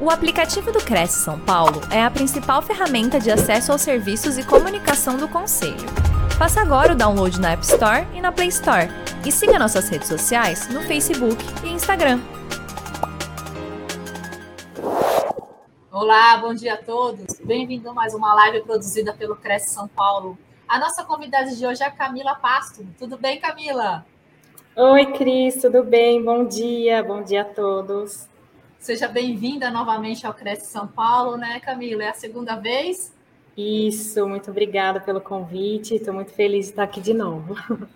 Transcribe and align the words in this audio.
O 0.00 0.10
aplicativo 0.10 0.70
do 0.70 0.78
Cresce 0.78 1.24
São 1.24 1.40
Paulo 1.40 1.80
é 1.92 2.00
a 2.00 2.08
principal 2.08 2.62
ferramenta 2.62 3.18
de 3.18 3.32
acesso 3.32 3.72
aos 3.72 3.82
serviços 3.82 4.38
e 4.38 4.46
comunicação 4.46 5.16
do 5.16 5.26
Conselho. 5.26 5.88
Faça 6.38 6.60
agora 6.60 6.92
o 6.92 6.96
download 6.96 7.40
na 7.40 7.50
App 7.50 7.64
Store 7.64 8.06
e 8.14 8.20
na 8.20 8.30
Play 8.30 8.46
Store. 8.46 8.86
E 9.26 9.32
siga 9.32 9.58
nossas 9.58 9.88
redes 9.88 10.06
sociais 10.06 10.68
no 10.68 10.82
Facebook 10.82 11.44
e 11.64 11.70
Instagram. 11.70 12.20
Olá, 15.90 16.36
bom 16.36 16.54
dia 16.54 16.74
a 16.74 16.76
todos. 16.76 17.40
Bem-vindo 17.42 17.90
a 17.90 17.92
mais 17.92 18.14
uma 18.14 18.32
live 18.34 18.60
produzida 18.60 19.12
pelo 19.12 19.34
Cresce 19.34 19.74
São 19.74 19.88
Paulo. 19.88 20.38
A 20.68 20.78
nossa 20.78 21.02
convidada 21.02 21.50
de 21.50 21.66
hoje 21.66 21.82
é 21.82 21.86
a 21.86 21.90
Camila 21.90 22.36
Pasto. 22.36 22.86
Tudo 22.96 23.18
bem, 23.18 23.40
Camila? 23.40 24.06
Oi, 24.76 25.06
Cris, 25.06 25.60
tudo 25.60 25.82
bem? 25.82 26.22
Bom 26.22 26.44
dia, 26.44 27.02
bom 27.02 27.20
dia 27.20 27.42
a 27.42 27.44
todos. 27.44 28.28
Seja 28.88 29.06
bem-vinda 29.06 29.70
novamente 29.70 30.26
ao 30.26 30.32
Cresce 30.32 30.64
São 30.64 30.88
Paulo, 30.88 31.36
né, 31.36 31.60
Camila? 31.60 32.04
É 32.04 32.08
a 32.08 32.14
segunda 32.14 32.56
vez? 32.56 33.12
Isso, 33.54 34.26
muito 34.26 34.50
obrigada 34.50 34.98
pelo 34.98 35.20
convite. 35.20 35.96
Estou 35.96 36.14
muito 36.14 36.32
feliz 36.32 36.64
de 36.64 36.70
estar 36.70 36.84
aqui 36.84 36.98
de 36.98 37.12
novo. 37.12 37.54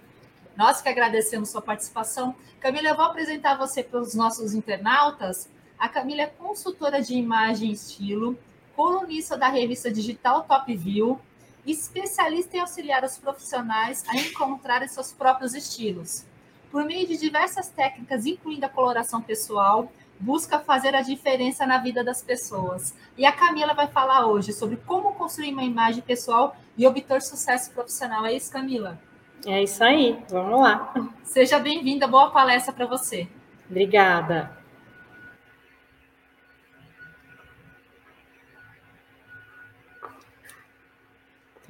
Nós 0.54 0.82
que 0.82 0.90
agradecemos 0.90 1.48
sua 1.48 1.62
participação. 1.62 2.36
Camila, 2.60 2.90
eu 2.90 2.94
vou 2.94 3.06
apresentar 3.06 3.56
você 3.56 3.82
para 3.82 4.00
os 4.00 4.14
nossos 4.14 4.52
internautas. 4.52 5.48
A 5.78 5.88
Camila 5.88 6.20
é 6.20 6.26
consultora 6.26 7.00
de 7.00 7.14
imagem 7.14 7.70
e 7.70 7.72
estilo, 7.72 8.38
colunista 8.76 9.34
da 9.34 9.48
revista 9.48 9.90
digital 9.90 10.42
Top 10.42 10.76
View, 10.76 11.18
especialista 11.64 12.58
em 12.58 12.60
auxiliar 12.60 13.02
os 13.02 13.16
profissionais 13.16 14.04
a 14.08 14.16
encontrarem 14.18 14.88
seus 14.88 15.10
próprios 15.10 15.54
estilos. 15.54 16.26
Por 16.70 16.84
meio 16.84 17.08
de 17.08 17.16
diversas 17.16 17.68
técnicas, 17.68 18.26
incluindo 18.26 18.66
a 18.66 18.68
coloração 18.68 19.22
pessoal, 19.22 19.90
busca 20.22 20.60
fazer 20.60 20.94
a 20.94 21.02
diferença 21.02 21.66
na 21.66 21.78
vida 21.78 22.04
das 22.04 22.22
pessoas. 22.22 22.94
E 23.18 23.26
a 23.26 23.32
Camila 23.32 23.74
vai 23.74 23.88
falar 23.88 24.26
hoje 24.26 24.52
sobre 24.52 24.76
como 24.76 25.14
construir 25.14 25.52
uma 25.52 25.64
imagem 25.64 26.00
pessoal 26.00 26.56
e 26.78 26.86
obter 26.86 27.20
sucesso 27.20 27.72
profissional. 27.72 28.24
É 28.24 28.32
isso, 28.32 28.50
Camila? 28.50 28.98
É 29.44 29.60
isso 29.60 29.82
aí, 29.82 30.22
vamos 30.30 30.60
lá. 30.60 30.94
Seja 31.24 31.58
bem-vinda, 31.58 32.06
boa 32.06 32.30
palestra 32.30 32.72
para 32.72 32.86
você. 32.86 33.28
Obrigada. 33.68 34.61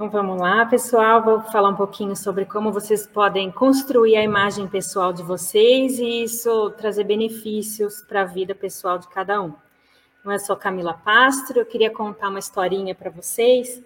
Então 0.03 0.11
vamos 0.11 0.41
lá, 0.41 0.67
pessoal. 0.67 1.23
Vou 1.23 1.43
falar 1.43 1.69
um 1.69 1.77
pouquinho 1.77 2.17
sobre 2.17 2.45
como 2.45 2.73
vocês 2.73 3.07
podem 3.07 3.53
construir 3.53 4.17
a 4.17 4.23
imagem 4.25 4.67
pessoal 4.67 5.13
de 5.13 5.23
vocês 5.23 6.01
e 6.01 6.25
isso 6.25 6.71
trazer 6.71 7.05
benefícios 7.05 8.03
para 8.03 8.23
a 8.23 8.25
vida 8.25 8.53
pessoal 8.53 8.99
de 8.99 9.07
cada 9.07 9.41
um. 9.41 9.55
Não 10.25 10.33
é 10.33 10.41
só 10.41 10.57
Camila 10.57 10.93
Pastro, 10.93 11.61
eu 11.61 11.65
queria 11.65 11.89
contar 11.89 12.31
uma 12.31 12.41
historinha 12.41 12.97
para 12.97 13.11
vocês. 13.11 13.81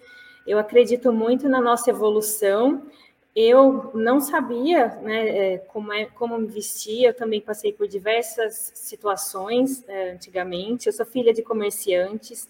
Eu 0.47 0.59
acredito 0.59 1.12
muito 1.12 1.50
na 1.50 1.61
nossa 1.61 1.91
evolução. 1.91 2.87
Eu 3.34 3.91
não 3.92 4.19
sabia 4.19 4.98
né, 5.03 5.28
é, 5.28 5.59
como, 5.59 5.92
é, 5.92 6.06
como 6.06 6.39
me 6.39 6.47
vestir, 6.47 7.05
eu 7.05 7.12
também 7.12 7.42
passei 7.42 7.75
por 7.75 7.87
diversas 7.87 8.72
situações 8.75 9.87
é, 9.87 10.12
antigamente. 10.12 10.87
Eu 10.87 10.94
sou 10.94 11.05
filha 11.05 11.34
de 11.34 11.42
comerciantes, 11.42 12.48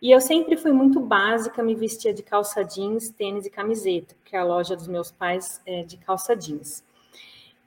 e 0.00 0.10
eu 0.10 0.20
sempre 0.20 0.56
fui 0.56 0.72
muito 0.72 1.00
básica, 1.00 1.62
me 1.62 1.74
vestia 1.74 2.12
de 2.14 2.22
calça 2.22 2.64
jeans, 2.64 3.10
tênis 3.10 3.46
e 3.46 3.50
camiseta, 3.50 4.14
porque 4.14 4.36
a 4.36 4.44
loja 4.44 4.74
dos 4.74 4.88
meus 4.88 5.10
pais 5.10 5.60
é 5.66 5.82
de 5.82 5.96
calça 5.98 6.34
jeans. 6.34 6.84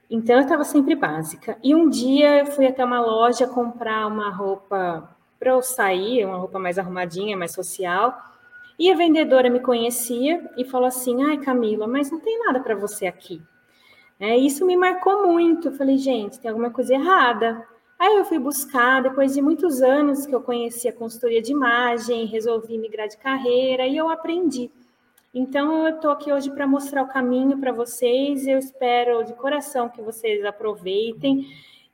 Então 0.09 0.35
eu 0.35 0.41
estava 0.41 0.63
sempre 0.63 0.95
básica. 0.95 1.57
E 1.63 1.73
um 1.73 1.89
dia 1.89 2.39
eu 2.39 2.45
fui 2.47 2.67
até 2.67 2.83
uma 2.83 2.99
loja 2.99 3.47
comprar 3.47 4.07
uma 4.07 4.29
roupa 4.29 5.09
para 5.39 5.51
eu 5.51 5.61
sair, 5.61 6.25
uma 6.25 6.37
roupa 6.37 6.59
mais 6.59 6.77
arrumadinha, 6.77 7.37
mais 7.37 7.51
social. 7.51 8.15
E 8.77 8.91
a 8.91 8.95
vendedora 8.95 9.49
me 9.49 9.59
conhecia 9.59 10.49
e 10.57 10.65
falou 10.65 10.87
assim: 10.87 11.23
"Ai, 11.23 11.37
Camila, 11.37 11.87
mas 11.87 12.11
não 12.11 12.19
tem 12.19 12.39
nada 12.45 12.59
para 12.59 12.75
você 12.75 13.07
aqui". 13.07 13.41
É, 14.19 14.37
isso 14.37 14.65
me 14.65 14.77
marcou 14.77 15.27
muito. 15.27 15.67
Eu 15.67 15.73
falei, 15.73 15.97
gente, 15.97 16.39
tem 16.39 16.49
alguma 16.49 16.69
coisa 16.69 16.93
errada. 16.93 17.67
Aí 18.03 18.17
eu 18.17 18.25
fui 18.25 18.37
buscar, 18.37 19.01
depois 19.01 19.33
de 19.33 19.41
muitos 19.41 19.81
anos 19.81 20.25
que 20.25 20.35
eu 20.35 20.41
conheci 20.41 20.89
a 20.89 20.93
consultoria 20.93 21.41
de 21.41 21.53
imagem, 21.53 22.25
resolvi 22.25 22.77
migrar 22.77 23.07
de 23.07 23.15
carreira 23.15 23.87
e 23.87 23.95
eu 23.95 24.09
aprendi. 24.09 24.69
Então 25.33 25.87
eu 25.87 25.95
estou 25.95 26.11
aqui 26.11 26.29
hoje 26.29 26.51
para 26.51 26.67
mostrar 26.67 27.01
o 27.01 27.07
caminho 27.07 27.57
para 27.59 27.71
vocês. 27.71 28.45
Eu 28.45 28.59
espero 28.59 29.23
de 29.23 29.31
coração 29.35 29.87
que 29.87 30.01
vocês 30.01 30.43
aproveitem 30.43 31.47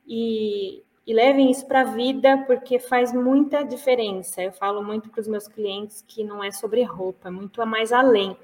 e, 0.04 0.82
e 1.06 1.14
levem 1.14 1.48
isso 1.48 1.64
para 1.64 1.82
a 1.82 1.92
vida, 1.92 2.38
porque 2.38 2.80
faz 2.80 3.12
muita 3.12 3.62
diferença. 3.62 4.42
Eu 4.42 4.50
falo 4.50 4.82
muito 4.82 5.08
para 5.10 5.20
os 5.20 5.28
meus 5.28 5.46
clientes 5.46 6.04
que 6.08 6.24
não 6.24 6.42
é 6.42 6.50
sobre 6.50 6.82
roupa, 6.82 7.28
é 7.28 7.30
muito 7.30 7.64
mais 7.64 7.92
além. 7.92 8.36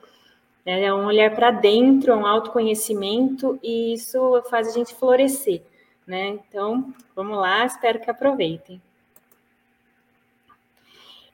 É 0.64 0.94
um 0.94 1.06
olhar 1.06 1.34
para 1.34 1.50
dentro, 1.50 2.14
um 2.14 2.24
autoconhecimento, 2.24 3.58
e 3.60 3.92
isso 3.92 4.40
faz 4.48 4.68
a 4.68 4.70
gente 4.70 4.94
florescer 4.94 5.64
né? 6.06 6.38
Então, 6.48 6.94
vamos 7.14 7.36
lá, 7.36 7.66
espero 7.66 8.00
que 8.00 8.10
aproveitem. 8.10 8.80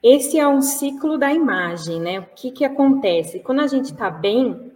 Esse 0.02 0.38
é 0.38 0.48
um 0.48 0.60
ciclo 0.60 1.16
da 1.16 1.32
imagem, 1.32 2.00
né? 2.00 2.20
O 2.20 2.26
que, 2.34 2.50
que 2.50 2.64
acontece? 2.64 3.40
Quando 3.40 3.60
a 3.60 3.66
gente 3.68 3.92
está 3.92 4.10
bem, 4.10 4.72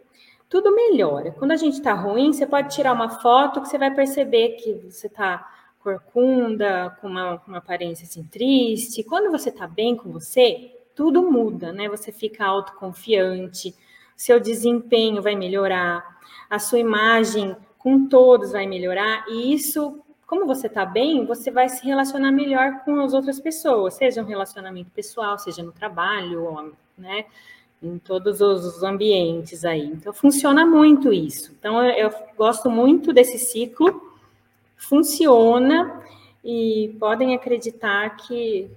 tudo 0.48 0.74
melhora. 0.74 1.32
Quando 1.32 1.50
a 1.50 1.56
gente 1.56 1.74
está 1.74 1.92
ruim, 1.94 2.32
você 2.32 2.46
pode 2.46 2.74
tirar 2.74 2.92
uma 2.92 3.08
foto 3.08 3.60
que 3.60 3.68
você 3.68 3.78
vai 3.78 3.92
perceber 3.92 4.50
que 4.50 4.74
você 4.88 5.08
está 5.08 5.44
corcunda, 5.80 6.96
com 7.00 7.08
uma, 7.08 7.42
uma 7.46 7.58
aparência 7.58 8.04
assim 8.04 8.24
triste. 8.24 9.02
Quando 9.02 9.30
você 9.30 9.48
está 9.48 9.66
bem 9.66 9.96
com 9.96 10.12
você, 10.12 10.72
tudo 10.94 11.30
muda, 11.30 11.72
né? 11.72 11.88
Você 11.88 12.12
fica 12.12 12.44
autoconfiante, 12.44 13.74
seu 14.16 14.40
desempenho 14.40 15.22
vai 15.22 15.34
melhorar, 15.34 16.04
a 16.48 16.58
sua 16.58 16.78
imagem 16.78 17.56
com 17.86 18.08
todos 18.08 18.50
vai 18.50 18.66
melhorar, 18.66 19.24
e 19.28 19.54
isso, 19.54 20.00
como 20.26 20.44
você 20.44 20.66
está 20.66 20.84
bem, 20.84 21.24
você 21.24 21.52
vai 21.52 21.69
se 21.69 21.86
relacionar 21.86 22.32
melhor 22.32 22.80
com 22.84 22.98
as 22.98 23.14
outras 23.14 23.38
pessoas, 23.38 23.94
seja 23.94 24.20
um 24.20 24.24
relacionamento 24.24 24.91
pessoal, 24.91 25.38
seja 25.38 25.62
no 25.62 25.70
trabalho, 25.70 26.75
né? 26.98 27.26
Em 27.80 27.96
todos 27.98 28.41
os 28.41 28.82
ambientes 28.82 29.64
aí. 29.64 29.86
Então, 29.86 30.12
funciona 30.12 30.66
muito 30.66 31.12
isso. 31.12 31.54
Então, 31.56 31.80
eu, 31.80 32.08
eu 32.08 32.14
gosto 32.36 32.69
muito 32.69 33.12
desse 33.12 33.38
ciclo, 33.38 34.16
funciona 34.76 36.02
e 36.44 36.96
podem 36.98 37.36
acreditar 37.36 38.16
que, 38.16 38.69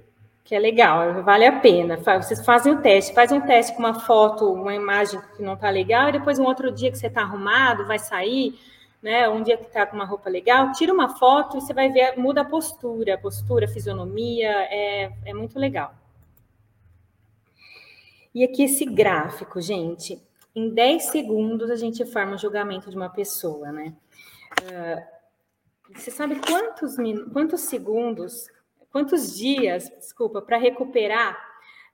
que 0.43 0.53
é 0.53 0.59
legal, 0.59 1.23
vale 1.23 1.47
a 1.47 1.59
pena. 1.59 1.97
Vocês 1.97 2.45
fazem 2.45 2.73
o 2.73 2.81
teste, 2.83 3.15
faz 3.15 3.31
um 3.31 3.41
teste 3.41 3.73
com 3.73 3.79
uma 3.79 4.01
foto, 4.01 4.53
uma 4.53 4.75
imagem 4.75 5.19
que 5.35 5.41
não 5.41 5.55
está 5.55 5.71
legal, 5.71 6.09
e 6.09 6.11
depois 6.11 6.37
um 6.37 6.45
outro 6.45 6.71
dia 6.71 6.91
que 6.91 6.97
você 6.99 7.07
está 7.07 7.21
arrumado, 7.21 7.87
vai 7.87 7.97
sair, 7.97 8.53
né? 9.01 9.27
Um 9.29 9.41
dia 9.41 9.57
que 9.57 9.65
está 9.65 9.85
com 9.85 9.95
uma 9.95 10.05
roupa 10.05 10.29
legal, 10.29 10.71
tira 10.73 10.93
uma 10.93 11.17
foto 11.17 11.57
e 11.57 11.61
você 11.61 11.73
vai 11.73 11.89
ver, 11.89 12.17
muda 12.17 12.41
a 12.41 12.45
postura, 12.45 13.17
postura, 13.17 13.67
fisionomia, 13.67 14.51
é, 14.69 15.11
é 15.25 15.33
muito 15.33 15.57
legal. 15.57 15.93
E 18.33 18.43
aqui 18.43 18.63
esse 18.63 18.85
gráfico, 18.85 19.59
gente, 19.59 20.21
em 20.55 20.69
10 20.69 21.03
segundos 21.03 21.71
a 21.71 21.75
gente 21.75 22.05
forma 22.05 22.35
o 22.35 22.37
julgamento 22.37 22.89
de 22.89 22.95
uma 22.95 23.09
pessoa, 23.09 23.71
né? 23.71 23.95
Uh, 24.61 25.19
você 25.93 26.11
sabe 26.11 26.35
quantos, 26.39 26.95
quantos 27.33 27.61
segundos, 27.61 28.47
quantos 28.91 29.35
dias, 29.35 29.89
desculpa, 29.97 30.41
para 30.41 30.57
recuperar 30.57 31.37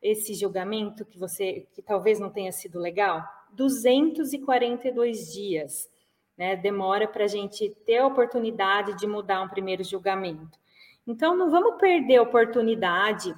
esse 0.01 0.33
julgamento 0.33 1.05
que 1.05 1.17
você, 1.17 1.67
que 1.73 1.81
talvez 1.81 2.19
não 2.19 2.29
tenha 2.29 2.51
sido 2.51 2.79
legal? 2.79 3.23
242 3.53 5.33
dias 5.33 5.89
né? 6.38 6.56
Demora 6.56 7.07
para 7.07 7.25
a 7.25 7.28
gente 7.28 7.69
ter 7.85 7.97
a 7.97 8.07
oportunidade 8.07 8.96
de 8.97 9.07
mudar 9.07 9.41
um 9.41 9.50
primeiro 9.50 9.84
julgamento. 9.84 10.59
Então, 11.07 11.35
não 11.35 11.50
vamos 11.50 11.79
perder 11.79 12.18
a 12.18 12.23
oportunidade 12.23 13.35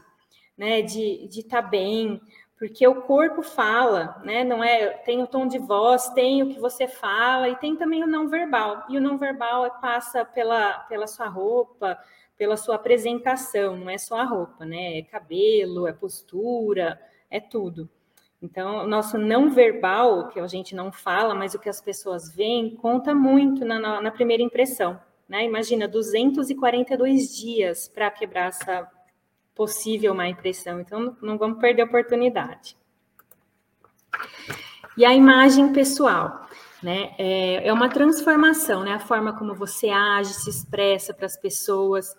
né, 0.58 0.82
de 0.82 1.26
estar 1.26 1.62
tá 1.62 1.68
bem, 1.68 2.22
porque 2.58 2.88
o 2.88 3.02
corpo 3.04 3.44
fala, 3.44 4.20
né? 4.24 4.44
Não 4.44 4.64
é, 4.64 4.90
tem 4.90 5.22
o 5.22 5.28
tom 5.28 5.48
de 5.48 5.60
voz, 5.60 6.10
tem 6.10 6.42
o 6.42 6.50
que 6.50 6.60
você 6.60 6.88
fala 6.88 7.50
e 7.50 7.56
tem 7.58 7.76
também 7.76 8.04
o 8.04 8.08
não 8.08 8.28
verbal. 8.28 8.84
E 8.90 8.98
o 8.98 9.02
não 9.02 9.18
verbal 9.18 9.66
é, 9.66 9.70
passa 9.70 10.26
pela, 10.26 10.80
pela 10.90 11.06
sua 11.06 11.28
roupa, 11.28 12.00
pela 12.36 12.58
sua 12.58 12.76
apresentação, 12.76 13.76
não 13.76 13.90
é 13.90 13.98
só 13.98 14.18
a 14.20 14.24
roupa, 14.24 14.66
né? 14.66 15.00
É 15.00 15.02
cabelo, 15.04 15.88
é 15.88 15.94
postura, 15.94 17.00
é 17.30 17.40
tudo. 17.40 17.90
Então, 18.42 18.84
o 18.84 18.88
nosso 18.88 19.18
não 19.18 19.50
verbal, 19.50 20.28
que 20.30 20.40
a 20.40 20.48
gente 20.48 20.76
não 20.76 20.92
fala, 20.92 21.34
mas 21.34 21.56
o 21.56 21.60
que 21.60 21.70
as 21.70 21.82
pessoas 21.82 22.34
veem, 22.34 22.76
conta 22.76 23.14
muito 23.14 23.66
na, 23.66 24.00
na 24.00 24.12
primeira 24.12 24.44
impressão. 24.44 25.00
Né? 25.28 25.44
Imagina, 25.44 25.88
242 25.88 27.36
dias 27.36 27.88
para 27.88 28.12
quebrar 28.12 28.50
essa 28.50 28.88
possível 29.56 30.14
má 30.14 30.28
impressão. 30.28 30.80
Então, 30.80 31.18
não 31.22 31.38
vamos 31.38 31.60
perder 31.60 31.82
a 31.82 31.86
oportunidade. 31.86 32.78
E 34.96 35.04
a 35.04 35.14
imagem 35.14 35.74
pessoal, 35.74 36.48
né? 36.82 37.14
É, 37.18 37.68
é 37.68 37.74
uma 37.74 37.90
transformação, 37.90 38.84
né? 38.84 38.94
A 38.94 39.00
forma 39.00 39.34
como 39.34 39.54
você 39.54 39.90
age, 39.90 40.34
se 40.34 40.50
expressa 40.50 41.14
para 41.14 41.26
as 41.26 41.38
pessoas. 41.38 42.16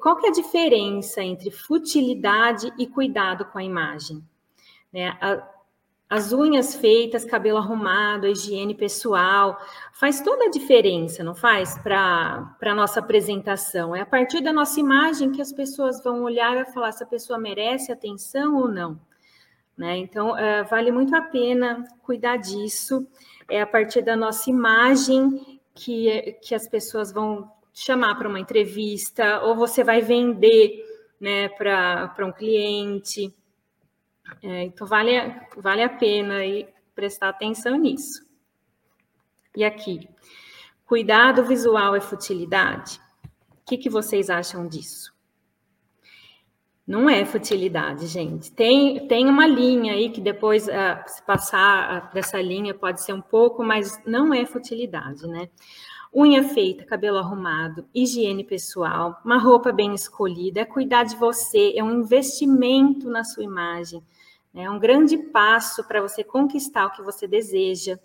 Qual 0.00 0.16
que 0.16 0.26
é 0.26 0.30
a 0.30 0.32
diferença 0.32 1.22
entre 1.22 1.50
futilidade 1.50 2.72
e 2.78 2.86
cuidado 2.86 3.44
com 3.46 3.58
a 3.58 3.64
imagem? 3.64 4.22
Né? 4.92 5.16
A, 5.20 5.46
as 6.10 6.32
unhas 6.32 6.74
feitas, 6.74 7.24
cabelo 7.24 7.58
arrumado, 7.58 8.26
higiene 8.26 8.74
pessoal, 8.74 9.56
faz 9.92 10.20
toda 10.20 10.46
a 10.46 10.50
diferença, 10.50 11.22
não 11.22 11.36
faz? 11.36 11.78
Para 11.78 12.56
a 12.60 12.74
nossa 12.74 12.98
apresentação. 12.98 13.94
É 13.94 14.00
a 14.00 14.06
partir 14.06 14.40
da 14.40 14.52
nossa 14.52 14.80
imagem 14.80 15.30
que 15.30 15.40
as 15.40 15.52
pessoas 15.52 16.02
vão 16.02 16.24
olhar 16.24 16.56
e 16.56 16.72
falar 16.72 16.90
se 16.90 17.04
a 17.04 17.06
pessoa 17.06 17.38
merece 17.38 17.92
atenção 17.92 18.56
ou 18.56 18.66
não. 18.66 19.00
Né? 19.78 19.98
Então, 19.98 20.36
é, 20.36 20.64
vale 20.64 20.90
muito 20.90 21.14
a 21.14 21.22
pena 21.22 21.84
cuidar 22.02 22.38
disso. 22.38 23.06
É 23.48 23.62
a 23.62 23.66
partir 23.66 24.02
da 24.02 24.16
nossa 24.16 24.50
imagem 24.50 25.60
que, 25.72 26.38
que 26.42 26.56
as 26.56 26.68
pessoas 26.68 27.12
vão 27.12 27.50
chamar 27.72 28.16
para 28.16 28.28
uma 28.28 28.40
entrevista, 28.40 29.42
ou 29.42 29.54
você 29.54 29.84
vai 29.84 30.00
vender 30.00 30.84
né, 31.20 31.48
para 31.50 32.26
um 32.26 32.32
cliente. 32.32 33.32
É, 34.42 34.64
então, 34.64 34.86
vale, 34.86 35.10
vale 35.56 35.82
a 35.82 35.88
pena 35.88 36.36
aí 36.36 36.68
prestar 36.94 37.28
atenção 37.28 37.76
nisso. 37.76 38.24
E 39.56 39.64
aqui, 39.64 40.08
cuidado 40.86 41.44
visual 41.44 41.94
é 41.94 42.00
futilidade? 42.00 43.00
O 43.50 43.64
que, 43.66 43.76
que 43.76 43.90
vocês 43.90 44.30
acham 44.30 44.66
disso? 44.66 45.12
Não 46.86 47.08
é 47.08 47.24
futilidade, 47.24 48.08
gente. 48.08 48.50
Tem, 48.50 49.06
tem 49.06 49.28
uma 49.28 49.46
linha 49.46 49.92
aí 49.92 50.10
que 50.10 50.20
depois, 50.20 50.66
uh, 50.66 51.00
se 51.06 51.22
passar 51.24 52.10
uh, 52.10 52.14
dessa 52.14 52.42
linha, 52.42 52.74
pode 52.74 53.00
ser 53.00 53.12
um 53.12 53.20
pouco, 53.20 53.62
mas 53.62 54.02
não 54.04 54.34
é 54.34 54.44
futilidade, 54.44 55.24
né? 55.28 55.48
Unha 56.12 56.42
feita, 56.42 56.84
cabelo 56.84 57.18
arrumado, 57.18 57.86
higiene 57.94 58.42
pessoal, 58.42 59.20
uma 59.24 59.38
roupa 59.38 59.70
bem 59.70 59.94
escolhida, 59.94 60.62
é 60.62 60.64
cuidar 60.64 61.04
de 61.04 61.14
você, 61.14 61.72
é 61.76 61.84
um 61.84 62.00
investimento 62.00 63.08
na 63.08 63.22
sua 63.22 63.44
imagem. 63.44 64.02
É 64.54 64.68
um 64.68 64.78
grande 64.78 65.16
passo 65.16 65.84
para 65.86 66.02
você 66.02 66.24
conquistar 66.24 66.86
o 66.86 66.90
que 66.90 67.02
você 67.02 67.26
deseja. 67.26 67.98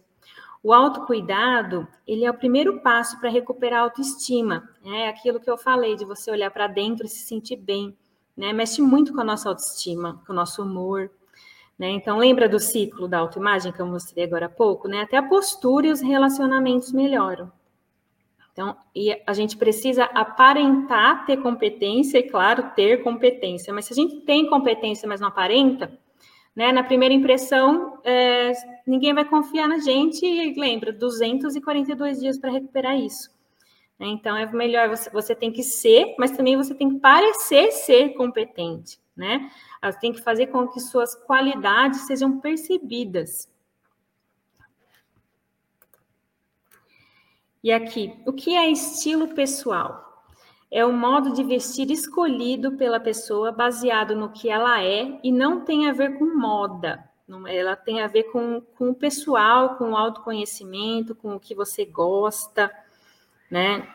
O 0.62 0.74
autocuidado, 0.74 1.88
ele 2.08 2.26
é 2.26 2.30
o 2.30 2.38
primeiro 2.38 2.80
passo 2.82 3.20
para 3.20 3.30
recuperar 3.30 3.80
a 3.80 3.84
autoestima. 3.84 4.68
É 4.84 5.08
aquilo 5.08 5.40
que 5.40 5.50
eu 5.50 5.58
falei, 5.58 5.96
de 5.96 6.06
você 6.06 6.32
olhar 6.32 6.50
para 6.52 6.68
dentro 6.68 7.06
e 7.06 7.10
se 7.10 7.20
sentir 7.20 7.56
bem. 7.56 7.96
Né? 8.36 8.52
Mexe 8.52 8.82
muito 8.82 9.14
com 9.14 9.22
a 9.22 9.24
nossa 9.24 9.50
autoestima, 9.50 10.22
com 10.26 10.34
o 10.34 10.36
nosso 10.36 10.64
humor. 10.64 11.12
Né? 11.78 11.90
Então, 11.92 12.18
lembra 12.18 12.50
do 12.50 12.60
ciclo 12.60 13.08
da 13.08 13.20
autoimagem 13.20 13.72
que 13.72 13.82
eu 13.82 13.86
mostrei 13.86 14.24
agora 14.24 14.48
há 14.48 14.50
pouco? 14.50 14.88
Né? 14.88 15.02
Até 15.02 15.18
a 15.18 15.24
postura 15.24 15.88
e 15.88 15.92
os 15.92 16.02
relacionamentos 16.02 16.92
melhoram. 16.92 17.52
Então, 18.52 18.76
e 18.96 19.22
a 19.28 19.34
gente 19.34 19.58
precisa 19.58 20.06
aparentar 20.06 21.26
ter 21.26 21.38
competência, 21.38 22.18
e 22.20 22.24
claro, 22.24 22.72
ter 22.76 23.04
competência. 23.04 23.74
Mas 23.74 23.86
se 23.86 23.94
a 23.94 23.96
gente 23.96 24.22
tem 24.22 24.50
competência, 24.50 25.08
mas 25.08 25.20
não 25.20 25.28
aparenta, 25.28 25.92
né? 26.56 26.72
Na 26.72 26.84
primeira 26.84 27.14
impressão, 27.14 28.00
é, 28.04 28.54
ninguém 28.88 29.14
vai 29.14 29.26
confiar 29.26 29.68
na 29.68 29.80
gente 29.80 30.26
e 30.26 30.58
lembra, 30.60 30.94
242 30.94 32.20
dias 32.20 32.40
para 32.40 32.52
recuperar 32.52 32.98
isso. 32.98 33.30
Né? 34.00 34.08
Então, 34.08 34.36
é 34.36 34.46
melhor, 34.52 34.90
você, 34.90 35.10
você 35.10 35.36
tem 35.36 35.52
que 35.52 35.64
ser, 35.64 36.16
mas 36.18 36.32
também 36.32 36.56
você 36.56 36.74
tem 36.74 36.90
que 36.90 37.00
parecer 37.00 37.72
ser 37.72 38.10
competente, 38.14 39.00
né? 39.16 39.50
Você 39.84 40.00
tem 40.00 40.14
que 40.14 40.22
fazer 40.22 40.48
com 40.48 40.68
que 40.68 40.80
suas 40.80 41.16
qualidades 41.16 42.08
sejam 42.08 42.40
percebidas. 42.40 43.50
E 47.64 47.72
aqui, 47.72 48.14
o 48.26 48.34
que 48.34 48.56
é 48.56 48.70
estilo 48.70 49.30
pessoal? 49.30 50.05
É 50.72 50.86
o 50.86 50.92
modo 50.92 51.34
de 51.34 51.44
vestir 51.44 51.90
escolhido 51.92 52.74
pela 52.74 53.00
pessoa 53.00 53.52
baseado 53.52 54.16
no 54.16 54.30
que 54.30 54.50
ela 54.50 54.84
é 54.84 55.20
e 55.24 55.32
não 55.32 55.62
tem 55.62 55.88
a 55.90 55.94
ver 55.94 56.18
com 56.18 56.26
moda. 56.26 57.04
Ela 57.48 57.76
tem 57.76 58.02
a 58.02 58.08
ver 58.08 58.24
com, 58.26 58.62
com 58.78 58.90
o 58.90 58.96
pessoal, 58.96 59.76
com 59.78 59.92
o 59.92 59.98
autoconhecimento, 59.98 61.16
com 61.16 61.36
o 61.36 61.40
que 61.40 61.56
você 61.56 61.86
gosta, 61.86 62.72
né? 63.50 63.88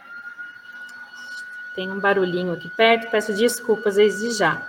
Tem 1.76 1.88
um 1.90 2.00
barulhinho 2.00 2.52
aqui 2.52 2.68
perto, 2.76 3.10
peço 3.10 3.34
desculpas 3.34 3.94
desde 3.94 4.32
já. 4.32 4.68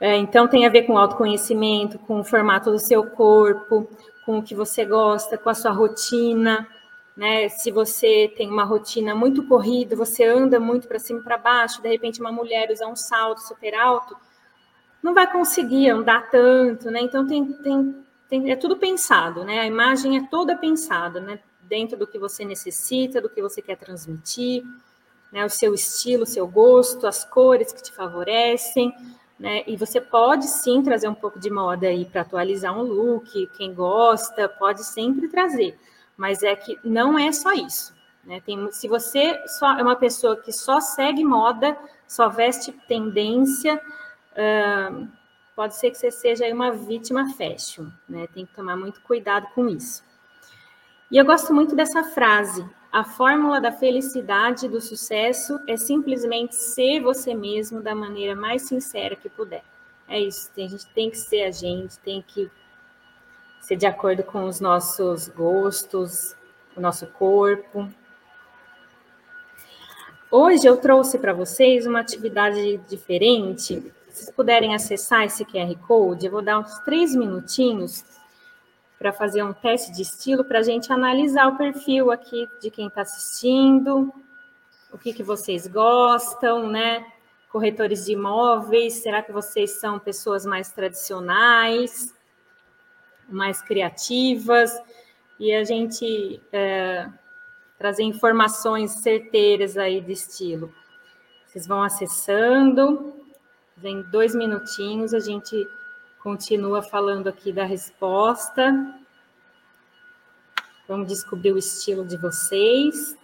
É, 0.00 0.16
então, 0.16 0.46
tem 0.46 0.64
a 0.64 0.70
ver 0.70 0.82
com 0.82 0.96
autoconhecimento, 0.96 1.98
com 1.98 2.20
o 2.20 2.24
formato 2.24 2.70
do 2.70 2.78
seu 2.78 3.04
corpo, 3.10 3.88
com 4.24 4.38
o 4.38 4.42
que 4.42 4.54
você 4.54 4.84
gosta, 4.84 5.36
com 5.36 5.50
a 5.50 5.54
sua 5.54 5.72
rotina, 5.72 6.68
né? 7.18 7.48
Se 7.48 7.72
você 7.72 8.32
tem 8.36 8.48
uma 8.48 8.62
rotina 8.62 9.12
muito 9.12 9.42
corrida, 9.42 9.96
você 9.96 10.24
anda 10.24 10.60
muito 10.60 10.86
para 10.86 11.00
cima 11.00 11.18
e 11.18 11.24
para 11.24 11.36
baixo, 11.36 11.82
de 11.82 11.88
repente 11.88 12.20
uma 12.20 12.30
mulher 12.30 12.70
usa 12.70 12.86
um 12.86 12.94
salto 12.94 13.40
super 13.40 13.74
alto, 13.74 14.16
não 15.02 15.12
vai 15.12 15.30
conseguir 15.30 15.90
andar 15.90 16.30
tanto, 16.30 16.88
né? 16.92 17.00
Então 17.00 17.26
tem, 17.26 17.44
tem, 17.54 18.04
tem, 18.28 18.52
é 18.52 18.54
tudo 18.54 18.76
pensado, 18.76 19.42
né? 19.42 19.58
A 19.58 19.66
imagem 19.66 20.16
é 20.16 20.28
toda 20.30 20.56
pensada, 20.56 21.18
né? 21.18 21.40
Dentro 21.62 21.98
do 21.98 22.06
que 22.06 22.20
você 22.20 22.44
necessita, 22.44 23.20
do 23.20 23.28
que 23.28 23.42
você 23.42 23.60
quer 23.60 23.76
transmitir, 23.76 24.62
né? 25.32 25.44
O 25.44 25.50
seu 25.50 25.74
estilo, 25.74 26.22
o 26.22 26.26
seu 26.26 26.46
gosto, 26.46 27.04
as 27.04 27.24
cores 27.24 27.72
que 27.72 27.82
te 27.82 27.92
favorecem, 27.92 28.94
né? 29.36 29.64
E 29.66 29.76
você 29.76 30.00
pode 30.00 30.46
sim 30.46 30.84
trazer 30.84 31.08
um 31.08 31.14
pouco 31.14 31.40
de 31.40 31.50
moda 31.50 31.88
aí 31.88 32.04
para 32.04 32.20
atualizar 32.20 32.78
um 32.78 32.82
look, 32.82 33.48
quem 33.56 33.74
gosta, 33.74 34.48
pode 34.48 34.84
sempre 34.84 35.26
trazer 35.26 35.76
mas 36.18 36.42
é 36.42 36.56
que 36.56 36.76
não 36.82 37.16
é 37.16 37.30
só 37.30 37.52
isso. 37.52 37.94
Né? 38.24 38.42
Tem, 38.44 38.70
se 38.72 38.88
você 38.88 39.40
só 39.46 39.78
é 39.78 39.82
uma 39.82 39.94
pessoa 39.94 40.36
que 40.36 40.52
só 40.52 40.80
segue 40.80 41.24
moda, 41.24 41.78
só 42.06 42.28
veste 42.28 42.72
tendência, 42.88 43.80
uh, 44.32 45.08
pode 45.54 45.76
ser 45.76 45.92
que 45.92 45.96
você 45.96 46.10
seja 46.10 46.52
uma 46.52 46.72
vítima 46.72 47.32
fashion. 47.34 47.86
Né? 48.08 48.26
Tem 48.34 48.44
que 48.44 48.52
tomar 48.52 48.76
muito 48.76 49.00
cuidado 49.02 49.46
com 49.54 49.68
isso. 49.68 50.04
E 51.10 51.16
eu 51.16 51.24
gosto 51.24 51.54
muito 51.54 51.76
dessa 51.76 52.02
frase: 52.02 52.68
a 52.92 53.04
fórmula 53.04 53.60
da 53.60 53.70
felicidade 53.70 54.66
e 54.66 54.68
do 54.68 54.80
sucesso 54.80 55.58
é 55.68 55.76
simplesmente 55.76 56.56
ser 56.56 57.00
você 57.00 57.32
mesmo 57.32 57.80
da 57.80 57.94
maneira 57.94 58.34
mais 58.34 58.62
sincera 58.62 59.14
que 59.14 59.28
puder. 59.28 59.62
É 60.08 60.18
isso, 60.18 60.50
a 60.56 60.60
gente 60.60 60.86
tem 60.94 61.10
que 61.10 61.18
ser 61.18 61.44
a 61.44 61.50
gente, 61.50 61.98
tem 62.00 62.24
que 62.26 62.50
ser 63.60 63.76
de 63.76 63.86
acordo 63.86 64.22
com 64.22 64.44
os 64.44 64.60
nossos 64.60 65.28
gostos, 65.28 66.36
o 66.76 66.80
nosso 66.80 67.06
corpo. 67.06 67.88
Hoje 70.30 70.66
eu 70.66 70.76
trouxe 70.76 71.18
para 71.18 71.32
vocês 71.32 71.86
uma 71.86 72.00
atividade 72.00 72.78
diferente. 72.88 73.92
Se 74.08 74.24
vocês 74.24 74.30
puderem 74.30 74.74
acessar 74.74 75.24
esse 75.24 75.44
QR 75.44 75.74
Code, 75.86 76.26
eu 76.26 76.32
vou 76.32 76.42
dar 76.42 76.58
uns 76.58 76.78
três 76.80 77.14
minutinhos 77.14 78.04
para 78.98 79.12
fazer 79.12 79.42
um 79.42 79.52
teste 79.52 79.92
de 79.92 80.02
estilo 80.02 80.44
para 80.44 80.58
a 80.58 80.62
gente 80.62 80.92
analisar 80.92 81.48
o 81.48 81.56
perfil 81.56 82.10
aqui 82.10 82.48
de 82.60 82.70
quem 82.70 82.88
está 82.88 83.02
assistindo, 83.02 84.12
o 84.92 84.98
que, 84.98 85.12
que 85.12 85.22
vocês 85.22 85.66
gostam, 85.66 86.68
né? 86.68 87.06
Corretores 87.50 88.04
de 88.04 88.12
imóveis, 88.12 88.94
será 88.94 89.22
que 89.22 89.32
vocês 89.32 89.78
são 89.78 89.98
pessoas 89.98 90.44
mais 90.44 90.70
tradicionais? 90.72 92.14
Mais 93.28 93.60
criativas 93.62 94.72
e 95.38 95.52
a 95.52 95.62
gente 95.64 96.40
é, 96.52 97.08
trazer 97.78 98.02
informações 98.02 98.92
certeiras 98.92 99.76
aí 99.76 100.00
de 100.00 100.12
estilo. 100.12 100.72
Vocês 101.46 101.66
vão 101.66 101.82
acessando, 101.82 103.14
vem 103.76 104.02
dois 104.02 104.34
minutinhos, 104.34 105.14
a 105.14 105.20
gente 105.20 105.66
continua 106.22 106.82
falando 106.82 107.28
aqui 107.28 107.52
da 107.52 107.64
resposta. 107.64 108.94
Vamos 110.86 111.08
descobrir 111.08 111.52
o 111.52 111.58
estilo 111.58 112.04
de 112.04 112.16
vocês. 112.16 113.16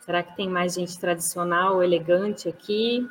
Será 0.00 0.22
que 0.22 0.34
tem 0.34 0.48
mais 0.48 0.74
gente 0.74 0.98
tradicional, 0.98 1.82
elegante 1.82 2.48
aqui? 2.48 3.08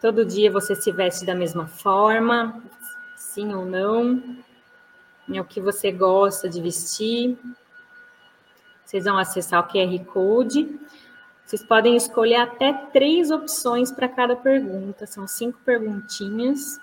Todo 0.00 0.26
dia 0.26 0.50
você 0.50 0.74
se 0.74 0.92
veste 0.92 1.24
da 1.24 1.34
mesma 1.34 1.66
forma, 1.66 2.62
sim 3.34 3.52
ou 3.52 3.66
não, 3.66 4.22
é 5.28 5.40
o 5.40 5.44
que 5.44 5.60
você 5.60 5.90
gosta 5.90 6.48
de 6.48 6.62
vestir. 6.62 7.36
Vocês 8.84 9.04
vão 9.04 9.18
acessar 9.18 9.60
o 9.60 9.68
QR 9.68 10.04
Code. 10.04 10.78
Vocês 11.44 11.64
podem 11.64 11.96
escolher 11.96 12.36
até 12.36 12.72
três 12.92 13.32
opções 13.32 13.90
para 13.90 14.08
cada 14.08 14.36
pergunta, 14.36 15.04
são 15.04 15.26
cinco 15.26 15.58
perguntinhas. 15.64 16.78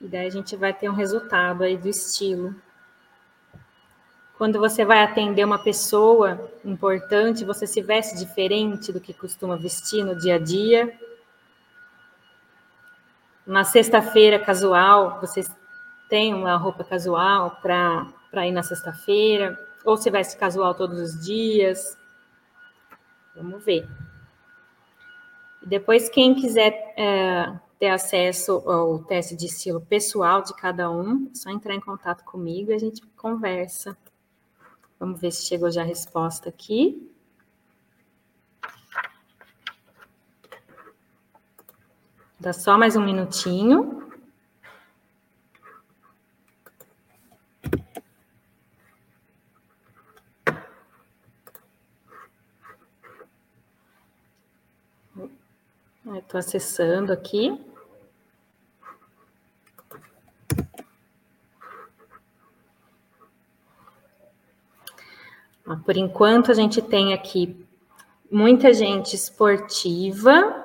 E 0.00 0.08
daí 0.08 0.26
a 0.26 0.30
gente 0.30 0.56
vai 0.56 0.74
ter 0.74 0.90
um 0.90 0.94
resultado 0.94 1.62
aí 1.62 1.78
do 1.78 1.88
estilo. 1.88 2.54
Quando 4.36 4.58
você 4.58 4.84
vai 4.84 5.04
atender 5.04 5.44
uma 5.44 5.62
pessoa 5.62 6.50
importante, 6.64 7.44
você 7.44 7.66
se 7.66 7.80
veste 7.80 8.18
diferente 8.18 8.92
do 8.92 9.00
que 9.00 9.14
costuma 9.14 9.56
vestir 9.56 10.04
no 10.04 10.18
dia 10.18 10.34
a 10.34 10.38
dia 10.38 10.92
uma 13.46 13.64
sexta-feira 13.64 14.38
casual, 14.38 15.20
vocês 15.20 15.48
têm 16.08 16.34
uma 16.34 16.56
roupa 16.56 16.84
casual 16.84 17.58
para 17.60 18.46
ir 18.46 18.52
na 18.52 18.62
sexta-feira, 18.62 19.58
Ou 19.84 19.98
se 19.98 20.10
veste 20.10 20.38
casual 20.38 20.74
todos 20.74 20.98
os 20.98 21.24
dias. 21.24 21.98
Vamos 23.36 23.62
ver. 23.62 23.86
Depois, 25.62 26.08
quem 26.08 26.34
quiser 26.34 26.94
é, 26.96 27.52
ter 27.78 27.88
acesso 27.88 28.62
ao 28.66 28.98
teste 29.00 29.36
de 29.36 29.46
estilo 29.46 29.80
pessoal 29.80 30.42
de 30.42 30.54
cada 30.54 30.90
um, 30.90 31.30
é 31.30 31.34
só 31.34 31.50
entrar 31.50 31.74
em 31.74 31.80
contato 31.80 32.24
comigo 32.24 32.70
e 32.70 32.74
a 32.74 32.78
gente 32.78 33.02
conversa. 33.16 33.94
Vamos 34.98 35.20
ver 35.20 35.32
se 35.32 35.44
chegou 35.44 35.70
já 35.70 35.82
a 35.82 35.84
resposta 35.84 36.48
aqui. 36.48 37.13
Dá 42.38 42.52
só 42.52 42.76
mais 42.76 42.96
um 42.96 43.04
minutinho. 43.04 44.04
Estou 56.16 56.38
acessando 56.38 57.12
aqui. 57.12 57.56
Por 65.84 65.96
enquanto, 65.96 66.50
a 66.50 66.54
gente 66.54 66.82
tem 66.82 67.14
aqui 67.14 67.64
muita 68.30 68.72
gente 68.74 69.14
esportiva. 69.14 70.63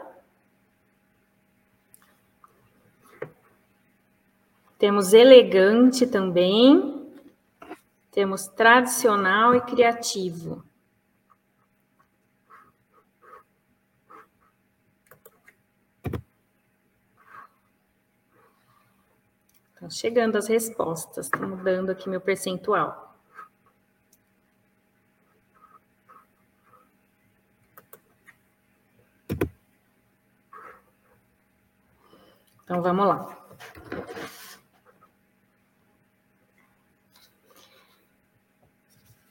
Temos 4.80 5.12
elegante 5.12 6.08
também. 6.08 7.12
Temos 8.10 8.48
tradicional 8.48 9.54
e 9.54 9.60
criativo. 9.60 10.64
Estão 19.74 19.90
chegando 19.90 20.38
as 20.38 20.48
respostas, 20.48 21.26
estou 21.26 21.48
mudando 21.48 21.90
aqui 21.90 22.10
meu 22.10 22.22
percentual. 22.22 23.18
Então 32.64 32.82
vamos 32.82 33.08
lá. 33.08 33.49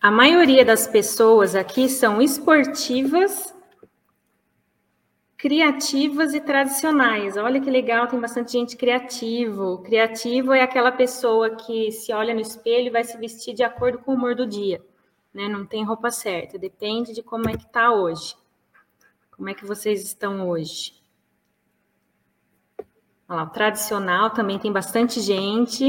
A 0.09 0.11
maioria 0.11 0.65
das 0.65 0.87
pessoas 0.87 1.55
aqui 1.55 1.87
são 1.87 2.23
esportivas 2.23 3.55
criativas 5.37 6.33
e 6.33 6.41
tradicionais. 6.41 7.37
Olha 7.37 7.61
que 7.61 7.71
legal, 7.71 8.07
tem 8.07 8.19
bastante 8.19 8.53
gente 8.53 8.75
criativo. 8.75 9.83
Criativo 9.83 10.55
é 10.55 10.63
aquela 10.63 10.91
pessoa 10.91 11.57
que 11.57 11.93
se 11.93 12.11
olha 12.11 12.33
no 12.33 12.41
espelho 12.41 12.87
e 12.87 12.91
vai 12.91 13.05
se 13.05 13.19
vestir 13.19 13.53
de 13.53 13.63
acordo 13.63 13.99
com 13.99 14.13
o 14.13 14.15
humor 14.15 14.35
do 14.35 14.47
dia, 14.47 14.83
né? 15.35 15.47
Não 15.47 15.67
tem 15.67 15.85
roupa 15.85 16.11
certa, 16.11 16.59
depende 16.59 17.13
de 17.13 17.23
como 17.23 17.47
é 17.47 17.55
que 17.55 17.69
tá 17.69 17.93
hoje. 17.93 18.35
Como 19.37 19.51
é 19.51 19.53
que 19.53 19.67
vocês 19.67 20.03
estão 20.03 20.49
hoje? 20.49 20.95
Olha 23.29 23.41
lá, 23.41 23.43
o 23.43 23.51
tradicional 23.51 24.31
também 24.31 24.59
tem 24.59 24.73
bastante 24.73 25.21
gente. 25.21 25.85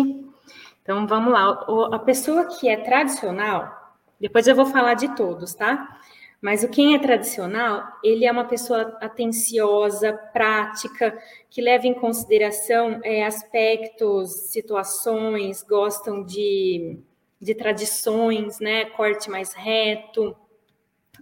Então 0.83 1.07
vamos 1.07 1.31
lá, 1.31 1.65
a 1.93 1.99
pessoa 1.99 2.43
que 2.47 2.67
é 2.67 2.75
tradicional, 2.75 3.78
depois 4.19 4.47
eu 4.47 4.55
vou 4.55 4.65
falar 4.65 4.95
de 4.95 5.15
todos, 5.15 5.53
tá? 5.53 5.99
Mas 6.41 6.63
o 6.63 6.69
quem 6.69 6.95
é 6.95 6.99
tradicional, 6.99 7.83
ele 8.01 8.25
é 8.25 8.31
uma 8.31 8.45
pessoa 8.45 8.97
atenciosa, 9.01 10.13
prática, 10.13 11.17
que 11.49 11.61
leva 11.61 11.85
em 11.85 11.93
consideração 11.93 13.01
é, 13.03 13.25
aspectos, 13.25 14.31
situações, 14.31 15.61
gostam 15.63 16.23
de, 16.23 16.97
de 17.41 17.53
tradições, 17.53 18.59
né? 18.59 18.85
Corte 18.85 19.29
mais 19.29 19.51
reto. 19.51 20.35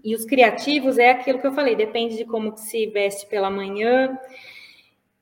E 0.04 0.14
os 0.14 0.24
criativos 0.24 1.00
é 1.00 1.10
aquilo 1.10 1.40
que 1.40 1.48
eu 1.48 1.54
falei, 1.54 1.76
depende 1.76 2.16
de 2.16 2.26
como 2.26 2.56
se 2.56 2.86
veste 2.88 3.26
pela 3.26 3.50
manhã. 3.50 4.18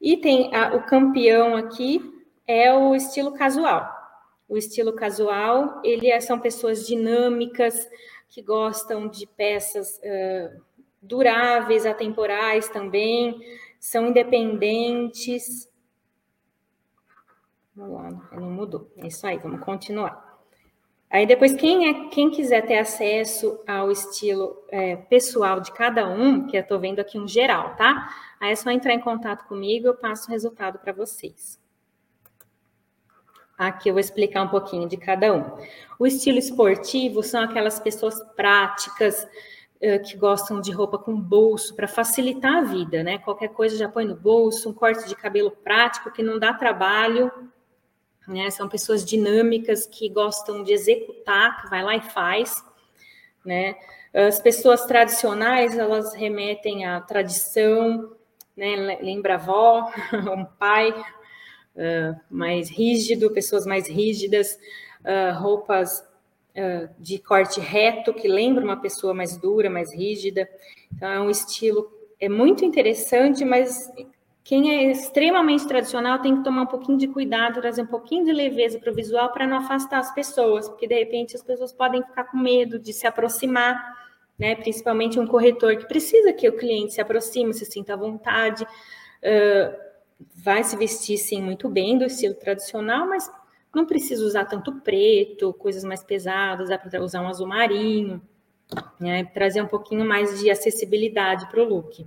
E 0.02 0.18
tem 0.18 0.54
a, 0.54 0.76
o 0.76 0.84
campeão 0.84 1.56
aqui 1.56 2.02
é 2.46 2.74
o 2.74 2.94
estilo 2.94 3.34
casual. 3.34 3.95
O 4.48 4.58
estilo 4.58 4.94
casual, 4.94 5.82
ele 5.84 6.10
é, 6.10 6.20
são 6.20 6.40
pessoas 6.40 6.86
dinâmicas, 6.86 7.88
que 8.30 8.42
gostam 8.42 9.08
de 9.08 9.26
peças 9.26 9.98
uh, 10.00 10.62
duráveis, 11.02 11.86
atemporais 11.86 12.68
também, 12.68 13.40
são 13.80 14.08
independentes. 14.08 15.70
Vamos 17.76 17.96
lá, 17.96 18.30
não 18.34 18.52
mudou. 18.52 18.92
É 18.98 19.08
isso 19.08 19.26
aí, 19.26 19.38
vamos 19.38 19.62
continuar. 19.62 20.26
Aí 21.10 21.26
depois, 21.26 21.54
quem, 21.54 21.88
é, 21.88 22.10
quem 22.10 22.30
quiser 22.30 22.66
ter 22.66 22.78
acesso 22.78 23.64
ao 23.66 23.90
estilo 23.90 24.66
é, 24.70 24.96
pessoal 24.96 25.62
de 25.62 25.72
cada 25.72 26.10
um, 26.10 26.46
que 26.46 26.58
eu 26.58 26.62
estou 26.62 26.80
vendo 26.80 27.00
aqui 27.00 27.18
um 27.18 27.28
geral, 27.28 27.76
tá? 27.76 28.10
Aí 28.40 28.52
é 28.52 28.56
só 28.56 28.70
entrar 28.70 28.94
em 28.94 29.00
contato 29.00 29.48
comigo, 29.48 29.88
eu 29.88 29.96
passo 29.96 30.28
o 30.28 30.32
resultado 30.32 30.80
para 30.80 30.92
vocês. 30.92 31.58
Aqui 33.58 33.90
eu 33.90 33.94
vou 33.94 34.02
explicar 34.02 34.44
um 34.44 34.50
pouquinho 34.50 34.88
de 34.88 34.98
cada 34.98 35.34
um. 35.34 35.44
O 35.98 36.06
estilo 36.06 36.38
esportivo 36.38 37.24
são 37.24 37.42
aquelas 37.42 37.80
pessoas 37.80 38.22
práticas 38.36 39.24
uh, 39.24 40.04
que 40.04 40.18
gostam 40.18 40.60
de 40.60 40.72
roupa 40.72 40.98
com 40.98 41.16
bolso 41.16 41.74
para 41.74 41.88
facilitar 41.88 42.58
a 42.58 42.62
vida, 42.62 43.02
né? 43.02 43.18
Qualquer 43.20 43.50
coisa 43.50 43.78
já 43.78 43.88
põe 43.88 44.04
no 44.04 44.16
bolso, 44.16 44.70
um 44.70 44.74
corte 44.74 45.08
de 45.08 45.16
cabelo 45.16 45.52
prático 45.52 46.12
que 46.12 46.22
não 46.22 46.38
dá 46.38 46.54
trabalho, 46.54 47.32
né? 48.28 48.50
São 48.50 48.68
pessoas 48.68 49.06
dinâmicas 49.06 49.86
que 49.86 50.10
gostam 50.10 50.62
de 50.62 50.74
executar, 50.74 51.62
que 51.62 51.70
vai 51.70 51.82
lá 51.82 51.96
e 51.96 52.02
faz, 52.02 52.62
né? 53.46 53.76
As 54.14 54.40
pessoas 54.40 54.86
tradicionais, 54.86 55.78
elas 55.78 56.14
remetem 56.14 56.86
à 56.86 57.00
tradição, 57.00 58.12
né? 58.56 58.98
Lembra 59.02 59.36
avó, 59.36 59.90
um 60.36 60.44
pai, 60.44 60.94
uh, 61.76 62.20
mais 62.30 62.70
rígido, 62.70 63.32
pessoas 63.32 63.66
mais 63.66 63.88
rígidas, 63.88 64.58
uh, 65.02 65.38
roupas 65.40 66.00
uh, 66.00 66.90
de 67.00 67.20
corte 67.20 67.60
reto, 67.60 68.14
que 68.14 68.28
lembra 68.28 68.64
uma 68.64 68.78
pessoa 68.78 69.14
mais 69.14 69.38
dura, 69.38 69.70
mais 69.70 69.94
rígida. 69.94 70.50
Então, 70.94 71.10
é 71.10 71.20
um 71.20 71.30
estilo, 71.30 71.92
é 72.20 72.30
muito 72.30 72.64
interessante, 72.64 73.44
mas 73.44 73.92
quem 74.44 74.70
é 74.76 74.92
extremamente 74.92 75.68
tradicional 75.68 76.20
tem 76.20 76.38
que 76.38 76.44
tomar 76.44 76.62
um 76.62 76.68
pouquinho 76.68 76.98
de 76.98 77.08
cuidado, 77.08 77.62
trazer 77.62 77.82
um 77.82 77.88
pouquinho 77.88 78.26
de 78.26 78.32
leveza 78.32 78.80
para 78.80 78.92
o 78.92 78.96
visual 78.96 79.32
para 79.32 79.48
não 79.48 79.58
afastar 79.58 80.00
as 80.00 80.14
pessoas, 80.14 80.70
porque 80.70 80.88
de 80.88 80.94
repente 80.94 81.36
as 81.36 81.42
pessoas 81.42 81.74
podem 81.74 82.04
ficar 82.04 82.26
com 82.26 82.38
medo 82.38 82.78
de 82.78 82.94
se 82.94 83.08
aproximar, 83.08 83.76
né? 84.38 84.56
Principalmente 84.56 85.20
um 85.20 85.26
corretor 85.26 85.76
que 85.78 85.88
precisa 85.88 86.32
que 86.32 86.48
o 86.48 86.56
cliente 86.56 86.94
se 86.94 87.02
aproxime, 87.02 87.56
se 87.56 87.66
sinta 87.66 87.94
à 87.94 87.98
vontade. 87.98 88.64
Uh, 88.64 89.85
vai 90.20 90.64
se 90.64 90.76
vestir 90.78 91.18
sim 91.18 91.42
muito 91.42 91.68
bem 91.68 91.98
do 91.98 92.06
estilo 92.06 92.36
tradicional, 92.36 93.08
mas 93.08 93.30
não 93.74 93.86
precisa 93.86 94.26
usar 94.26 94.46
tanto 94.46 94.74
preto, 94.82 95.54
coisas 95.54 95.84
mais 95.84 96.02
pesadas, 96.02 96.70
dá 96.70 96.78
para 96.78 97.02
usar 97.02 97.22
um 97.22 97.28
azul 97.28 97.48
marinho, 97.48 98.22
né? 99.00 99.26
trazer 99.26 99.62
um 99.62 99.68
pouquinho 99.68 100.06
mais 100.06 100.40
de 100.40 100.50
acessibilidade 100.50 101.48
para 101.50 101.62
o 101.62 101.68
look. 101.68 102.06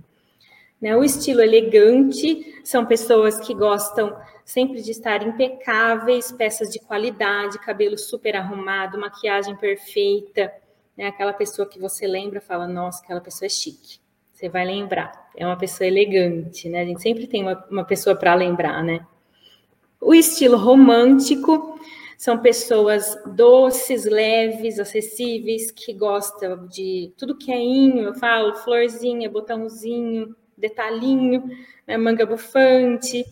Né? 0.81 0.95
O 0.95 1.03
estilo 1.03 1.41
elegante 1.41 2.61
são 2.63 2.85
pessoas 2.85 3.39
que 3.39 3.53
gostam 3.53 4.17
sempre 4.43 4.81
de 4.81 4.91
estar 4.91 5.21
impecáveis, 5.21 6.31
peças 6.31 6.69
de 6.69 6.79
qualidade, 6.79 7.59
cabelo 7.59 7.97
super 7.97 8.35
arrumado, 8.35 8.99
maquiagem 8.99 9.55
perfeita, 9.55 10.51
né? 10.97 11.07
aquela 11.07 11.33
pessoa 11.33 11.67
que 11.67 11.79
você 11.79 12.07
lembra, 12.07 12.41
fala, 12.41 12.67
nossa, 12.67 13.03
aquela 13.03 13.21
pessoa 13.21 13.45
é 13.45 13.49
chique. 13.49 13.99
Você 14.39 14.47
vai 14.47 14.65
lembrar. 14.65 15.29
É 15.35 15.45
uma 15.45 15.57
pessoa 15.57 15.85
elegante, 15.85 16.69
né? 16.69 16.83
A 16.83 16.85
gente 16.85 17.01
sempre 17.01 17.27
tem 17.27 17.41
uma, 17.41 17.61
uma 17.69 17.83
pessoa 17.83 18.15
para 18.15 18.33
lembrar, 18.33 18.81
né? 18.81 19.05
O 19.99 20.15
estilo 20.15 20.55
romântico 20.55 21.77
são 22.17 22.37
pessoas 22.37 23.21
doces, 23.35 24.05
leves, 24.05 24.79
acessíveis, 24.79 25.71
que 25.71 25.91
gostam 25.91 26.65
de 26.67 27.11
tudo 27.17 27.35
que 27.37 27.51
é 27.51 27.59
inho, 27.59 28.03
eu 28.05 28.13
falo, 28.13 28.55
florzinha, 28.55 29.29
botãozinho, 29.29 30.33
detalhinho, 30.57 31.43
né? 31.85 31.97
manga 31.97 32.25
bufante. 32.25 33.25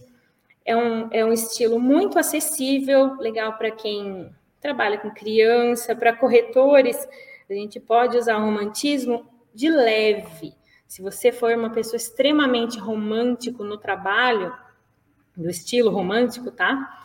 É 0.65 0.75
um, 0.75 1.07
é 1.09 1.23
um 1.23 1.31
estilo 1.31 1.79
muito 1.79 2.19
acessível, 2.19 3.15
legal 3.15 3.53
para 3.53 3.71
quem 3.71 4.29
trabalha 4.59 4.97
com 4.97 5.09
criança, 5.09 5.95
para 5.95 6.11
corretores, 6.11 7.07
a 7.49 7.53
gente 7.53 7.79
pode 7.79 8.17
usar 8.17 8.35
o 8.39 8.43
romantismo 8.43 9.25
de 9.55 9.69
leve, 9.69 10.53
se 10.87 11.01
você 11.01 11.31
for 11.31 11.53
uma 11.53 11.69
pessoa 11.69 11.97
extremamente 11.97 12.79
romântico 12.79 13.63
no 13.63 13.77
trabalho, 13.77 14.55
do 15.35 15.49
estilo 15.49 15.91
romântico, 15.91 16.49
tá? 16.49 17.01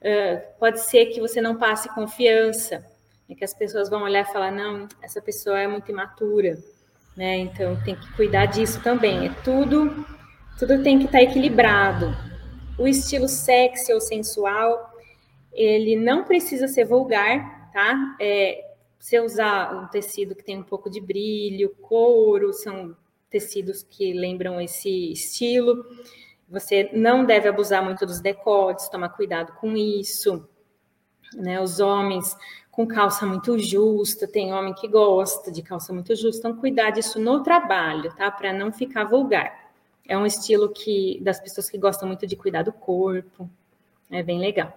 Uh, 0.00 0.58
pode 0.58 0.80
ser 0.80 1.06
que 1.06 1.20
você 1.20 1.40
não 1.40 1.56
passe 1.56 1.88
confiança, 1.94 2.84
é 3.28 3.34
que 3.34 3.44
as 3.44 3.54
pessoas 3.54 3.90
vão 3.90 4.02
olhar 4.02 4.22
e 4.22 4.32
falar, 4.32 4.50
não, 4.50 4.86
essa 5.02 5.20
pessoa 5.20 5.58
é 5.58 5.66
muito 5.66 5.90
imatura, 5.90 6.58
né? 7.16 7.38
Então 7.38 7.76
tem 7.84 7.96
que 7.96 8.12
cuidar 8.14 8.46
disso 8.46 8.82
também. 8.82 9.26
É 9.26 9.34
tudo, 9.42 10.06
tudo 10.58 10.82
tem 10.82 10.98
que 10.98 11.06
estar 11.06 11.18
tá 11.18 11.24
equilibrado. 11.24 12.14
O 12.78 12.86
estilo 12.86 13.28
sexy 13.28 13.92
ou 13.92 14.00
sensual, 14.00 14.92
ele 15.52 15.96
não 15.96 16.24
precisa 16.24 16.68
ser 16.68 16.84
vulgar, 16.84 17.70
tá? 17.72 18.16
É, 18.20 18.64
se 18.98 19.18
usar 19.20 19.74
um 19.74 19.88
tecido 19.88 20.34
que 20.34 20.44
tem 20.44 20.58
um 20.58 20.62
pouco 20.62 20.90
de 20.90 21.00
brilho, 21.00 21.74
couro, 21.80 22.52
são 22.52 22.96
tecidos 23.34 23.82
que 23.82 24.12
lembram 24.12 24.60
esse 24.60 25.10
estilo. 25.10 25.84
Você 26.48 26.88
não 26.92 27.24
deve 27.24 27.48
abusar 27.48 27.84
muito 27.84 28.06
dos 28.06 28.20
decotes, 28.20 28.88
tomar 28.88 29.08
cuidado 29.08 29.54
com 29.54 29.76
isso. 29.76 30.48
Né? 31.34 31.60
Os 31.60 31.80
homens 31.80 32.36
com 32.70 32.86
calça 32.86 33.26
muito 33.26 33.58
justa, 33.58 34.28
tem 34.28 34.52
homem 34.52 34.72
que 34.72 34.86
gosta 34.86 35.50
de 35.50 35.62
calça 35.62 35.92
muito 35.92 36.14
justa, 36.14 36.48
então 36.48 36.60
cuidar 36.60 36.90
disso 36.90 37.20
no 37.20 37.42
trabalho, 37.42 38.14
tá? 38.14 38.30
Para 38.30 38.52
não 38.52 38.72
ficar 38.72 39.04
vulgar. 39.04 39.70
É 40.06 40.16
um 40.16 40.26
estilo 40.26 40.68
que 40.68 41.20
das 41.22 41.40
pessoas 41.40 41.68
que 41.68 41.78
gostam 41.78 42.06
muito 42.06 42.26
de 42.26 42.36
cuidar 42.36 42.62
do 42.62 42.72
corpo, 42.72 43.50
é 44.10 44.22
bem 44.22 44.38
legal. 44.38 44.76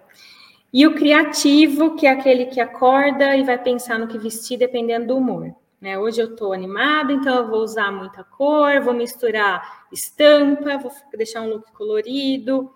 E 0.72 0.86
o 0.86 0.94
criativo, 0.94 1.94
que 1.94 2.06
é 2.06 2.10
aquele 2.10 2.46
que 2.46 2.60
acorda 2.60 3.36
e 3.36 3.44
vai 3.44 3.58
pensar 3.60 3.98
no 3.98 4.08
que 4.08 4.18
vestir 4.18 4.58
dependendo 4.58 5.08
do 5.08 5.16
humor. 5.16 5.54
Né? 5.80 5.98
Hoje 5.98 6.20
eu 6.20 6.30
estou 6.32 6.52
animada, 6.52 7.12
então 7.12 7.36
eu 7.36 7.46
vou 7.48 7.60
usar 7.60 7.92
muita 7.92 8.24
cor, 8.24 8.80
vou 8.80 8.94
misturar 8.94 9.86
estampa, 9.92 10.76
vou 10.78 10.92
deixar 11.16 11.42
um 11.42 11.50
look 11.50 11.70
colorido, 11.72 12.72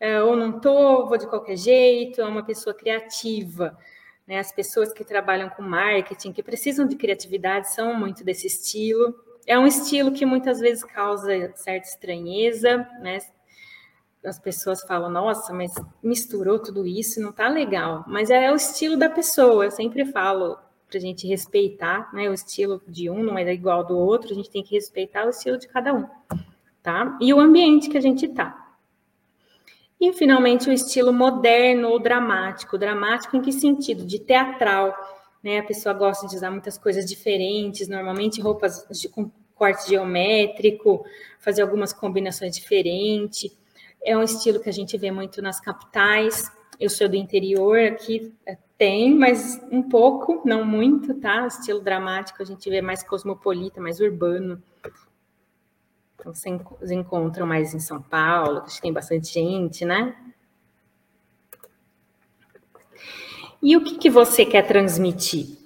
é, 0.00 0.20
ou 0.20 0.34
não 0.34 0.56
estou, 0.56 1.06
vou 1.06 1.16
de 1.16 1.28
qualquer 1.28 1.56
jeito, 1.56 2.20
é 2.20 2.24
uma 2.24 2.44
pessoa 2.44 2.74
criativa. 2.74 3.78
Né? 4.26 4.38
As 4.38 4.50
pessoas 4.50 4.92
que 4.92 5.04
trabalham 5.04 5.48
com 5.50 5.62
marketing, 5.62 6.32
que 6.32 6.42
precisam 6.42 6.86
de 6.86 6.96
criatividade, 6.96 7.72
são 7.72 7.94
muito 7.94 8.24
desse 8.24 8.48
estilo. 8.48 9.14
É 9.46 9.56
um 9.58 9.66
estilo 9.66 10.12
que 10.12 10.26
muitas 10.26 10.58
vezes 10.58 10.82
causa 10.82 11.52
certa 11.54 11.88
estranheza, 11.88 12.78
né? 13.00 13.18
As 14.24 14.38
pessoas 14.38 14.80
falam, 14.82 15.10
nossa, 15.10 15.52
mas 15.52 15.74
misturou 16.00 16.60
tudo 16.60 16.86
isso, 16.86 17.20
não 17.20 17.32
tá 17.32 17.48
legal. 17.48 18.04
Mas 18.06 18.30
é 18.30 18.52
o 18.52 18.56
estilo 18.56 18.96
da 18.96 19.10
pessoa, 19.10 19.64
eu 19.64 19.70
sempre 19.72 20.04
falo, 20.04 20.56
para 20.92 20.98
a 20.98 21.00
gente 21.00 21.26
respeitar, 21.26 22.12
né? 22.12 22.28
O 22.28 22.34
estilo 22.34 22.82
de 22.86 23.08
um 23.08 23.22
não 23.22 23.38
é 23.38 23.50
igual 23.50 23.78
ao 23.78 23.86
do 23.86 23.96
outro, 23.96 24.30
a 24.30 24.34
gente 24.34 24.50
tem 24.50 24.62
que 24.62 24.74
respeitar 24.74 25.24
o 25.24 25.30
estilo 25.30 25.56
de 25.56 25.66
cada 25.66 25.94
um, 25.94 26.04
tá? 26.82 27.16
E 27.18 27.32
o 27.32 27.40
ambiente 27.40 27.88
que 27.88 27.96
a 27.96 28.00
gente 28.00 28.28
tá. 28.28 28.76
E 29.98 30.12
finalmente 30.12 30.68
o 30.68 30.72
estilo 30.72 31.12
moderno 31.12 31.88
ou 31.88 31.98
dramático. 31.98 32.76
Dramático 32.76 33.36
em 33.36 33.40
que 33.40 33.52
sentido? 33.52 34.04
De 34.04 34.18
teatral, 34.18 34.94
né? 35.42 35.60
A 35.60 35.62
pessoa 35.62 35.94
gosta 35.94 36.26
de 36.26 36.36
usar 36.36 36.50
muitas 36.50 36.76
coisas 36.76 37.06
diferentes, 37.06 37.88
normalmente 37.88 38.40
roupas 38.40 38.86
de, 38.90 39.08
com 39.08 39.30
corte 39.54 39.88
geométrico, 39.88 41.06
fazer 41.38 41.62
algumas 41.62 41.92
combinações 41.92 42.54
diferentes. 42.54 43.56
É 44.04 44.14
um 44.18 44.22
estilo 44.22 44.60
que 44.60 44.68
a 44.68 44.72
gente 44.72 44.98
vê 44.98 45.10
muito 45.10 45.40
nas 45.40 45.58
capitais. 45.58 46.50
Eu 46.78 46.90
sou 46.90 47.08
do 47.08 47.16
interior, 47.16 47.78
aqui 47.78 48.34
é 48.44 48.58
tem, 48.82 49.16
mas 49.16 49.62
um 49.70 49.80
pouco, 49.80 50.42
não 50.44 50.64
muito, 50.64 51.14
tá? 51.14 51.46
Estilo 51.46 51.80
dramático, 51.80 52.42
a 52.42 52.44
gente 52.44 52.68
vê 52.68 52.82
mais 52.82 53.00
cosmopolita, 53.04 53.80
mais 53.80 54.00
urbano. 54.00 54.60
Então, 56.16 56.34
vocês 56.34 56.90
encontram 56.90 57.46
mais 57.46 57.72
em 57.74 57.78
São 57.78 58.02
Paulo, 58.02 58.62
que 58.62 58.80
tem 58.80 58.92
bastante 58.92 59.34
gente, 59.34 59.84
né? 59.84 60.16
E 63.62 63.76
o 63.76 63.84
que, 63.84 63.98
que 63.98 64.10
você 64.10 64.44
quer 64.44 64.66
transmitir? 64.66 65.58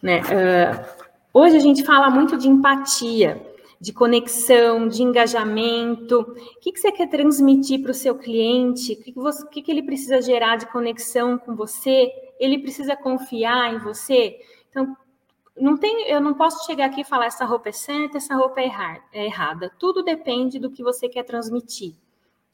Né? 0.00 0.22
Uh, 0.22 1.04
hoje 1.34 1.58
a 1.58 1.60
gente 1.60 1.84
fala 1.84 2.08
muito 2.08 2.38
de 2.38 2.48
empatia, 2.48 3.46
de 3.78 3.92
conexão, 3.92 4.88
de 4.88 5.02
engajamento. 5.02 6.20
O 6.20 6.60
que, 6.60 6.72
que 6.72 6.80
você 6.80 6.90
quer 6.90 7.10
transmitir 7.10 7.82
para 7.82 7.90
o 7.90 7.94
seu 7.94 8.14
cliente? 8.14 8.94
O 8.94 9.02
que, 9.02 9.12
que, 9.12 9.20
o 9.20 9.48
que, 9.50 9.60
que 9.60 9.70
ele 9.70 9.82
precisa 9.82 10.22
gerar 10.22 10.56
de 10.56 10.64
conexão 10.72 11.36
com 11.36 11.54
você? 11.54 12.10
Ele 12.38 12.58
precisa 12.58 12.96
confiar 12.96 13.74
em 13.74 13.78
você. 13.78 14.38
Então, 14.70 14.96
não 15.56 15.76
tem, 15.76 16.08
eu 16.08 16.20
não 16.20 16.34
posso 16.34 16.66
chegar 16.66 16.86
aqui 16.86 17.02
e 17.02 17.04
falar 17.04 17.26
essa 17.26 17.44
roupa 17.44 17.68
é 17.68 17.72
certa, 17.72 18.18
essa 18.18 18.34
roupa 18.34 18.60
é, 18.60 18.64
errar, 18.64 19.04
é 19.12 19.24
errada. 19.26 19.72
Tudo 19.78 20.02
depende 20.02 20.58
do 20.58 20.70
que 20.70 20.82
você 20.82 21.08
quer 21.08 21.22
transmitir. 21.22 21.94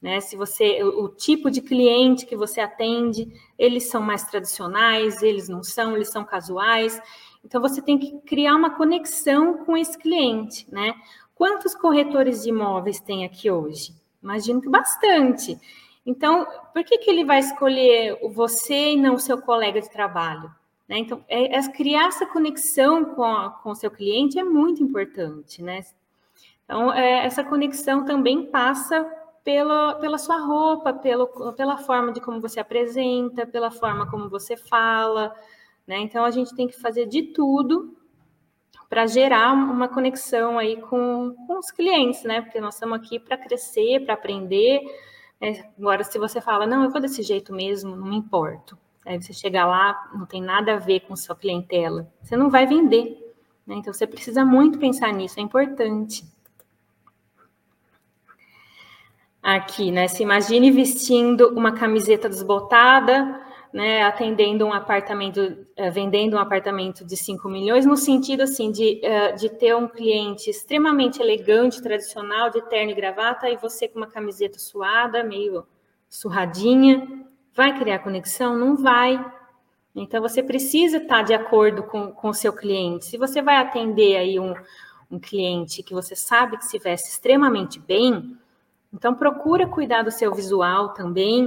Né? 0.01 0.19
Se 0.19 0.35
você, 0.35 0.83
o, 0.83 1.05
o 1.05 1.09
tipo 1.09 1.49
de 1.49 1.61
cliente 1.61 2.25
que 2.25 2.35
você 2.35 2.59
atende, 2.59 3.31
eles 3.57 3.89
são 3.89 4.01
mais 4.01 4.23
tradicionais, 4.23 5.21
eles 5.21 5.47
não 5.47 5.63
são, 5.63 5.95
eles 5.95 6.09
são 6.09 6.23
casuais. 6.23 6.99
Então 7.43 7.61
você 7.61 7.81
tem 7.81 7.97
que 7.97 8.19
criar 8.21 8.55
uma 8.55 8.71
conexão 8.71 9.63
com 9.65 9.77
esse 9.77 9.97
cliente, 9.97 10.65
né? 10.71 10.93
Quantos 11.35 11.73
corretores 11.73 12.43
de 12.43 12.49
imóveis 12.49 12.99
tem 12.99 13.25
aqui 13.25 13.49
hoje? 13.49 13.95
Imagino 14.21 14.61
que 14.61 14.69
bastante. 14.69 15.59
Então, 16.05 16.47
por 16.73 16.83
que, 16.83 16.97
que 16.97 17.09
ele 17.09 17.23
vai 17.23 17.39
escolher 17.39 18.17
você 18.33 18.93
e 18.93 18.97
não 18.97 19.15
o 19.15 19.19
seu 19.19 19.39
colega 19.41 19.79
de 19.79 19.89
trabalho? 19.89 20.51
Né? 20.87 20.97
Então, 20.97 21.23
é, 21.27 21.55
é 21.55 21.71
criar 21.71 22.07
essa 22.07 22.25
conexão 22.25 23.05
com, 23.05 23.69
o 23.69 23.75
seu 23.75 23.91
cliente 23.91 24.39
é 24.39 24.43
muito 24.43 24.83
importante, 24.83 25.61
né? 25.61 25.85
Então, 26.65 26.91
é, 26.91 27.25
essa 27.25 27.43
conexão 27.43 28.03
também 28.03 28.45
passa 28.47 29.09
pela, 29.43 29.95
pela 29.95 30.17
sua 30.17 30.37
roupa, 30.37 30.93
pelo, 30.93 31.27
pela 31.53 31.77
forma 31.77 32.11
de 32.11 32.19
como 32.19 32.41
você 32.41 32.59
apresenta, 32.59 33.45
pela 33.45 33.71
forma 33.71 34.09
como 34.09 34.29
você 34.29 34.57
fala, 34.57 35.35
né? 35.85 35.99
Então, 35.99 36.25
a 36.25 36.31
gente 36.31 36.55
tem 36.55 36.67
que 36.67 36.79
fazer 36.79 37.05
de 37.05 37.23
tudo 37.23 37.95
para 38.89 39.05
gerar 39.07 39.53
uma 39.53 39.87
conexão 39.87 40.57
aí 40.57 40.75
com, 40.81 41.33
com 41.47 41.57
os 41.57 41.71
clientes, 41.71 42.23
né? 42.23 42.41
Porque 42.41 42.59
nós 42.59 42.73
estamos 42.73 42.97
aqui 42.97 43.17
para 43.17 43.37
crescer, 43.37 44.03
para 44.03 44.15
aprender, 44.15 44.81
agora, 45.77 46.03
se 46.03 46.19
você 46.19 46.39
fala, 46.39 46.67
não, 46.67 46.83
eu 46.83 46.91
vou 46.91 47.01
desse 47.01 47.23
jeito 47.23 47.53
mesmo, 47.53 47.95
não 47.95 48.07
me 48.07 48.15
importo. 48.15 48.77
Aí 49.05 49.19
você 49.19 49.33
chega 49.33 49.65
lá, 49.65 50.09
não 50.13 50.25
tem 50.25 50.41
nada 50.41 50.75
a 50.75 50.79
ver 50.79 51.01
com 51.01 51.15
sua 51.15 51.35
clientela, 51.35 52.07
você 52.21 52.37
não 52.37 52.49
vai 52.49 52.67
vender. 52.67 53.17
Né? 53.65 53.75
Então, 53.75 53.91
você 53.91 54.05
precisa 54.05 54.45
muito 54.45 54.77
pensar 54.77 55.11
nisso, 55.11 55.39
é 55.39 55.43
importante. 55.43 56.23
Aqui, 59.41 59.91
né? 59.91 60.07
Se 60.07 60.21
imagine 60.21 60.69
vestindo 60.69 61.49
uma 61.57 61.71
camiseta 61.71 62.29
desbotada, 62.29 63.41
né, 63.73 64.03
atendendo 64.03 64.65
um 64.65 64.73
apartamento, 64.73 65.65
eh, 65.75 65.89
vendendo 65.89 66.35
um 66.35 66.39
apartamento 66.39 67.05
de 67.05 67.15
5 67.15 67.47
milhões, 67.47 67.85
no 67.85 67.95
sentido 67.95 68.43
assim 68.43 68.71
de, 68.71 68.99
eh, 69.03 69.31
de 69.31 69.49
ter 69.49 69.75
um 69.75 69.87
cliente 69.87 70.49
extremamente 70.49 71.21
elegante, 71.21 71.81
tradicional, 71.81 72.49
de 72.49 72.61
terno 72.63 72.91
e 72.91 72.95
gravata, 72.95 73.49
e 73.49 73.55
você 73.55 73.87
com 73.87 73.99
uma 73.99 74.07
camiseta 74.07 74.59
suada, 74.59 75.23
meio 75.23 75.65
surradinha, 76.09 77.25
vai 77.53 77.77
criar 77.77 77.99
conexão? 77.99 78.57
Não 78.57 78.75
vai. 78.75 79.23
Então 79.95 80.21
você 80.21 80.43
precisa 80.43 80.97
estar 80.97 81.21
de 81.21 81.33
acordo 81.33 81.83
com, 81.83 82.13
o 82.23 82.33
seu 82.33 82.51
cliente. 82.51 83.05
Se 83.05 83.17
você 83.17 83.41
vai 83.41 83.55
atender 83.55 84.17
aí 84.17 84.39
um, 84.39 84.53
um 85.09 85.19
cliente 85.19 85.81
que 85.83 85.93
você 85.93 86.15
sabe 86.15 86.57
que 86.57 86.65
se 86.65 86.77
veste 86.77 87.09
extremamente 87.09 87.79
bem, 87.79 88.37
então 88.93 89.15
procura 89.15 89.67
cuidar 89.67 90.03
do 90.03 90.11
seu 90.11 90.33
visual 90.33 90.89
também. 90.89 91.45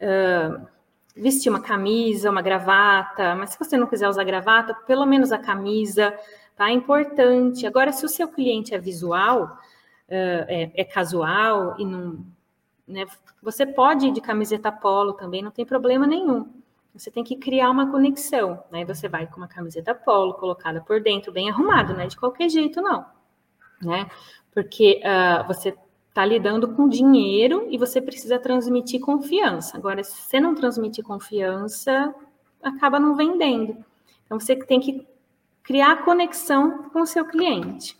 Uh, 0.00 0.73
vestir 1.16 1.48
uma 1.48 1.60
camisa, 1.60 2.30
uma 2.30 2.42
gravata, 2.42 3.34
mas 3.36 3.50
se 3.50 3.58
você 3.58 3.76
não 3.76 3.86
quiser 3.86 4.08
usar 4.08 4.24
gravata, 4.24 4.74
pelo 4.86 5.06
menos 5.06 5.30
a 5.30 5.38
camisa, 5.38 6.12
tá? 6.56 6.68
É 6.68 6.72
importante. 6.72 7.66
Agora, 7.66 7.92
se 7.92 8.04
o 8.04 8.08
seu 8.08 8.28
cliente 8.28 8.74
é 8.74 8.78
visual, 8.78 9.56
é, 10.08 10.70
é 10.74 10.84
casual 10.84 11.76
e 11.78 11.84
não. 11.84 12.24
Né, 12.86 13.06
você 13.42 13.64
pode 13.64 14.08
ir 14.08 14.12
de 14.12 14.20
camiseta 14.20 14.70
polo 14.70 15.14
também, 15.14 15.42
não 15.42 15.50
tem 15.50 15.64
problema 15.64 16.06
nenhum. 16.06 16.52
Você 16.94 17.10
tem 17.10 17.24
que 17.24 17.36
criar 17.36 17.70
uma 17.70 17.90
conexão, 17.90 18.62
né? 18.70 18.84
Você 18.84 19.08
vai 19.08 19.26
com 19.26 19.38
uma 19.38 19.48
camiseta 19.48 19.94
polo 19.94 20.34
colocada 20.34 20.80
por 20.80 21.00
dentro, 21.00 21.32
bem 21.32 21.50
arrumado, 21.50 21.94
né? 21.94 22.06
De 22.06 22.16
qualquer 22.16 22.48
jeito, 22.48 22.80
não, 22.80 23.04
né? 23.82 24.08
Porque 24.52 25.00
uh, 25.02 25.46
você 25.46 25.76
está 26.14 26.24
lidando 26.24 26.68
com 26.68 26.88
dinheiro 26.88 27.66
e 27.68 27.76
você 27.76 28.00
precisa 28.00 28.38
transmitir 28.38 29.00
confiança. 29.00 29.76
Agora, 29.76 30.04
se 30.04 30.16
você 30.16 30.38
não 30.38 30.54
transmitir 30.54 31.04
confiança, 31.04 32.14
acaba 32.62 33.00
não 33.00 33.16
vendendo. 33.16 33.84
Então, 34.24 34.38
você 34.38 34.54
tem 34.54 34.78
que 34.78 35.04
criar 35.60 36.04
conexão 36.04 36.88
com 36.90 37.00
o 37.00 37.06
seu 37.06 37.24
cliente. 37.24 37.98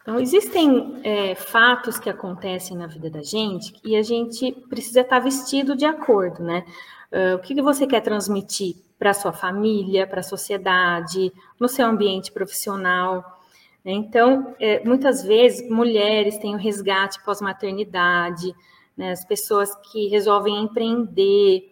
Então, 0.00 0.18
existem 0.18 1.00
é, 1.04 1.34
fatos 1.34 1.98
que 1.98 2.08
acontecem 2.08 2.74
na 2.74 2.86
vida 2.86 3.10
da 3.10 3.22
gente 3.22 3.74
e 3.84 3.94
a 3.96 4.02
gente 4.02 4.50
precisa 4.70 5.02
estar 5.02 5.18
vestido 5.18 5.76
de 5.76 5.84
acordo, 5.84 6.42
né? 6.42 6.64
Uh, 7.12 7.36
o 7.36 7.40
que, 7.40 7.54
que 7.54 7.60
você 7.60 7.86
quer 7.86 8.00
transmitir 8.00 8.76
para 8.98 9.10
a 9.10 9.14
sua 9.14 9.34
família, 9.34 10.06
para 10.06 10.20
a 10.20 10.22
sociedade, 10.22 11.30
no 11.60 11.68
seu 11.68 11.86
ambiente 11.86 12.32
profissional? 12.32 13.41
Né? 13.84 13.92
Então, 13.92 14.54
é, 14.60 14.84
muitas 14.84 15.22
vezes, 15.22 15.68
mulheres 15.68 16.38
têm 16.38 16.54
o 16.54 16.58
resgate 16.58 17.22
pós-maternidade, 17.24 18.54
né? 18.96 19.12
as 19.12 19.24
pessoas 19.24 19.74
que 19.90 20.08
resolvem 20.08 20.62
empreender, 20.62 21.70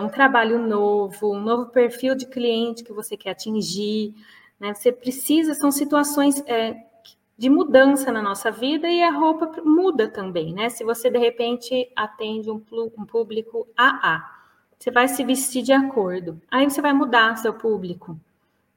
um 0.00 0.08
trabalho 0.08 0.60
novo, 0.60 1.34
um 1.34 1.40
novo 1.40 1.66
perfil 1.66 2.14
de 2.14 2.24
cliente 2.24 2.84
que 2.84 2.92
você 2.92 3.16
quer 3.16 3.30
atingir. 3.30 4.14
Né? 4.60 4.72
Você 4.72 4.92
precisa, 4.92 5.54
são 5.54 5.72
situações 5.72 6.40
é, 6.46 6.76
de 7.36 7.50
mudança 7.50 8.10
na 8.10 8.22
nossa 8.22 8.50
vida 8.50 8.88
e 8.88 9.02
a 9.02 9.10
roupa 9.10 9.60
muda 9.62 10.08
também, 10.08 10.54
né? 10.54 10.70
Se 10.70 10.82
você 10.82 11.10
de 11.10 11.18
repente 11.18 11.90
atende 11.94 12.50
um, 12.50 12.62
um 12.96 13.04
público 13.04 13.66
AA, 13.76 14.24
você 14.78 14.90
vai 14.90 15.06
se 15.06 15.22
vestir 15.22 15.62
de 15.62 15.72
acordo. 15.72 16.40
Aí 16.50 16.64
você 16.68 16.80
vai 16.80 16.94
mudar 16.94 17.36
seu 17.36 17.52
público. 17.52 18.18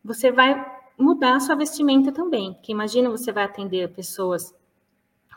Você 0.03 0.31
vai 0.31 0.78
mudar 0.99 1.39
sua 1.39 1.55
vestimenta 1.55 2.11
também. 2.11 2.57
Que 2.61 2.71
imagina 2.71 3.09
você 3.09 3.31
vai 3.31 3.45
atender 3.45 3.91
pessoas 3.93 4.53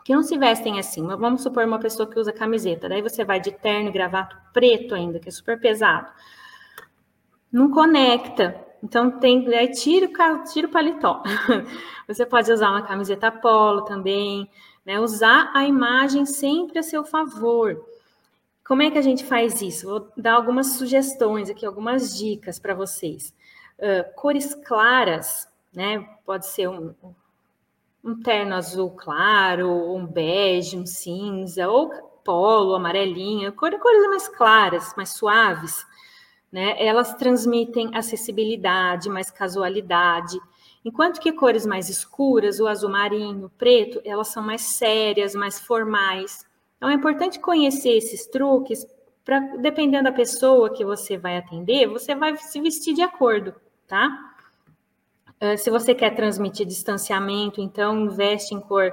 que 0.05 0.15
não 0.15 0.23
se 0.23 0.37
vestem 0.37 0.79
assim. 0.79 1.07
Vamos 1.07 1.43
supor 1.43 1.65
uma 1.65 1.79
pessoa 1.79 2.09
que 2.09 2.19
usa 2.19 2.33
camiseta, 2.33 2.89
daí 2.89 3.03
você 3.03 3.25
vai 3.25 3.41
de 3.41 3.53
terno 3.53 3.89
e 3.89 3.93
gravata 3.93 4.37
preto 4.53 4.95
ainda, 4.95 5.19
que 5.19 5.29
é 5.29 5.33
super 5.33 5.61
pesado. 5.61 6.09
Não 7.53 7.71
conecta. 7.71 8.67
Então 8.83 9.21
tem, 9.21 9.47
aí 9.55 9.71
tira 9.71 10.07
o, 10.07 10.45
tira 10.45 10.67
o 10.67 10.71
paletó. 10.71 11.23
Você 12.09 12.27
pode 12.27 12.51
usar 12.51 12.71
uma 12.71 12.83
camiseta 12.83 13.31
polo 13.31 13.83
também, 13.83 14.51
né? 14.85 14.99
Usar 14.99 15.53
a 15.55 15.65
imagem 15.65 16.27
sempre 16.27 16.81
a 16.81 16.83
seu 16.83 17.05
favor. 17.05 17.81
Como 18.65 18.83
é 18.83 18.91
que 18.91 18.99
a 18.99 19.03
gente 19.03 19.25
faz 19.25 19.63
isso? 19.63 19.87
Vou 19.87 20.09
dar 20.17 20.33
algumas 20.33 20.73
sugestões 20.79 21.49
aqui, 21.49 21.65
algumas 21.65 22.17
dicas 22.17 22.59
para 22.59 22.75
vocês. 22.75 23.33
Uh, 23.79 24.15
cores 24.17 24.55
claras, 24.55 25.49
né? 25.73 26.07
Pode 26.25 26.47
ser 26.47 26.69
um, 26.69 26.95
um 28.05 28.21
terno 28.21 28.55
azul 28.55 28.91
claro, 28.91 29.95
um 29.95 30.07
bege, 30.07 30.77
um 30.77 30.87
cinza, 30.87 31.69
ou 31.69 31.91
polo, 32.25 32.75
amarelinha, 32.75 33.53
cores, 33.53 33.81
cores 33.81 34.09
mais 34.09 34.29
claras, 34.29 34.95
mais 34.97 35.11
suaves, 35.11 35.85
né? 36.51 36.75
Elas 36.85 37.15
transmitem 37.15 37.91
acessibilidade, 37.95 39.09
mais 39.09 39.31
casualidade. 39.31 40.39
Enquanto 40.85 41.21
que 41.21 41.33
cores 41.33 41.65
mais 41.65 41.89
escuras, 41.89 42.61
o 42.61 42.67
azul 42.67 42.91
marinho, 42.91 43.47
o 43.47 43.51
preto, 43.51 44.01
elas 44.05 44.29
são 44.29 44.43
mais 44.43 44.63
sérias, 44.63 45.35
mais 45.35 45.61
formais. 45.61 46.45
Então 46.77 46.91
é 46.91 46.95
importante 46.95 47.39
conhecer 47.39 47.97
esses 47.97 48.27
truques 48.27 48.85
para, 49.25 49.39
dependendo 49.59 50.05
da 50.05 50.13
pessoa 50.13 50.71
que 50.71 50.85
você 50.85 51.17
vai 51.17 51.39
atender, 51.39 51.87
você 51.87 52.15
vai 52.15 52.37
se 52.37 52.61
vestir 52.61 52.95
de 52.95 53.03
acordo, 53.03 53.55
tá? 53.87 54.32
Uh, 55.43 55.59
se 55.59 55.69
você 55.71 55.93
quer 55.93 56.15
transmitir 56.15 56.65
distanciamento, 56.65 57.61
então 57.61 57.99
investe 57.99 58.55
em 58.55 58.61
cor 58.61 58.93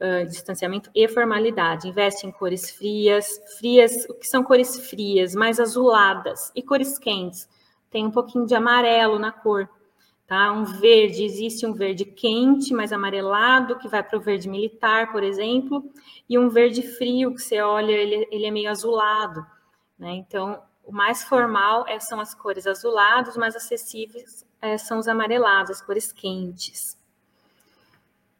uh, 0.00 0.24
distanciamento 0.28 0.88
e 0.94 1.08
formalidade. 1.08 1.88
Investe 1.88 2.28
em 2.28 2.30
cores 2.30 2.70
frias, 2.70 3.40
frias, 3.58 4.04
o 4.08 4.14
que 4.14 4.28
são 4.28 4.44
cores 4.44 4.88
frias, 4.88 5.34
mais 5.34 5.58
azuladas 5.58 6.52
e 6.54 6.62
cores 6.62 6.96
quentes. 6.96 7.48
Tem 7.90 8.06
um 8.06 8.10
pouquinho 8.12 8.46
de 8.46 8.54
amarelo 8.54 9.18
na 9.18 9.32
cor 9.32 9.68
tá? 10.28 10.52
Um 10.52 10.62
verde, 10.62 11.24
existe 11.24 11.66
um 11.66 11.72
verde 11.72 12.04
quente, 12.04 12.72
mais 12.72 12.92
amarelado, 12.92 13.76
que 13.80 13.88
vai 13.88 14.00
para 14.00 14.16
o 14.16 14.20
verde 14.20 14.48
militar, 14.48 15.10
por 15.10 15.24
exemplo, 15.24 15.82
e 16.28 16.38
um 16.38 16.48
verde 16.48 16.82
frio, 16.82 17.34
que 17.34 17.42
você 17.42 17.60
olha, 17.60 17.90
ele, 17.90 18.28
ele 18.30 18.46
é 18.46 18.50
meio 18.52 18.70
azulado, 18.70 19.44
né? 19.98 20.12
Então, 20.12 20.62
o 20.84 20.92
mais 20.92 21.24
formal 21.24 21.84
é, 21.88 21.98
são 21.98 22.20
as 22.20 22.32
cores 22.32 22.64
azuladas, 22.64 23.36
mais 23.36 23.56
acessíveis 23.56 24.48
é, 24.60 24.76
são 24.78 24.98
os 24.98 25.08
amarelados, 25.08 25.70
as 25.70 25.80
cores 25.80 26.12
quentes. 26.12 26.98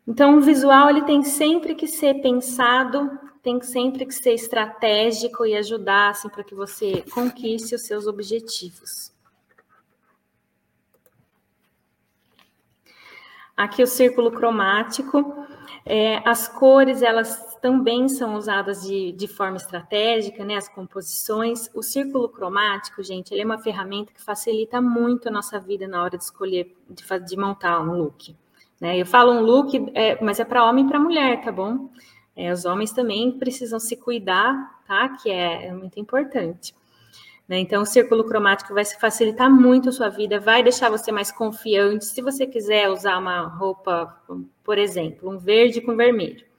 Então, 0.06 0.38
o 0.38 0.40
visual 0.40 0.90
ele 0.90 1.02
tem 1.02 1.22
sempre 1.22 1.74
que 1.74 1.86
ser 1.86 2.20
pensado, 2.20 3.18
tem 3.42 3.60
sempre 3.62 4.04
que 4.04 4.12
ser 4.12 4.34
estratégico 4.34 5.46
e 5.46 5.56
ajudar 5.56 6.10
assim, 6.10 6.28
para 6.28 6.44
que 6.44 6.54
você 6.54 7.02
conquiste 7.12 7.74
os 7.74 7.82
seus 7.82 8.06
objetivos. 8.06 9.12
Aqui 13.56 13.82
o 13.82 13.86
círculo 13.86 14.30
cromático, 14.30 15.46
é, 15.84 16.26
as 16.28 16.48
cores 16.48 17.02
elas 17.02 17.49
também 17.60 18.08
são 18.08 18.34
usadas 18.34 18.82
de, 18.82 19.12
de 19.12 19.28
forma 19.28 19.56
estratégica, 19.56 20.44
né? 20.44 20.56
As 20.56 20.68
composições. 20.68 21.70
O 21.74 21.82
círculo 21.82 22.28
cromático, 22.28 23.02
gente, 23.02 23.32
ele 23.32 23.42
é 23.42 23.44
uma 23.44 23.58
ferramenta 23.58 24.12
que 24.12 24.22
facilita 24.22 24.80
muito 24.80 25.28
a 25.28 25.30
nossa 25.30 25.58
vida 25.58 25.86
na 25.86 26.02
hora 26.02 26.16
de 26.16 26.24
escolher, 26.24 26.74
de, 26.88 27.04
de 27.20 27.36
montar 27.36 27.80
um 27.80 27.92
look. 27.92 28.36
Né? 28.80 28.98
Eu 28.98 29.06
falo 29.06 29.32
um 29.32 29.40
look, 29.40 29.90
é, 29.94 30.22
mas 30.22 30.40
é 30.40 30.44
para 30.44 30.64
homem 30.64 30.86
e 30.86 30.88
para 30.88 30.98
mulher, 30.98 31.42
tá 31.42 31.52
bom? 31.52 31.90
É, 32.34 32.52
os 32.52 32.64
homens 32.64 32.92
também 32.92 33.32
precisam 33.32 33.78
se 33.78 33.96
cuidar, 33.96 34.80
tá? 34.86 35.10
Que 35.10 35.30
é, 35.30 35.66
é 35.66 35.72
muito 35.72 36.00
importante. 36.00 36.74
Né? 37.46 37.58
Então, 37.58 37.82
o 37.82 37.86
círculo 37.86 38.24
cromático 38.24 38.72
vai 38.72 38.84
facilitar 38.84 39.50
muito 39.50 39.88
a 39.88 39.92
sua 39.92 40.08
vida, 40.08 40.40
vai 40.40 40.62
deixar 40.62 40.88
você 40.88 41.12
mais 41.12 41.30
confiante. 41.30 42.06
Se 42.06 42.22
você 42.22 42.46
quiser 42.46 42.88
usar 42.88 43.18
uma 43.18 43.42
roupa, 43.42 44.16
por 44.64 44.78
exemplo, 44.78 45.28
um 45.28 45.36
verde 45.36 45.80
com 45.80 45.96
vermelho, 45.96 46.49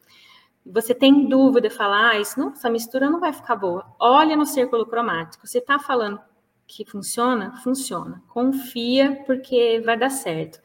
você 0.66 0.94
tem 0.94 1.28
dúvida, 1.28 1.70
falar, 1.70 2.12
ah, 2.12 2.20
isso 2.20 2.40
não, 2.40 2.52
essa 2.52 2.70
mistura 2.70 3.10
não 3.10 3.20
vai 3.20 3.34
ficar 3.34 3.56
boa. 3.56 3.86
Olha 4.00 4.36
no 4.36 4.46
círculo 4.46 4.86
cromático. 4.86 5.48
Você 5.48 5.58
está 5.58 5.80
falando 5.80 6.20
que 6.68 6.86
funciona? 6.86 7.56
Funciona. 7.64 8.22
Confia, 8.30 9.24
porque 9.26 9.82
vai 9.84 9.98
dar 9.98 10.10
certo. 10.10 10.60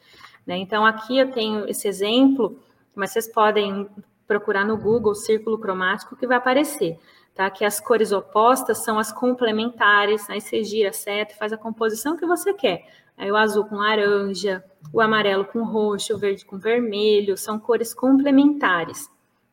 Né? 0.45 0.57
Então, 0.57 0.85
aqui 0.85 1.17
eu 1.17 1.31
tenho 1.31 1.67
esse 1.67 1.87
exemplo, 1.87 2.59
mas 2.95 3.11
vocês 3.11 3.31
podem 3.31 3.89
procurar 4.27 4.65
no 4.65 4.77
Google 4.77 5.15
círculo 5.15 5.57
cromático 5.57 6.15
que 6.15 6.27
vai 6.27 6.37
aparecer 6.37 6.99
tá? 7.37 7.51
Que 7.51 7.63
as 7.63 7.79
cores 7.79 8.11
opostas 8.11 8.79
são 8.79 8.97
as 8.97 9.13
complementares, 9.13 10.27
aí 10.27 10.41
você 10.41 10.63
gira 10.63 10.89
e 10.89 11.33
faz 11.35 11.53
a 11.53 11.57
composição 11.57 12.17
que 12.17 12.25
você 12.25 12.51
quer. 12.51 12.85
Aí 13.15 13.31
o 13.31 13.37
azul 13.37 13.63
com 13.65 13.75
laranja, 13.75 14.63
o 14.91 14.99
amarelo 14.99 15.45
com 15.45 15.63
roxo, 15.63 16.15
o 16.15 16.17
verde 16.17 16.43
com 16.43 16.57
vermelho, 16.57 17.37
são 17.37 17.59
cores 17.59 17.93
complementares, 17.93 19.09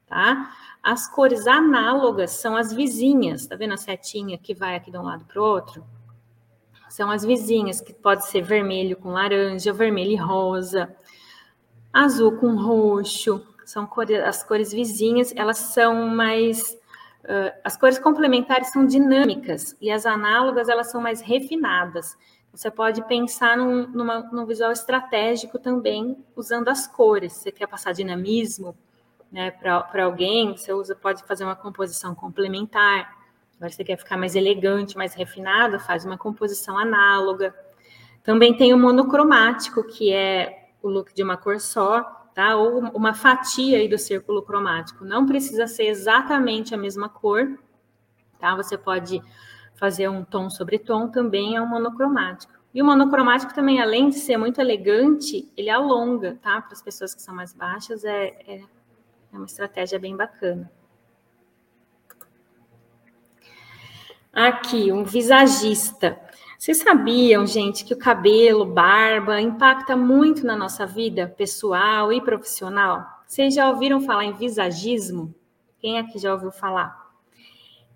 tá? 0.06 0.54
As 0.82 1.08
cores 1.08 1.46
análogas 1.46 2.32
são 2.32 2.56
as 2.56 2.72
vizinhas, 2.72 3.46
tá 3.46 3.56
vendo 3.56 3.74
a 3.74 3.76
setinha 3.76 4.38
que 4.38 4.54
vai 4.54 4.76
aqui 4.76 4.90
de 4.90 4.98
um 4.98 5.02
lado 5.02 5.24
para 5.24 5.40
o 5.40 5.44
outro? 5.44 5.84
São 6.88 7.10
as 7.10 7.24
vizinhas, 7.24 7.80
que 7.80 7.92
pode 7.92 8.26
ser 8.26 8.42
vermelho 8.42 8.96
com 8.96 9.10
laranja, 9.10 9.72
vermelho 9.72 10.12
e 10.12 10.16
rosa, 10.16 10.94
azul 11.92 12.32
com 12.38 12.54
roxo, 12.54 13.44
são 13.64 13.86
cores, 13.86 14.20
as 14.20 14.42
cores 14.42 14.72
vizinhas, 14.72 15.32
elas 15.36 15.58
são 15.58 16.08
mais 16.08 16.78
Uh, 17.24 17.48
as 17.64 17.74
cores 17.74 17.98
complementares 17.98 18.70
são 18.70 18.84
dinâmicas 18.84 19.74
e 19.80 19.90
as 19.90 20.04
análogas 20.04 20.68
elas 20.68 20.90
são 20.90 21.00
mais 21.00 21.22
refinadas. 21.22 22.14
Você 22.52 22.70
pode 22.70 23.02
pensar 23.08 23.56
num, 23.56 23.86
numa, 23.88 24.20
num 24.30 24.44
visual 24.44 24.70
estratégico 24.70 25.58
também 25.58 26.22
usando 26.36 26.68
as 26.68 26.86
cores. 26.86 27.32
Você 27.32 27.50
quer 27.50 27.66
passar 27.66 27.92
dinamismo 27.92 28.76
né, 29.34 29.50
para 29.50 30.04
alguém, 30.04 30.56
você 30.56 30.72
usa, 30.72 30.94
pode 30.94 31.24
fazer 31.24 31.42
uma 31.42 31.56
composição 31.56 32.14
complementar. 32.14 33.18
Agora 33.56 33.68
você 33.72 33.82
quer 33.82 33.98
ficar 33.98 34.16
mais 34.16 34.36
elegante, 34.36 34.96
mais 34.96 35.12
refinado, 35.12 35.80
faz 35.80 36.04
uma 36.04 36.16
composição 36.16 36.78
análoga. 36.78 37.52
Também 38.22 38.56
tem 38.56 38.72
o 38.72 38.78
monocromático, 38.78 39.82
que 39.82 40.12
é 40.12 40.68
o 40.80 40.88
look 40.88 41.12
de 41.12 41.24
uma 41.24 41.36
cor 41.36 41.58
só, 41.58 42.02
tá? 42.32 42.54
Ou 42.54 42.78
uma 42.94 43.12
fatia 43.12 43.78
aí 43.78 43.88
do 43.88 43.98
círculo 43.98 44.40
cromático. 44.40 45.04
Não 45.04 45.26
precisa 45.26 45.66
ser 45.66 45.86
exatamente 45.86 46.72
a 46.72 46.78
mesma 46.78 47.08
cor, 47.08 47.58
tá? 48.38 48.54
Você 48.54 48.78
pode 48.78 49.20
fazer 49.74 50.08
um 50.08 50.22
tom 50.22 50.48
sobre 50.48 50.78
tom, 50.78 51.08
também 51.08 51.56
é 51.56 51.60
um 51.60 51.66
monocromático. 51.66 52.52
E 52.72 52.80
o 52.80 52.84
monocromático 52.84 53.52
também, 53.52 53.82
além 53.82 54.10
de 54.10 54.16
ser 54.20 54.36
muito 54.36 54.60
elegante, 54.60 55.50
ele 55.56 55.70
alonga, 55.70 56.38
tá? 56.40 56.60
Para 56.62 56.72
as 56.72 56.82
pessoas 56.82 57.12
que 57.12 57.20
são 57.20 57.34
mais 57.34 57.52
baixas, 57.52 58.04
é, 58.04 58.26
é, 58.46 58.62
é 59.34 59.36
uma 59.36 59.46
estratégia 59.46 59.98
bem 59.98 60.16
bacana. 60.16 60.70
Aqui, 64.32 64.92
um 64.92 65.04
visagista. 65.04 66.20
Vocês 66.58 66.78
sabiam, 66.78 67.46
gente, 67.46 67.84
que 67.84 67.94
o 67.94 67.98
cabelo, 67.98 68.64
barba, 68.64 69.40
impacta 69.40 69.96
muito 69.96 70.46
na 70.46 70.56
nossa 70.56 70.86
vida 70.86 71.26
pessoal 71.36 72.12
e 72.12 72.20
profissional? 72.20 73.04
Vocês 73.26 73.54
já 73.54 73.68
ouviram 73.68 74.00
falar 74.00 74.24
em 74.24 74.32
visagismo? 74.32 75.34
Quem 75.78 75.98
aqui 75.98 76.18
já 76.18 76.32
ouviu 76.32 76.50
falar? 76.50 77.04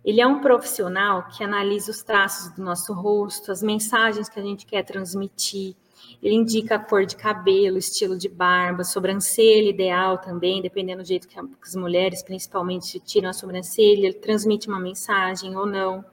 Ele 0.05 0.21
é 0.21 0.27
um 0.27 0.41
profissional 0.41 1.29
que 1.29 1.43
analisa 1.45 1.91
os 1.91 2.03
traços 2.03 2.53
do 2.53 2.63
nosso 2.63 2.93
rosto, 2.93 3.53
as 3.53 3.63
mensagens 3.63 4.29
que 4.29 4.39
a 4.39 4.43
gente 4.43 4.67
quer 4.67 4.83
transmitir. 4.83 5.77
Ele 6.23 6.35
indica 6.35 6.75
a 6.77 6.79
cor 6.79 7.07
de 7.07 7.17
cabelo, 7.17 7.79
estilo 7.79 8.17
de 8.17 8.29
barba, 8.29 8.85
sobrancelha 8.85 9.71
ideal 9.71 10.19
também, 10.19 10.63
dependendo 10.63 11.03
do 11.03 11.09
jeito 11.09 11.29
que 11.29 11.39
as 11.39 11.75
mulheres, 11.75 12.23
principalmente, 12.23 12.99
tiram 13.01 13.31
a 13.31 13.33
sobrancelha. 13.33 14.07
Ele 14.07 14.15
transmite 14.15 14.69
uma 14.69 14.81
mensagem 14.81 15.57
ou 15.57 15.67
não. 15.67 16.05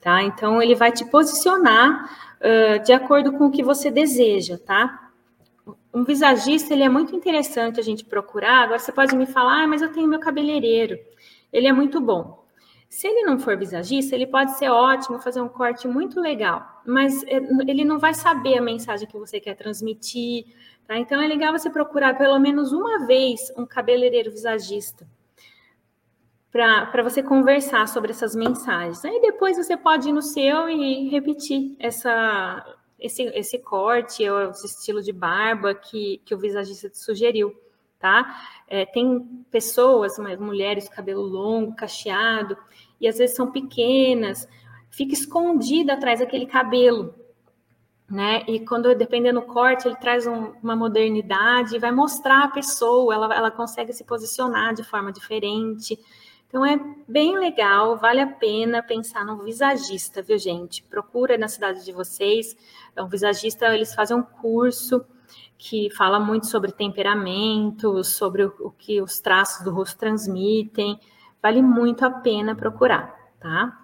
Tá? 0.00 0.22
Então, 0.22 0.60
ele 0.60 0.74
vai 0.74 0.92
te 0.92 1.04
posicionar 1.06 2.36
uh, 2.40 2.84
de 2.84 2.92
acordo 2.92 3.32
com 3.32 3.46
o 3.46 3.50
que 3.50 3.62
você 3.62 3.90
deseja, 3.90 4.58
tá? 4.58 5.10
Um 5.94 6.04
visagista, 6.04 6.74
ele 6.74 6.82
é 6.82 6.88
muito 6.88 7.16
interessante 7.16 7.80
a 7.80 7.82
gente 7.82 8.04
procurar. 8.04 8.64
Agora, 8.64 8.78
você 8.78 8.92
pode 8.92 9.16
me 9.16 9.24
falar, 9.24 9.62
ah, 9.62 9.66
mas 9.66 9.80
eu 9.80 9.90
tenho 9.92 10.06
meu 10.08 10.20
cabeleireiro. 10.20 10.98
Ele 11.50 11.66
é 11.66 11.72
muito 11.72 12.00
bom. 12.00 12.43
Se 12.94 13.08
ele 13.08 13.24
não 13.24 13.40
for 13.40 13.58
visagista, 13.58 14.14
ele 14.14 14.24
pode 14.24 14.56
ser 14.56 14.68
ótimo, 14.68 15.18
fazer 15.18 15.40
um 15.40 15.48
corte 15.48 15.88
muito 15.88 16.20
legal, 16.20 16.80
mas 16.86 17.24
é, 17.24 17.38
ele 17.66 17.84
não 17.84 17.98
vai 17.98 18.14
saber 18.14 18.56
a 18.56 18.62
mensagem 18.62 19.08
que 19.08 19.18
você 19.18 19.40
quer 19.40 19.56
transmitir, 19.56 20.46
tá? 20.86 20.96
Então 20.96 21.20
é 21.20 21.26
legal 21.26 21.50
você 21.50 21.68
procurar 21.68 22.16
pelo 22.16 22.38
menos 22.38 22.72
uma 22.72 23.04
vez 23.04 23.52
um 23.56 23.66
cabeleireiro 23.66 24.30
visagista 24.30 25.08
para 26.52 27.02
você 27.02 27.20
conversar 27.20 27.88
sobre 27.88 28.12
essas 28.12 28.32
mensagens. 28.32 29.04
Aí 29.04 29.20
depois 29.20 29.56
você 29.56 29.76
pode 29.76 30.10
ir 30.10 30.12
no 30.12 30.22
seu 30.22 30.68
e 30.68 31.08
repetir 31.08 31.74
essa, 31.80 32.64
esse, 32.96 33.24
esse 33.24 33.58
corte 33.58 34.30
ou 34.30 34.50
esse 34.50 34.66
estilo 34.66 35.02
de 35.02 35.12
barba 35.12 35.74
que, 35.74 36.22
que 36.24 36.32
o 36.32 36.38
visagista 36.38 36.88
te 36.88 36.98
sugeriu 37.00 37.52
tá? 38.04 38.38
É, 38.68 38.84
tem 38.84 39.18
pessoas, 39.50 40.18
mulheres, 40.38 40.90
cabelo 40.90 41.22
longo, 41.22 41.74
cacheado, 41.74 42.54
e 43.00 43.08
às 43.08 43.18
vezes 43.18 43.36
são 43.36 43.50
pequenas, 43.50 44.48
fica 44.90 45.12
escondida 45.12 45.94
atrás 45.94 46.20
daquele 46.20 46.46
cabelo, 46.46 47.14
né? 48.08 48.44
E 48.46 48.60
quando, 48.60 48.94
dependendo 48.94 49.40
do 49.40 49.46
corte, 49.46 49.88
ele 49.88 49.96
traz 49.96 50.26
um, 50.26 50.52
uma 50.62 50.76
modernidade, 50.76 51.78
vai 51.78 51.90
mostrar 51.90 52.44
a 52.44 52.48
pessoa, 52.48 53.14
ela, 53.14 53.34
ela 53.34 53.50
consegue 53.50 53.92
se 53.92 54.04
posicionar 54.04 54.74
de 54.74 54.84
forma 54.84 55.12
diferente. 55.12 55.98
Então 56.46 56.64
é 56.64 56.78
bem 57.08 57.36
legal, 57.36 57.96
vale 57.96 58.20
a 58.20 58.28
pena 58.28 58.82
pensar 58.82 59.24
no 59.24 59.42
visagista, 59.42 60.22
viu, 60.22 60.38
gente? 60.38 60.84
Procura 60.84 61.36
na 61.36 61.48
cidade 61.48 61.84
de 61.84 61.90
vocês, 61.90 62.56
é 62.94 63.02
um 63.02 63.08
visagista, 63.08 63.74
eles 63.74 63.92
fazem 63.92 64.16
um 64.16 64.22
curso 64.22 65.04
que 65.58 65.90
fala 65.90 66.20
muito 66.20 66.46
sobre 66.46 66.70
temperamento, 66.70 68.04
sobre 68.04 68.44
o, 68.44 68.54
o 68.60 68.70
que 68.70 69.00
os 69.00 69.18
traços 69.18 69.64
do 69.64 69.72
rosto 69.72 69.98
transmitem. 69.98 71.00
Vale 71.44 71.60
muito 71.60 72.06
a 72.06 72.10
pena 72.10 72.54
procurar, 72.54 73.14
tá? 73.38 73.78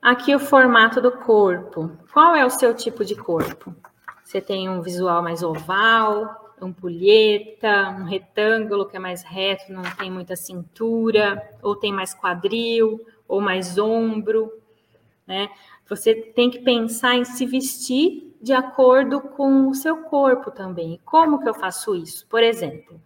Aqui 0.00 0.32
o 0.32 0.38
formato 0.38 1.00
do 1.00 1.10
corpo. 1.10 1.90
Qual 2.12 2.36
é 2.36 2.46
o 2.46 2.50
seu 2.50 2.72
tipo 2.76 3.04
de 3.04 3.16
corpo? 3.16 3.74
Você 4.22 4.40
tem 4.40 4.68
um 4.68 4.80
visual 4.82 5.20
mais 5.20 5.42
oval, 5.42 6.54
ampulheta, 6.60 7.88
um 7.98 8.04
retângulo 8.04 8.86
que 8.86 8.96
é 8.96 9.00
mais 9.00 9.24
reto, 9.24 9.72
não 9.72 9.82
tem 9.82 10.12
muita 10.12 10.36
cintura, 10.36 11.42
ou 11.60 11.74
tem 11.74 11.92
mais 11.92 12.14
quadril, 12.14 13.04
ou 13.26 13.40
mais 13.40 13.78
ombro, 13.78 14.62
né? 15.26 15.50
Você 15.88 16.14
tem 16.14 16.48
que 16.48 16.60
pensar 16.60 17.16
em 17.16 17.24
se 17.24 17.44
vestir 17.44 18.32
de 18.40 18.52
acordo 18.52 19.20
com 19.20 19.66
o 19.66 19.74
seu 19.74 20.04
corpo 20.04 20.52
também. 20.52 21.00
Como 21.04 21.40
que 21.42 21.48
eu 21.48 21.54
faço 21.54 21.96
isso? 21.96 22.24
Por 22.28 22.44
exemplo, 22.44 23.00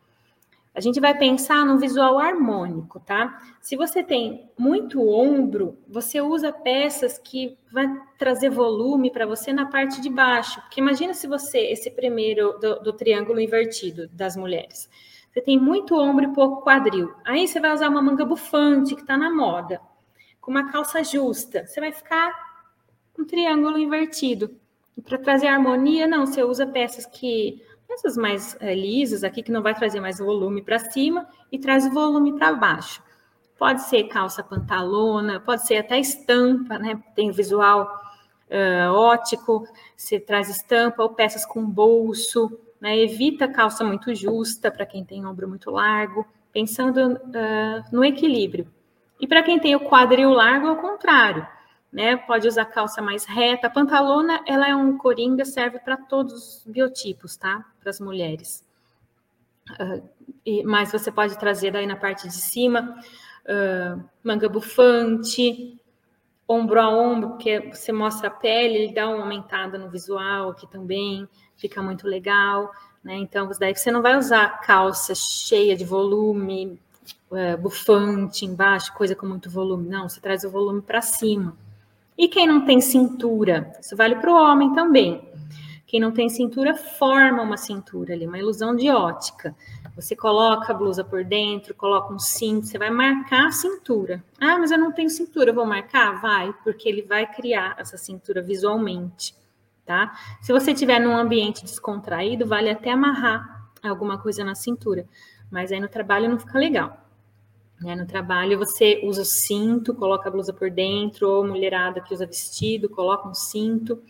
a 0.77 0.81
gente 0.83 1.01
vai 1.01 1.17
pensar 1.17 1.65
no 1.65 1.79
visual 1.79 2.19
harmônico, 2.19 3.01
tá? 3.01 3.41
Se 3.63 3.75
você 3.77 4.03
tem 4.03 4.51
muito 4.59 5.01
ombro, 5.09 5.79
você 5.89 6.21
usa 6.21 6.53
peças 6.53 7.17
que 7.17 7.57
vai 7.73 7.89
trazer 8.19 8.51
volume 8.51 9.11
para 9.11 9.25
você 9.25 9.55
na 9.55 9.65
parte 9.65 10.03
de 10.03 10.11
baixo. 10.11 10.61
Porque 10.61 10.79
imagina 10.79 11.15
se 11.15 11.27
você, 11.27 11.61
esse 11.61 11.91
primeiro 11.91 12.59
do, 12.59 12.81
do 12.81 12.93
triângulo 12.93 13.41
invertido 13.41 14.07
das 14.09 14.37
mulheres, 14.37 14.91
você 15.33 15.41
tem 15.41 15.59
muito 15.59 15.99
ombro 15.99 16.27
e 16.27 16.35
pouco 16.35 16.63
quadril. 16.63 17.11
Aí 17.25 17.49
você 17.49 17.59
vai 17.59 17.73
usar 17.73 17.89
uma 17.89 18.03
manga 18.03 18.27
bufante 18.27 18.95
que 18.95 19.01
está 19.01 19.17
na 19.17 19.35
moda, 19.35 19.81
com 20.43 20.51
uma 20.51 20.71
calça 20.71 21.03
justa. 21.03 21.67
Você 21.67 21.81
vai 21.81 21.91
ficar 21.91 22.35
um 23.19 23.25
triângulo 23.25 23.79
invertido. 23.79 24.55
Para 25.03 25.17
trazer 25.17 25.47
harmonia, 25.47 26.07
não, 26.07 26.27
você 26.27 26.45
usa 26.45 26.67
peças 26.67 27.07
que 27.07 27.63
essas 27.89 28.17
mais 28.17 28.57
é, 28.61 28.75
lisas 28.75 29.25
aqui 29.25 29.43
que 29.43 29.53
não 29.53 29.63
vai 29.63 29.75
trazer 29.75 30.01
mais 30.01 30.19
volume 30.19 30.63
para 30.63 30.79
cima 30.79 31.27
e 31.51 31.59
traz 31.59 31.93
volume 31.93 32.37
para 32.37 32.53
baixo. 32.53 33.03
Pode 33.59 33.83
ser 33.83 34.05
calça 34.05 34.43
pantalona, 34.43 35.41
pode 35.41 35.67
ser 35.67 35.77
até 35.77 35.99
estampa, 35.99 36.79
né? 36.79 37.03
Tem 37.15 37.31
visual 37.31 37.91
uh, 38.51 38.93
ótico, 38.93 39.67
você 39.97 40.21
traz 40.21 40.51
estampa 40.51 41.03
ou 41.03 41.11
peças 41.11 41.47
com 41.47 41.65
bolso, 41.65 42.59
né? 42.81 42.99
Evita 42.99 43.49
calça 43.49 43.83
muito 43.83 44.15
justa 44.15 44.71
para 44.71 44.85
quem 44.85 45.05
tem 45.05 45.25
ombro 45.25 45.49
muito 45.49 45.71
largo, 45.71 46.27
pensando 46.53 47.15
uh, 47.15 47.85
no 47.91 48.05
equilíbrio. 48.05 48.69
E 49.19 49.27
para 49.27 49.43
quem 49.43 49.59
tem 49.59 49.75
o 49.75 49.89
quadril 49.89 50.31
largo, 50.31 50.69
ao 50.69 50.77
contrário 50.77 51.47
né? 51.97 52.15
Pode 52.15 52.47
usar 52.47 52.67
calça 52.67 53.01
mais 53.01 53.25
reta. 53.25 53.69
A 53.69 53.71
pantalona, 53.71 54.43
ela 54.47 54.69
é 54.69 54.77
um 54.77 54.99
coringa, 54.99 55.47
serve 55.47 55.79
para 55.79 55.97
todos 55.97 56.35
os 56.35 56.67
biotipos, 56.67 57.39
tá? 57.39 57.65
Para 57.81 57.89
as 57.89 57.99
mulheres. 57.99 58.63
Uh, 59.81 60.07
e, 60.45 60.63
mas 60.63 60.93
você 60.93 61.11
pode 61.11 61.39
trazer 61.39 61.71
daí 61.71 61.87
na 61.87 61.97
parte 61.97 62.29
de 62.29 62.35
cima 62.35 63.01
uh, 63.47 64.05
manga 64.23 64.47
bufante, 64.47 65.81
ombro 66.47 66.79
a 66.79 66.91
ombro, 66.91 67.31
porque 67.31 67.71
você 67.73 67.93
mostra 67.93 68.29
a 68.29 68.31
pele, 68.31 68.77
ele 68.77 68.95
dá 68.95 69.09
uma 69.09 69.23
aumentada 69.23 69.79
no 69.79 69.89
visual 69.89 70.51
aqui 70.51 70.67
também, 70.67 71.27
fica 71.57 71.83
muito 71.83 72.07
legal, 72.07 72.71
né? 73.03 73.17
Então, 73.17 73.49
daí 73.59 73.75
você 73.75 73.91
não 73.91 74.03
vai 74.03 74.19
usar 74.19 74.61
calça 74.61 75.15
cheia 75.15 75.75
de 75.75 75.85
volume, 75.87 76.79
uh, 77.31 77.57
bufante 77.57 78.45
embaixo, 78.45 78.93
coisa 78.93 79.17
com 79.17 79.25
muito 79.25 79.49
volume, 79.49 79.89
não, 79.89 80.11
você 80.11 80.21
traz 80.21 80.45
o 80.45 80.51
volume 80.51 80.83
para 80.83 81.01
cima. 81.01 81.57
E 82.17 82.29
quem 82.29 82.47
não 82.47 82.65
tem 82.65 82.81
cintura? 82.81 83.73
Isso 83.81 83.97
vale 83.97 84.17
para 84.17 84.31
o 84.31 84.35
homem 84.35 84.73
também. 84.73 85.27
Quem 85.87 86.01
não 86.01 86.11
tem 86.11 86.29
cintura 86.29 86.75
forma 86.75 87.43
uma 87.43 87.57
cintura 87.57 88.13
ali, 88.13 88.27
uma 88.27 88.39
ilusão 88.39 88.75
de 88.75 88.91
ótica. 88.91 89.55
Você 89.95 90.17
coloca 90.17 90.73
a 90.73 90.75
blusa 90.75 91.05
por 91.05 91.25
dentro, 91.25 91.75
coloca 91.75 92.13
um 92.13 92.19
cinto, 92.19 92.67
você 92.67 92.77
vai 92.77 92.91
marcar 92.91 93.47
a 93.47 93.53
cintura. 93.53 94.23
Ah, 94.41 94.59
mas 94.59 94.73
eu 94.73 94.79
não 94.79 94.93
tenho 94.93 95.09
cintura, 95.09 95.51
eu 95.51 95.55
vou 95.55 95.65
marcar? 95.65 96.21
Vai, 96.21 96.53
porque 96.65 96.89
ele 96.89 97.03
vai 97.03 97.27
criar 97.27 97.77
essa 97.79 97.97
cintura 97.97 98.43
visualmente, 98.43 99.35
tá? 99.85 100.13
Se 100.43 100.53
você 100.53 100.73
estiver 100.73 100.99
num 100.99 101.17
ambiente 101.17 101.65
descontraído, 101.65 102.45
vale 102.45 102.69
até 102.69 102.91
amarrar 102.91 103.71
alguma 103.83 104.19
coisa 104.19 104.43
na 104.43 104.57
cintura, 104.57 105.07
mas 105.51 105.71
aí 105.71 105.79
no 105.79 105.89
trabalho 105.89 106.29
não 106.29 106.39
fica 106.39 106.59
legal. 106.59 107.06
Né? 107.81 107.95
No 107.95 108.07
trabalho 108.07 108.59
você 108.59 109.01
usa 109.05 109.23
o 109.23 109.25
cinto, 109.25 109.95
coloca 109.95 110.29
a 110.29 110.33
blusa 110.33 110.53
por 110.53 110.71
dentro, 110.71 111.29
ou 111.29 111.47
mulherada 111.47 112.01
que 112.01 112.15
usa 112.15 112.27
vestido, 112.27 112.89
coloca 112.89 113.29
um 113.29 113.35
cinto 113.35 114.03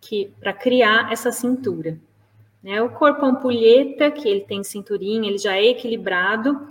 que 0.00 0.32
para 0.40 0.52
criar 0.52 1.12
essa 1.12 1.32
cintura. 1.32 1.98
Né? 2.62 2.82
O 2.82 2.90
corpo 2.90 3.24
ampulheta, 3.24 4.10
que 4.10 4.28
ele 4.28 4.40
tem 4.40 4.62
cinturinha, 4.62 5.28
ele 5.28 5.38
já 5.38 5.56
é 5.56 5.66
equilibrado, 5.66 6.68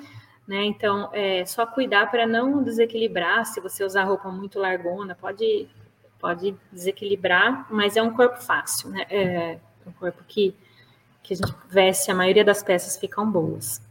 né? 0.47 0.63
Então 0.65 1.10
é 1.13 1.45
só 1.45 1.65
cuidar 1.65 2.10
para 2.10 2.26
não 2.26 2.63
desequilibrar. 2.63 3.45
Se 3.45 3.60
você 3.60 3.84
usar 3.84 4.06
roupa 4.06 4.30
muito 4.32 4.60
largona, 4.60 5.15
pode 5.15 5.67
pode 6.19 6.56
desequilibrar, 6.71 7.67
mas 7.69 7.95
é 7.95 8.02
um 8.02 8.12
corpo 8.12 8.41
fácil, 8.41 8.89
né? 8.89 9.06
É 9.10 9.60
um 9.86 9.91
corpo 9.91 10.23
que 10.28 10.56
que 11.21 11.34
a 11.34 11.38
gente 11.38 11.54
veste, 11.69 12.10
a 12.10 12.15
maioria 12.15 12.45
das 12.45 12.63
peças 12.63 12.97
ficam 12.97 13.30
boas. 13.30 13.82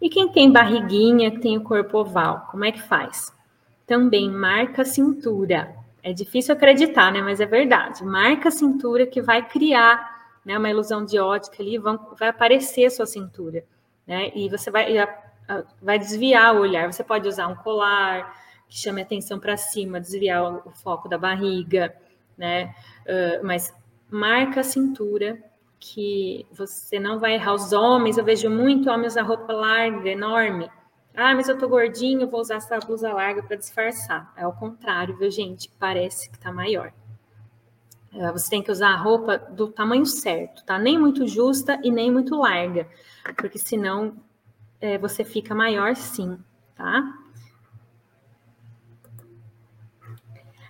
E 0.00 0.08
quem 0.08 0.28
tem 0.28 0.52
barriguinha, 0.52 1.40
tem 1.40 1.56
o 1.56 1.62
corpo 1.62 1.98
oval, 1.98 2.46
como 2.50 2.64
é 2.64 2.72
que 2.72 2.82
faz? 2.82 3.34
Também 3.86 4.30
marca 4.30 4.82
a 4.82 4.84
cintura. 4.84 5.74
É 6.02 6.12
difícil 6.12 6.54
acreditar, 6.54 7.10
né? 7.12 7.22
Mas 7.22 7.40
é 7.40 7.46
verdade. 7.46 8.04
Marca 8.04 8.48
a 8.48 8.52
cintura 8.52 9.06
que 9.06 9.22
vai 9.22 9.46
criar 9.48 10.16
né, 10.44 10.56
uma 10.56 10.70
ilusão 10.70 11.04
de 11.04 11.18
ótica 11.18 11.62
ali, 11.62 11.78
vão, 11.78 11.98
vai 12.18 12.28
aparecer 12.28 12.86
a 12.86 12.90
sua 12.90 13.06
cintura. 13.06 13.64
Né? 14.06 14.30
E 14.34 14.48
você 14.48 14.70
vai, 14.70 14.94
vai 15.82 15.98
desviar 15.98 16.54
o 16.54 16.60
olhar. 16.60 16.92
Você 16.92 17.02
pode 17.02 17.26
usar 17.26 17.48
um 17.48 17.56
colar 17.56 18.32
que 18.68 18.78
chame 18.78 19.02
atenção 19.02 19.38
para 19.38 19.56
cima, 19.56 20.00
desviar 20.00 20.42
o, 20.42 20.68
o, 20.68 20.70
foco 20.70 21.08
da 21.08 21.18
barriga, 21.18 21.94
né? 22.36 22.74
Uh, 23.02 23.46
mas 23.46 23.72
marca 24.10 24.60
a 24.60 24.64
cintura 24.64 25.38
que 25.78 26.46
você 26.52 26.98
não 26.98 27.18
vai 27.18 27.34
errar. 27.34 27.54
Os 27.54 27.72
homens, 27.72 28.18
eu 28.18 28.24
vejo 28.24 28.48
muito 28.50 28.90
homens 28.90 29.12
usar 29.12 29.22
roupa 29.22 29.52
larga, 29.52 30.08
enorme. 30.08 30.70
Ah, 31.14 31.34
mas 31.34 31.48
eu 31.48 31.58
tô 31.58 31.68
gordinho, 31.68 32.28
vou 32.28 32.40
usar 32.40 32.56
essa 32.56 32.78
blusa 32.78 33.12
larga 33.12 33.42
para 33.42 33.56
disfarçar. 33.56 34.32
É 34.36 34.46
o 34.46 34.52
contrário, 34.52 35.16
viu, 35.16 35.30
gente? 35.30 35.70
Parece 35.78 36.30
que 36.30 36.38
tá 36.38 36.52
maior. 36.52 36.92
É, 38.12 38.32
você 38.32 38.50
tem 38.50 38.62
que 38.62 38.70
usar 38.70 38.90
a 38.90 38.96
roupa 38.96 39.36
do 39.38 39.68
tamanho 39.68 40.06
certo, 40.06 40.64
tá? 40.64 40.78
Nem 40.78 40.98
muito 40.98 41.26
justa 41.26 41.78
e 41.82 41.90
nem 41.90 42.10
muito 42.10 42.34
larga, 42.36 42.88
porque 43.36 43.58
senão 43.58 44.16
é, 44.80 44.96
você 44.96 45.22
fica 45.22 45.54
maior 45.54 45.94
sim, 45.94 46.38
tá? 46.74 47.14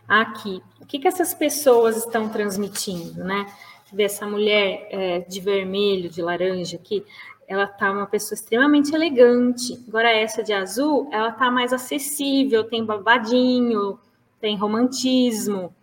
Aqui, 0.09 0.63
o 0.81 0.87
que, 0.87 0.99
que 0.99 1.09
essas 1.09 1.35
pessoas 1.35 1.97
estão 1.97 2.29
transmitindo, 2.29 3.25
né? 3.25 3.47
Ver 3.93 4.05
essa 4.05 4.27
mulher 4.27 4.89
é, 4.91 5.21
de 5.21 5.41
vermelho, 5.41 6.09
de 6.09 6.21
laranja 6.21 6.77
aqui, 6.77 7.05
ela 7.49 7.67
tá 7.67 7.93
uma 7.93 8.07
pessoa 8.07 8.35
extremamente 8.35 8.95
elegante. 8.95 9.79
Agora 9.89 10.11
essa 10.11 10.43
de 10.43 10.53
azul, 10.53 11.09
ela 11.13 11.31
tá 11.31 11.51
mais 11.51 11.73
acessível, 11.73 12.65
tem 12.65 12.85
babadinho, 12.85 13.99
tem 14.41 14.57
romantismo. 14.57 15.75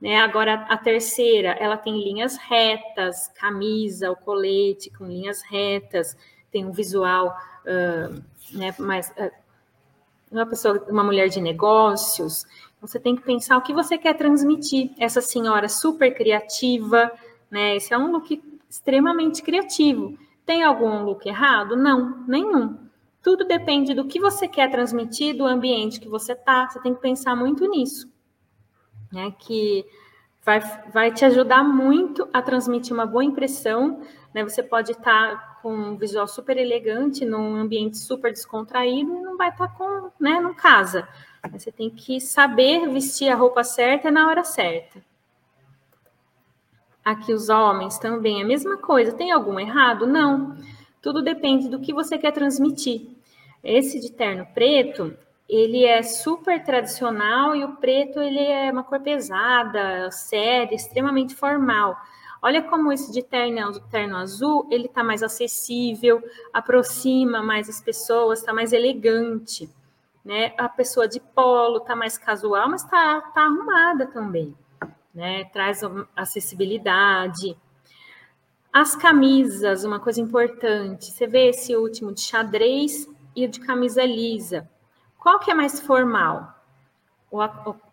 Né? 0.00 0.16
Agora 0.16 0.66
a 0.68 0.76
terceira, 0.78 1.50
ela 1.50 1.76
tem 1.76 2.02
linhas 2.02 2.36
retas, 2.38 3.28
camisa, 3.28 4.10
o 4.10 4.16
colete 4.16 4.90
com 4.90 5.04
linhas 5.04 5.42
retas, 5.42 6.16
tem 6.50 6.64
um 6.64 6.72
visual 6.72 7.36
uh, 7.66 8.22
né, 8.52 8.74
mais. 8.78 9.10
Uh, 9.10 9.30
uma 10.30 10.46
pessoa, 10.46 10.86
uma 10.88 11.02
mulher 11.02 11.28
de 11.28 11.40
negócios, 11.40 12.46
você 12.80 13.00
tem 13.00 13.16
que 13.16 13.22
pensar 13.22 13.58
o 13.58 13.62
que 13.62 13.74
você 13.74 13.98
quer 13.98 14.14
transmitir. 14.14 14.92
Essa 14.96 15.20
senhora 15.20 15.68
super 15.68 16.14
criativa, 16.14 17.10
né? 17.50 17.76
Esse 17.76 17.92
é 17.92 17.98
um 17.98 18.10
look 18.10 18.42
extremamente 18.68 19.42
criativo. 19.42 20.16
Tem 20.46 20.62
algum 20.62 21.02
look 21.02 21.26
errado? 21.26 21.76
Não, 21.76 22.24
nenhum. 22.26 22.78
Tudo 23.22 23.44
depende 23.44 23.92
do 23.94 24.06
que 24.06 24.18
você 24.18 24.48
quer 24.48 24.70
transmitir, 24.70 25.36
do 25.36 25.44
ambiente 25.44 26.00
que 26.00 26.08
você 26.08 26.34
tá. 26.34 26.68
Você 26.68 26.80
tem 26.80 26.94
que 26.94 27.00
pensar 27.00 27.36
muito 27.36 27.68
nisso, 27.68 28.10
né? 29.12 29.34
Que 29.38 29.84
vai, 30.42 30.60
vai 30.92 31.12
te 31.12 31.24
ajudar 31.24 31.62
muito 31.62 32.28
a 32.32 32.40
transmitir 32.40 32.94
uma 32.94 33.06
boa 33.06 33.24
impressão. 33.24 34.00
Né? 34.32 34.42
Você 34.42 34.62
pode 34.62 34.92
estar 34.92 35.36
tá 35.36 35.58
com 35.62 35.74
um 35.74 35.96
visual 35.96 36.26
super 36.26 36.56
elegante, 36.56 37.24
num 37.24 37.56
ambiente 37.56 37.98
super 37.98 38.32
descontraído, 38.32 39.14
e 39.14 39.20
não 39.20 39.36
vai 39.36 39.50
estar 39.50 39.68
tá 39.68 39.74
com, 39.74 40.10
né, 40.18 40.40
não 40.40 40.54
casa. 40.54 41.06
Você 41.52 41.70
tem 41.70 41.90
que 41.90 42.20
saber 42.20 42.88
vestir 42.88 43.28
a 43.28 43.34
roupa 43.34 43.64
certa 43.64 44.10
na 44.10 44.28
hora 44.28 44.44
certa. 44.44 45.02
Aqui 47.10 47.34
os 47.34 47.48
homens 47.48 47.98
também 47.98 48.40
a 48.40 48.46
mesma 48.46 48.76
coisa. 48.76 49.12
Tem 49.12 49.32
algum 49.32 49.58
errado? 49.58 50.06
Não. 50.06 50.56
Tudo 51.02 51.20
depende 51.20 51.68
do 51.68 51.80
que 51.80 51.92
você 51.92 52.16
quer 52.16 52.30
transmitir. 52.30 53.08
Esse 53.64 53.98
de 53.98 54.12
terno 54.12 54.46
preto, 54.54 55.12
ele 55.48 55.84
é 55.84 56.04
super 56.04 56.62
tradicional 56.62 57.56
e 57.56 57.64
o 57.64 57.74
preto 57.78 58.20
ele 58.20 58.38
é 58.38 58.70
uma 58.70 58.84
cor 58.84 59.00
pesada, 59.00 60.08
séria, 60.12 60.76
extremamente 60.76 61.34
formal. 61.34 61.96
Olha 62.40 62.62
como 62.62 62.92
esse 62.92 63.10
de 63.10 63.24
terno, 63.24 63.80
terno 63.90 64.16
azul, 64.16 64.68
ele 64.70 64.86
está 64.86 65.02
mais 65.02 65.24
acessível, 65.24 66.22
aproxima 66.52 67.42
mais 67.42 67.68
as 67.68 67.80
pessoas, 67.80 68.38
está 68.38 68.52
mais 68.52 68.72
elegante. 68.72 69.68
Né? 70.24 70.54
A 70.56 70.68
pessoa 70.68 71.08
de 71.08 71.18
polo 71.18 71.78
está 71.78 71.96
mais 71.96 72.16
casual, 72.16 72.68
mas 72.68 72.84
está 72.84 73.20
tá 73.34 73.42
arrumada 73.42 74.06
também. 74.06 74.54
Né? 75.14 75.44
Traz 75.46 75.80
acessibilidade. 76.14 77.56
As 78.72 78.94
camisas, 78.94 79.84
uma 79.84 79.98
coisa 79.98 80.20
importante. 80.20 81.06
Você 81.06 81.26
vê 81.26 81.48
esse 81.48 81.74
último 81.74 82.12
de 82.12 82.20
xadrez 82.20 83.08
e 83.34 83.46
de 83.48 83.60
camisa 83.60 84.04
lisa. 84.04 84.68
Qual 85.18 85.38
que 85.38 85.50
é 85.50 85.54
mais 85.54 85.80
formal? 85.80 86.54
O 87.30 87.38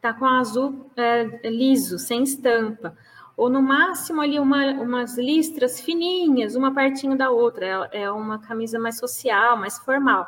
tá 0.02 0.14
com 0.14 0.26
azul 0.26 0.90
é, 0.96 1.50
liso, 1.50 2.00
sem 2.00 2.24
estampa. 2.24 2.96
Ou 3.36 3.50
no 3.50 3.62
máximo 3.62 4.22
ali 4.22 4.40
uma, 4.40 4.66
umas 4.74 5.16
listras 5.18 5.80
fininhas, 5.80 6.56
uma 6.56 6.74
pertinho 6.74 7.16
da 7.16 7.30
outra. 7.30 7.90
É, 7.92 8.04
é 8.04 8.12
uma 8.12 8.40
camisa 8.40 8.80
mais 8.80 8.98
social, 8.98 9.58
mais 9.58 9.78
formal. 9.78 10.28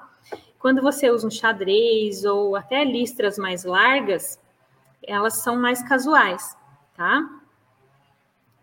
Quando 0.59 0.81
você 0.81 1.09
usa 1.09 1.25
um 1.25 1.31
xadrez 1.31 2.25
ou 2.25 2.55
até 2.55 2.83
listras 2.83 3.37
mais 3.37 3.63
largas, 3.63 4.39
elas 5.01 5.37
são 5.37 5.55
mais 5.55 5.81
casuais, 5.81 6.55
tá? 6.99 7.25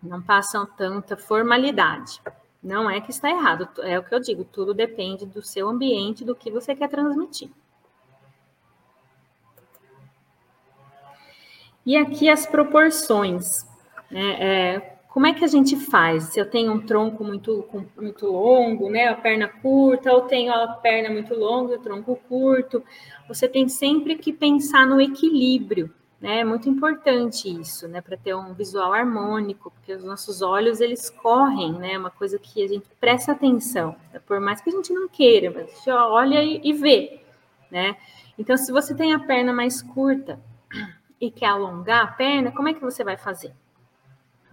Não 0.03 0.21
passam 0.21 0.67
tanta 0.67 1.17
formalidade. 1.17 2.21
Não 2.63 2.91
é 2.91 3.01
que 3.01 3.11
está 3.11 3.31
errado, 3.31 3.67
é 3.81 3.99
o 3.99 4.03
que 4.03 4.15
eu 4.15 4.21
digo, 4.21 4.45
tudo 4.45 4.75
depende 4.75 5.25
do 5.25 5.41
seu 5.41 5.67
ambiente, 5.67 6.23
do 6.23 6.35
que 6.35 6.51
você 6.51 6.75
quer 6.75 6.91
transmitir. 6.91 7.51
E 11.87 11.97
aqui 11.97 12.29
as 12.29 12.45
proporções. 12.45 13.65
Né? 14.11 14.37
É, 14.39 14.97
como 15.09 15.27
é 15.27 15.33
que 15.33 15.45
a 15.45 15.49
gente 15.49 15.75
faz? 15.75 16.25
Se 16.25 16.39
eu 16.39 16.51
tenho 16.51 16.73
um 16.73 16.81
tronco 16.85 17.25
muito, 17.25 17.67
muito 17.97 18.27
longo, 18.27 18.91
né, 18.91 19.09
a 19.09 19.15
perna 19.15 19.49
curta, 19.49 20.13
ou 20.13 20.23
tenho 20.23 20.53
a 20.53 20.69
perna 20.69 21.09
muito 21.09 21.35
longa, 21.35 21.77
o 21.77 21.81
tronco 21.81 22.17
curto, 22.29 22.85
você 23.27 23.49
tem 23.49 23.67
sempre 23.67 24.17
que 24.17 24.31
pensar 24.31 24.87
no 24.87 25.01
equilíbrio, 25.01 25.91
né? 26.21 26.41
É 26.41 26.45
muito 26.45 26.69
importante 26.69 27.49
isso, 27.49 27.87
né, 27.89 28.01
para 28.01 28.17
ter 28.17 28.35
um 28.35 28.55
visual 28.55 28.93
harmônico, 28.93 29.71
porque 29.71 29.93
os 29.93 30.05
nossos 30.05 30.43
olhos 30.43 30.81
eles 30.81 31.11
correm, 31.11 31.73
né? 31.73 31.93
É 31.93 31.99
uma 31.99 32.11
coisa 32.11 32.39
que 32.39 32.65
a 32.65 32.69
gente 32.69 32.87
presta 33.01 33.33
atenção, 33.33 33.95
por 34.27 34.41
mais 34.41 34.61
que 34.61 34.71
a 34.71 34.73
gente 34.73 34.93
não 34.93 35.09
queira, 35.09 35.51
mas 35.51 35.65
a 35.65 35.75
gente 35.75 35.91
olha 35.91 36.43
e, 36.43 36.61
e 36.65 36.73
vê, 36.73 37.21
né? 37.71 37.97
Então, 38.39 38.57
se 38.57 38.71
você 38.73 38.95
tem 38.95 39.15
a 39.15 39.19
perna 39.19 39.53
mais 39.53 39.81
curta, 39.83 40.39
e 41.21 41.31
quer 41.31 41.47
alongar 41.47 42.05
a 42.05 42.07
perna, 42.09 42.53
como 42.53 42.69
é 42.69 42.75
que 42.75 42.81
você 42.81 43.03
vai 43.03 43.17
fazer? 43.17 43.53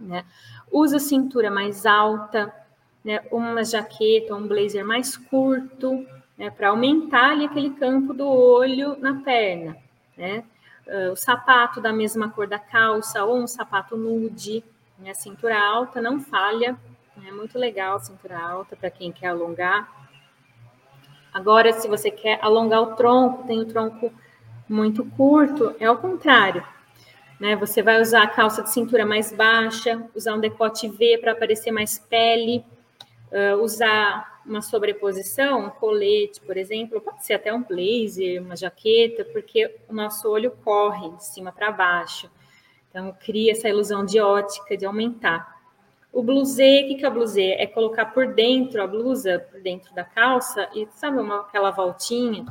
Né? 0.00 0.24
Usa 0.70 0.98
cintura 0.98 1.50
mais 1.50 1.86
alta, 1.86 2.54
né? 3.04 3.22
uma 3.30 3.64
jaqueta, 3.64 4.34
um 4.34 4.46
blazer 4.46 4.84
mais 4.84 5.16
curto, 5.16 6.06
né? 6.36 6.50
para 6.50 6.68
aumentar 6.68 7.30
ali 7.30 7.44
aquele 7.44 7.70
campo 7.70 8.12
do 8.12 8.26
olho 8.26 8.96
na 8.98 9.20
perna. 9.22 9.76
Né? 10.16 10.44
Uh, 10.86 11.12
o 11.12 11.16
sapato 11.16 11.80
da 11.80 11.92
mesma 11.92 12.28
cor 12.28 12.46
da 12.46 12.58
calça 12.58 13.24
ou 13.24 13.38
um 13.38 13.46
sapato 13.46 13.96
nude, 13.96 14.62
né? 14.98 15.14
cintura 15.14 15.58
alta, 15.58 16.00
não 16.00 16.20
falha. 16.20 16.76
É 17.26 17.32
muito 17.32 17.58
legal 17.58 17.98
cintura 18.00 18.38
alta 18.38 18.76
para 18.76 18.90
quem 18.90 19.10
quer 19.10 19.28
alongar. 19.28 19.88
Agora, 21.32 21.72
se 21.72 21.88
você 21.88 22.10
quer 22.10 22.38
alongar 22.42 22.82
o 22.82 22.94
tronco, 22.94 23.46
tem 23.46 23.60
o 23.60 23.64
tronco 23.64 24.12
muito 24.68 25.04
curto, 25.04 25.74
é 25.80 25.90
o 25.90 25.96
contrário. 25.96 26.64
Né? 27.40 27.56
Você 27.56 27.82
vai 27.82 28.00
usar 28.00 28.22
a 28.22 28.28
calça 28.28 28.62
de 28.62 28.70
cintura 28.70 29.04
mais 29.04 29.32
baixa, 29.32 30.02
usar 30.14 30.34
um 30.34 30.40
decote 30.40 30.88
V 30.88 31.18
para 31.18 31.32
aparecer 31.32 31.72
mais 31.72 31.98
pele, 31.98 32.64
uh, 33.32 33.60
usar 33.62 34.33
uma 34.46 34.62
sobreposição, 34.62 35.66
um 35.66 35.70
colete, 35.70 36.40
por 36.40 36.56
exemplo, 36.56 37.00
pode 37.00 37.24
ser 37.24 37.34
até 37.34 37.52
um 37.52 37.62
blazer, 37.62 38.42
uma 38.42 38.56
jaqueta, 38.56 39.24
porque 39.24 39.74
o 39.88 39.94
nosso 39.94 40.28
olho 40.28 40.50
corre 40.64 41.10
de 41.10 41.24
cima 41.24 41.52
para 41.52 41.70
baixo. 41.70 42.30
Então, 42.90 43.16
cria 43.24 43.52
essa 43.52 43.68
ilusão 43.68 44.04
de 44.04 44.20
ótica, 44.20 44.76
de 44.76 44.86
aumentar. 44.86 45.54
O 46.12 46.22
blusê, 46.22 46.88
o 46.90 46.96
que 46.96 47.04
é 47.04 47.08
o 47.08 47.12
blusê? 47.12 47.52
É 47.58 47.66
colocar 47.66 48.06
por 48.06 48.34
dentro 48.34 48.82
a 48.82 48.86
blusa, 48.86 49.46
por 49.50 49.60
dentro 49.60 49.94
da 49.94 50.04
calça, 50.04 50.68
e 50.74 50.86
sabe 50.92 51.18
uma, 51.18 51.40
aquela 51.40 51.70
voltinha? 51.70 52.46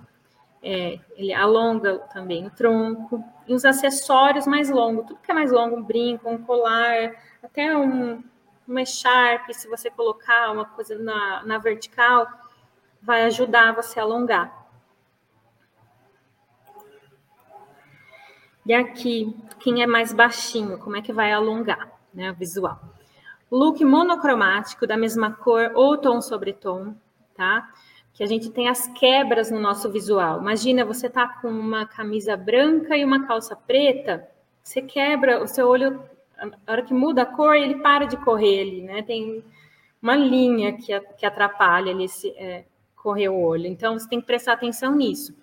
é, 0.64 0.98
ele 1.18 1.34
alonga 1.34 2.00
também 2.14 2.48
o 2.48 2.50
tronco, 2.50 3.24
e 3.46 3.54
os 3.54 3.66
acessórios 3.66 4.48
mais 4.48 4.70
longos, 4.70 5.08
tudo 5.08 5.20
que 5.20 5.30
é 5.30 5.34
mais 5.34 5.52
longo, 5.52 5.76
um 5.76 5.84
brinco, 5.84 6.30
um 6.30 6.38
colar, 6.38 7.12
até 7.44 7.76
um, 7.76 8.24
uma 8.68 8.82
echarpe, 8.82 9.54
se 9.54 9.68
você 9.68 9.90
colocar 9.90 10.52
uma 10.52 10.66
coisa 10.66 10.98
na, 10.98 11.44
na 11.44 11.58
vertical, 11.58 12.28
vai 13.02 13.24
ajudar 13.24 13.74
você 13.74 14.00
a 14.00 14.04
alongar. 14.04 14.64
E 18.66 18.74
aqui, 18.74 19.36
quem 19.60 19.84
é 19.84 19.88
mais 19.88 20.14
baixinho, 20.14 20.78
como 20.80 20.96
é 20.96 21.02
que 21.02 21.12
vai 21.12 21.32
alongar, 21.32 21.92
né, 22.14 22.32
o 22.32 22.36
visual? 22.36 22.80
Look 23.52 23.84
monocromático, 23.84 24.88
da 24.88 24.96
mesma 24.96 25.32
cor 25.32 25.72
ou 25.76 25.98
tom 25.98 26.22
sobre 26.22 26.54
tom, 26.54 26.96
tá? 27.36 27.70
que 28.14 28.24
a 28.24 28.28
gente 28.28 28.52
tem 28.52 28.70
as 28.70 28.88
quebras 28.88 29.50
no 29.50 29.60
nosso 29.60 29.92
visual. 29.92 30.40
Imagina, 30.40 30.86
você 30.86 31.10
tá 31.10 31.28
com 31.28 31.50
uma 31.50 31.86
camisa 31.86 32.38
branca 32.38 32.96
e 32.96 33.04
uma 33.04 33.26
calça 33.26 33.56
preta, 33.56 34.28
você 34.62 34.82
quebra 34.82 35.44
o 35.44 35.48
seu 35.48 35.68
olho, 35.68 36.00
a 36.66 36.72
hora 36.72 36.82
que 36.84 36.94
muda 36.94 37.24
a 37.24 37.26
cor, 37.26 37.56
ele 37.56 37.76
para 37.76 38.06
de 38.06 38.18
correr 38.18 38.62
ali, 38.62 38.82
né? 38.82 39.02
Tem 39.02 39.44
uma 40.02 40.16
linha 40.16 40.74
que, 40.74 41.00
que 41.18 41.26
atrapalha 41.26 41.92
ali 41.92 42.06
esse, 42.06 42.30
é, 42.32 42.66
correr 42.96 43.30
o 43.30 43.40
olho. 43.40 43.68
Então, 43.68 44.00
você 44.00 44.08
tem 44.08 44.22
que 44.22 44.28
prestar 44.28 44.54
atenção 44.54 44.96
nisso. 44.96 45.36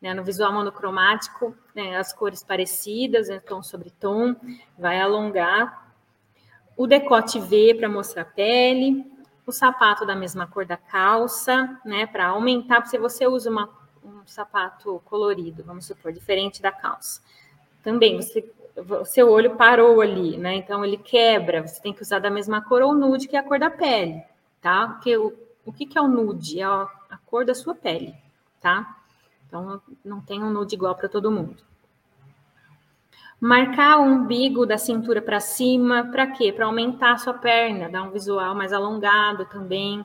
Né? 0.00 0.12
No 0.12 0.24
visual 0.24 0.52
monocromático, 0.52 1.56
né, 1.74 1.96
as 1.96 2.12
cores 2.12 2.42
parecidas, 2.42 3.28
né, 3.28 3.40
tom 3.40 3.62
sobre 3.62 3.90
tom, 3.90 4.36
vai 4.78 5.00
alongar. 5.00 5.92
O 6.76 6.86
decote 6.86 7.38
V 7.38 7.74
para 7.74 7.88
mostrar 7.88 8.22
a 8.22 8.26
pele, 8.26 9.04
o 9.46 9.52
sapato 9.52 10.04
da 10.04 10.16
mesma 10.16 10.46
cor 10.46 10.66
da 10.66 10.76
calça, 10.76 11.80
né, 11.84 12.06
para 12.06 12.26
aumentar, 12.26 12.84
se 12.86 12.98
você 12.98 13.26
usa 13.26 13.48
uma, 13.48 13.70
um 14.04 14.26
sapato 14.26 15.00
colorido, 15.04 15.62
vamos 15.64 15.86
supor, 15.86 16.12
diferente 16.12 16.60
da 16.60 16.72
calça. 16.72 17.22
Também, 17.82 18.16
você, 18.16 18.44
seu 19.04 19.30
olho 19.30 19.56
parou 19.56 20.00
ali, 20.00 20.36
né, 20.36 20.56
então 20.56 20.84
ele 20.84 20.96
quebra, 20.96 21.66
você 21.66 21.80
tem 21.80 21.92
que 21.92 22.02
usar 22.02 22.18
da 22.18 22.30
mesma 22.30 22.60
cor 22.60 22.82
ou 22.82 22.94
nude, 22.94 23.28
que 23.28 23.36
é 23.36 23.38
a 23.38 23.42
cor 23.42 23.58
da 23.58 23.70
pele, 23.70 24.22
tá? 24.60 24.88
Porque 24.88 25.16
o, 25.16 25.32
o 25.64 25.72
que, 25.72 25.86
que 25.86 25.96
é 25.96 26.00
o 26.00 26.08
nude? 26.08 26.60
É 26.60 26.64
a, 26.64 26.88
a 27.10 27.16
cor 27.26 27.44
da 27.44 27.54
sua 27.54 27.74
pele, 27.74 28.14
tá? 28.60 28.96
Então, 29.46 29.80
não 30.04 30.20
tem 30.20 30.42
um 30.42 30.50
nude 30.50 30.74
igual 30.74 30.96
para 30.96 31.08
todo 31.08 31.30
mundo. 31.30 31.62
Marcar 33.40 33.98
o 33.98 34.02
umbigo 34.02 34.64
da 34.66 34.78
cintura 34.78 35.20
para 35.20 35.38
cima, 35.38 36.08
para 36.10 36.26
quê? 36.26 36.52
Para 36.52 36.66
aumentar 36.66 37.12
a 37.12 37.18
sua 37.18 37.34
perna, 37.34 37.88
dar 37.88 38.02
um 38.02 38.10
visual 38.10 38.54
mais 38.54 38.72
alongado 38.72 39.44
também. 39.46 40.04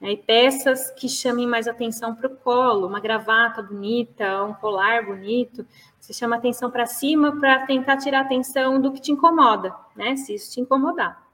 Né? 0.00 0.12
E 0.12 0.16
peças 0.16 0.90
que 0.90 1.08
chamem 1.08 1.46
mais 1.46 1.66
atenção 1.66 2.14
para 2.14 2.26
o 2.26 2.36
colo, 2.36 2.86
uma 2.86 3.00
gravata 3.00 3.62
bonita, 3.62 4.44
um 4.44 4.54
colar 4.54 5.06
bonito. 5.06 5.66
Você 6.04 6.12
chama 6.12 6.36
atenção 6.36 6.70
para 6.70 6.84
cima 6.84 7.40
para 7.40 7.64
tentar 7.64 7.96
tirar 7.96 8.20
atenção 8.20 8.78
do 8.78 8.92
que 8.92 9.00
te 9.00 9.10
incomoda, 9.10 9.74
né? 9.96 10.14
Se 10.16 10.34
isso 10.34 10.52
te 10.52 10.60
incomodar. 10.60 11.26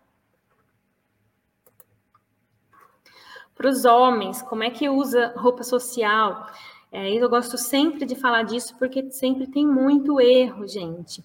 Para 3.52 3.68
os 3.68 3.84
homens, 3.84 4.40
como 4.42 4.62
é 4.62 4.70
que 4.70 4.88
usa 4.88 5.34
roupa 5.36 5.64
social? 5.64 6.46
É, 6.92 7.12
eu 7.12 7.28
gosto 7.28 7.58
sempre 7.58 8.06
de 8.06 8.14
falar 8.14 8.44
disso 8.44 8.76
porque 8.78 9.10
sempre 9.10 9.48
tem 9.48 9.66
muito 9.66 10.20
erro, 10.20 10.68
gente. 10.68 11.24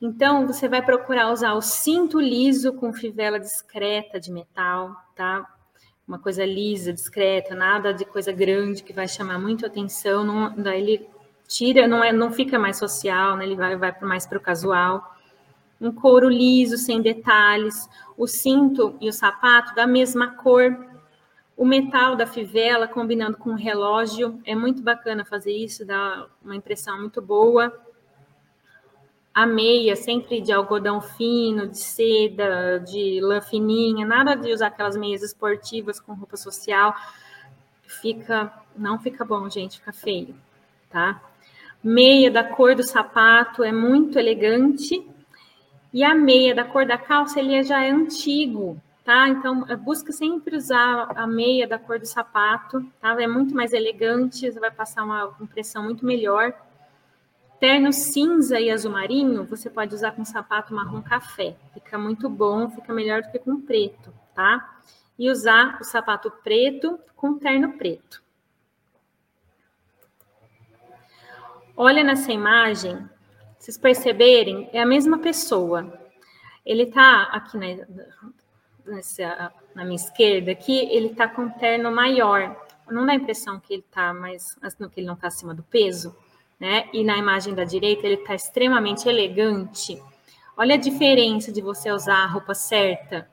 Então, 0.00 0.46
você 0.46 0.68
vai 0.68 0.80
procurar 0.80 1.32
usar 1.32 1.54
o 1.54 1.60
cinto 1.60 2.20
liso 2.20 2.72
com 2.74 2.92
fivela 2.92 3.40
discreta 3.40 4.20
de 4.20 4.30
metal, 4.30 4.94
tá? 5.16 5.44
Uma 6.06 6.20
coisa 6.20 6.46
lisa, 6.46 6.92
discreta, 6.92 7.56
nada 7.56 7.92
de 7.92 8.04
coisa 8.04 8.30
grande 8.30 8.84
que 8.84 8.92
vai 8.92 9.08
chamar 9.08 9.36
muito 9.40 9.66
atenção. 9.66 10.22
Não, 10.22 10.54
daí 10.54 10.80
ele 10.80 11.17
tira, 11.48 11.88
não, 11.88 12.04
é, 12.04 12.12
não 12.12 12.30
fica 12.30 12.58
mais 12.58 12.76
social, 12.76 13.36
né? 13.36 13.44
Ele 13.44 13.56
vai, 13.56 13.74
vai 13.76 13.92
mais 14.02 14.24
para 14.24 14.38
o 14.38 14.40
casual. 14.40 15.16
Um 15.80 15.90
couro 15.90 16.28
liso, 16.28 16.76
sem 16.76 17.02
detalhes. 17.02 17.88
O 18.16 18.28
cinto 18.28 18.96
e 19.00 19.08
o 19.08 19.12
sapato 19.12 19.74
da 19.74 19.86
mesma 19.86 20.36
cor. 20.36 20.86
O 21.56 21.64
metal 21.64 22.14
da 22.14 22.26
fivela 22.26 22.86
combinando 22.86 23.36
com 23.36 23.50
o 23.50 23.56
relógio. 23.56 24.40
É 24.44 24.54
muito 24.54 24.82
bacana 24.82 25.24
fazer 25.24 25.52
isso, 25.52 25.84
dá 25.84 26.28
uma 26.44 26.54
impressão 26.54 27.00
muito 27.00 27.20
boa 27.20 27.72
a 29.38 29.46
meia 29.46 29.94
sempre 29.94 30.40
de 30.40 30.50
algodão 30.50 31.00
fino, 31.00 31.68
de 31.68 31.78
seda, 31.78 32.80
de 32.80 33.20
lã 33.20 33.40
fininha, 33.40 34.04
nada 34.04 34.34
de 34.34 34.52
usar 34.52 34.66
aquelas 34.66 34.96
meias 34.96 35.22
esportivas 35.22 36.00
com 36.00 36.12
roupa 36.12 36.36
social. 36.36 36.92
Fica, 37.86 38.52
não 38.76 38.98
fica 38.98 39.24
bom, 39.24 39.48
gente, 39.48 39.78
fica 39.78 39.92
feio, 39.92 40.34
tá? 40.90 41.22
Meia 41.82 42.30
da 42.30 42.42
cor 42.42 42.74
do 42.74 42.82
sapato 42.82 43.62
é 43.62 43.70
muito 43.70 44.18
elegante. 44.18 45.06
E 45.92 46.04
a 46.04 46.14
meia 46.14 46.54
da 46.54 46.64
cor 46.64 46.84
da 46.84 46.98
calça, 46.98 47.38
ele 47.40 47.62
já 47.62 47.82
é 47.82 47.90
antigo, 47.90 48.80
tá? 49.04 49.28
Então, 49.28 49.64
busca 49.78 50.12
sempre 50.12 50.56
usar 50.56 51.12
a 51.14 51.26
meia 51.26 51.66
da 51.66 51.78
cor 51.78 51.98
do 51.98 52.06
sapato, 52.06 52.84
tá? 53.00 53.20
É 53.22 53.26
muito 53.26 53.54
mais 53.54 53.72
elegante, 53.72 54.50
você 54.52 54.60
vai 54.60 54.70
passar 54.70 55.04
uma 55.04 55.34
impressão 55.40 55.82
muito 55.82 56.04
melhor. 56.04 56.52
Terno 57.58 57.92
cinza 57.92 58.60
e 58.60 58.70
azul 58.70 58.92
marinho, 58.92 59.44
você 59.44 59.70
pode 59.70 59.94
usar 59.94 60.12
com 60.12 60.24
sapato 60.24 60.74
marrom 60.74 61.00
café. 61.00 61.56
Fica 61.72 61.96
muito 61.96 62.28
bom, 62.28 62.68
fica 62.70 62.92
melhor 62.92 63.22
do 63.22 63.30
que 63.30 63.38
com 63.38 63.60
preto, 63.60 64.12
tá? 64.34 64.78
E 65.18 65.30
usar 65.30 65.78
o 65.80 65.84
sapato 65.84 66.30
preto 66.44 66.98
com 67.16 67.38
terno 67.38 67.72
preto. 67.78 68.22
Olha 71.80 72.02
nessa 72.02 72.32
imagem, 72.32 73.08
vocês 73.58 73.78
perceberem, 73.78 74.68
é 74.72 74.82
a 74.82 74.86
mesma 74.86 75.18
pessoa. 75.18 75.98
Ele 76.66 76.86
tá 76.86 77.22
aqui 77.32 77.56
na, 77.56 77.86
nessa, 78.84 79.52
na 79.74 79.84
minha 79.84 79.96
esquerda, 79.96 80.50
aqui, 80.50 80.76
ele 80.90 81.14
tá 81.14 81.28
com 81.28 81.48
terno 81.48 81.90
maior. 81.90 82.54
Não 82.90 83.06
dá 83.06 83.12
a 83.12 83.14
impressão 83.14 83.60
que 83.60 83.74
ele 83.74 83.84
tá 83.90 84.12
mais, 84.12 84.54
que 84.92 85.00
ele 85.00 85.06
não 85.06 85.16
tá 85.16 85.28
acima 85.28 85.54
do 85.54 85.62
peso? 85.62 86.14
né? 86.58 86.88
E 86.92 87.04
na 87.04 87.16
imagem 87.16 87.54
da 87.54 87.64
direita 87.64 88.06
ele 88.06 88.16
está 88.16 88.34
extremamente 88.34 89.08
elegante. 89.08 90.02
Olha 90.56 90.74
a 90.74 90.78
diferença 90.78 91.52
de 91.52 91.60
você 91.60 91.90
usar 91.92 92.24
a 92.24 92.26
roupa 92.26 92.54
certa, 92.54 93.28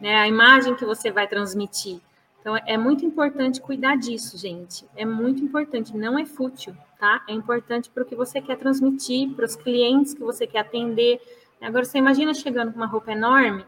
né? 0.00 0.16
A 0.16 0.28
imagem 0.28 0.74
que 0.74 0.84
você 0.84 1.10
vai 1.10 1.26
transmitir. 1.26 2.00
Então 2.40 2.56
é 2.56 2.76
muito 2.76 3.04
importante 3.04 3.60
cuidar 3.60 3.96
disso, 3.96 4.36
gente. 4.36 4.84
É 4.94 5.04
muito 5.04 5.42
importante, 5.42 5.96
não 5.96 6.18
é 6.18 6.26
fútil, 6.26 6.76
tá? 6.98 7.22
É 7.28 7.32
importante 7.32 7.90
para 7.90 8.02
o 8.02 8.06
que 8.06 8.14
você 8.14 8.40
quer 8.40 8.56
transmitir, 8.56 9.30
para 9.34 9.44
os 9.44 9.56
clientes 9.56 10.14
que 10.14 10.20
você 10.20 10.46
quer 10.46 10.60
atender. 10.60 11.20
Agora 11.60 11.84
você 11.84 11.98
imagina 11.98 12.34
chegando 12.34 12.72
com 12.72 12.78
uma 12.78 12.86
roupa 12.86 13.12
enorme, 13.12 13.64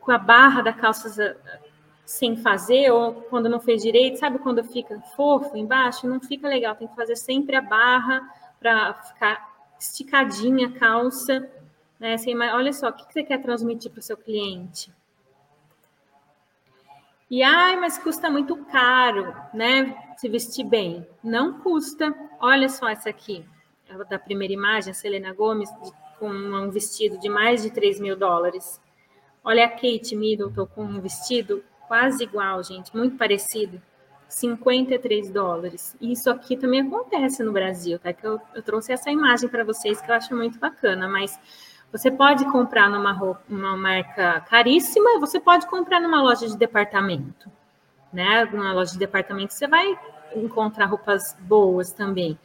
com 0.00 0.12
a 0.12 0.18
barra 0.18 0.62
da 0.62 0.72
calça 0.72 1.36
sem 2.04 2.36
fazer, 2.36 2.90
ou 2.92 3.14
quando 3.22 3.48
não 3.48 3.58
fez 3.58 3.82
direito, 3.82 4.18
sabe 4.18 4.38
quando 4.38 4.62
fica 4.62 5.00
fofo 5.16 5.56
embaixo? 5.56 6.06
Não 6.06 6.20
fica 6.20 6.46
legal, 6.46 6.76
tem 6.76 6.86
que 6.86 6.94
fazer 6.94 7.16
sempre 7.16 7.56
a 7.56 7.60
barra 7.60 8.22
para 8.60 8.94
ficar 8.94 9.56
esticadinha 9.78 10.68
a 10.68 10.72
calça. 10.72 11.50
Né? 11.98 12.14
Assim, 12.14 12.36
olha 12.36 12.72
só, 12.72 12.88
o 12.88 12.92
que 12.92 13.12
você 13.12 13.24
quer 13.24 13.42
transmitir 13.42 13.90
para 13.90 13.98
o 13.98 14.02
seu 14.02 14.16
cliente? 14.16 14.92
E 17.28 17.42
ai, 17.42 17.74
mas 17.76 17.98
custa 17.98 18.30
muito 18.30 18.56
caro, 18.66 19.34
né? 19.52 20.05
Se 20.16 20.28
vestir 20.28 20.64
bem. 20.64 21.06
Não 21.22 21.60
custa. 21.60 22.14
Olha 22.40 22.68
só 22.68 22.88
essa 22.88 23.10
aqui, 23.10 23.44
da 24.08 24.18
primeira 24.18 24.52
imagem, 24.52 24.90
a 24.90 24.94
Selena 24.94 25.32
Gomes, 25.32 25.70
com 26.18 26.28
um 26.28 26.70
vestido 26.70 27.18
de 27.18 27.28
mais 27.28 27.62
de 27.62 27.70
3 27.70 28.00
mil 28.00 28.16
dólares. 28.16 28.80
Olha 29.44 29.66
a 29.66 29.68
Kate 29.68 30.16
Middleton 30.16 30.66
com 30.66 30.84
um 30.84 31.00
vestido 31.00 31.62
quase 31.86 32.24
igual, 32.24 32.62
gente, 32.62 32.94
muito 32.96 33.16
parecido. 33.16 33.80
53 34.28 35.30
dólares. 35.30 35.96
Isso 36.00 36.28
aqui 36.28 36.56
também 36.56 36.80
acontece 36.80 37.42
no 37.42 37.52
Brasil, 37.52 37.98
tá? 37.98 38.12
Que 38.12 38.26
eu, 38.26 38.40
eu 38.54 38.62
trouxe 38.62 38.92
essa 38.92 39.10
imagem 39.10 39.48
para 39.48 39.64
vocês 39.64 40.00
que 40.00 40.10
eu 40.10 40.14
acho 40.14 40.34
muito 40.34 40.58
bacana, 40.58 41.06
mas 41.08 41.38
você 41.92 42.10
pode 42.10 42.44
comprar 42.50 42.90
numa 42.90 43.12
roupa, 43.12 43.42
uma 43.48 43.76
marca 43.76 44.40
caríssima, 44.40 45.20
você 45.20 45.38
pode 45.38 45.66
comprar 45.68 46.00
numa 46.00 46.20
loja 46.20 46.48
de 46.48 46.56
departamento, 46.56 47.50
né? 48.16 48.46
Numa 48.46 48.72
loja 48.72 48.92
de 48.92 48.98
departamento 48.98 49.52
você 49.52 49.68
vai 49.68 49.96
encontrar 50.34 50.86
roupas 50.86 51.36
boas 51.40 51.92
também. 51.92 52.38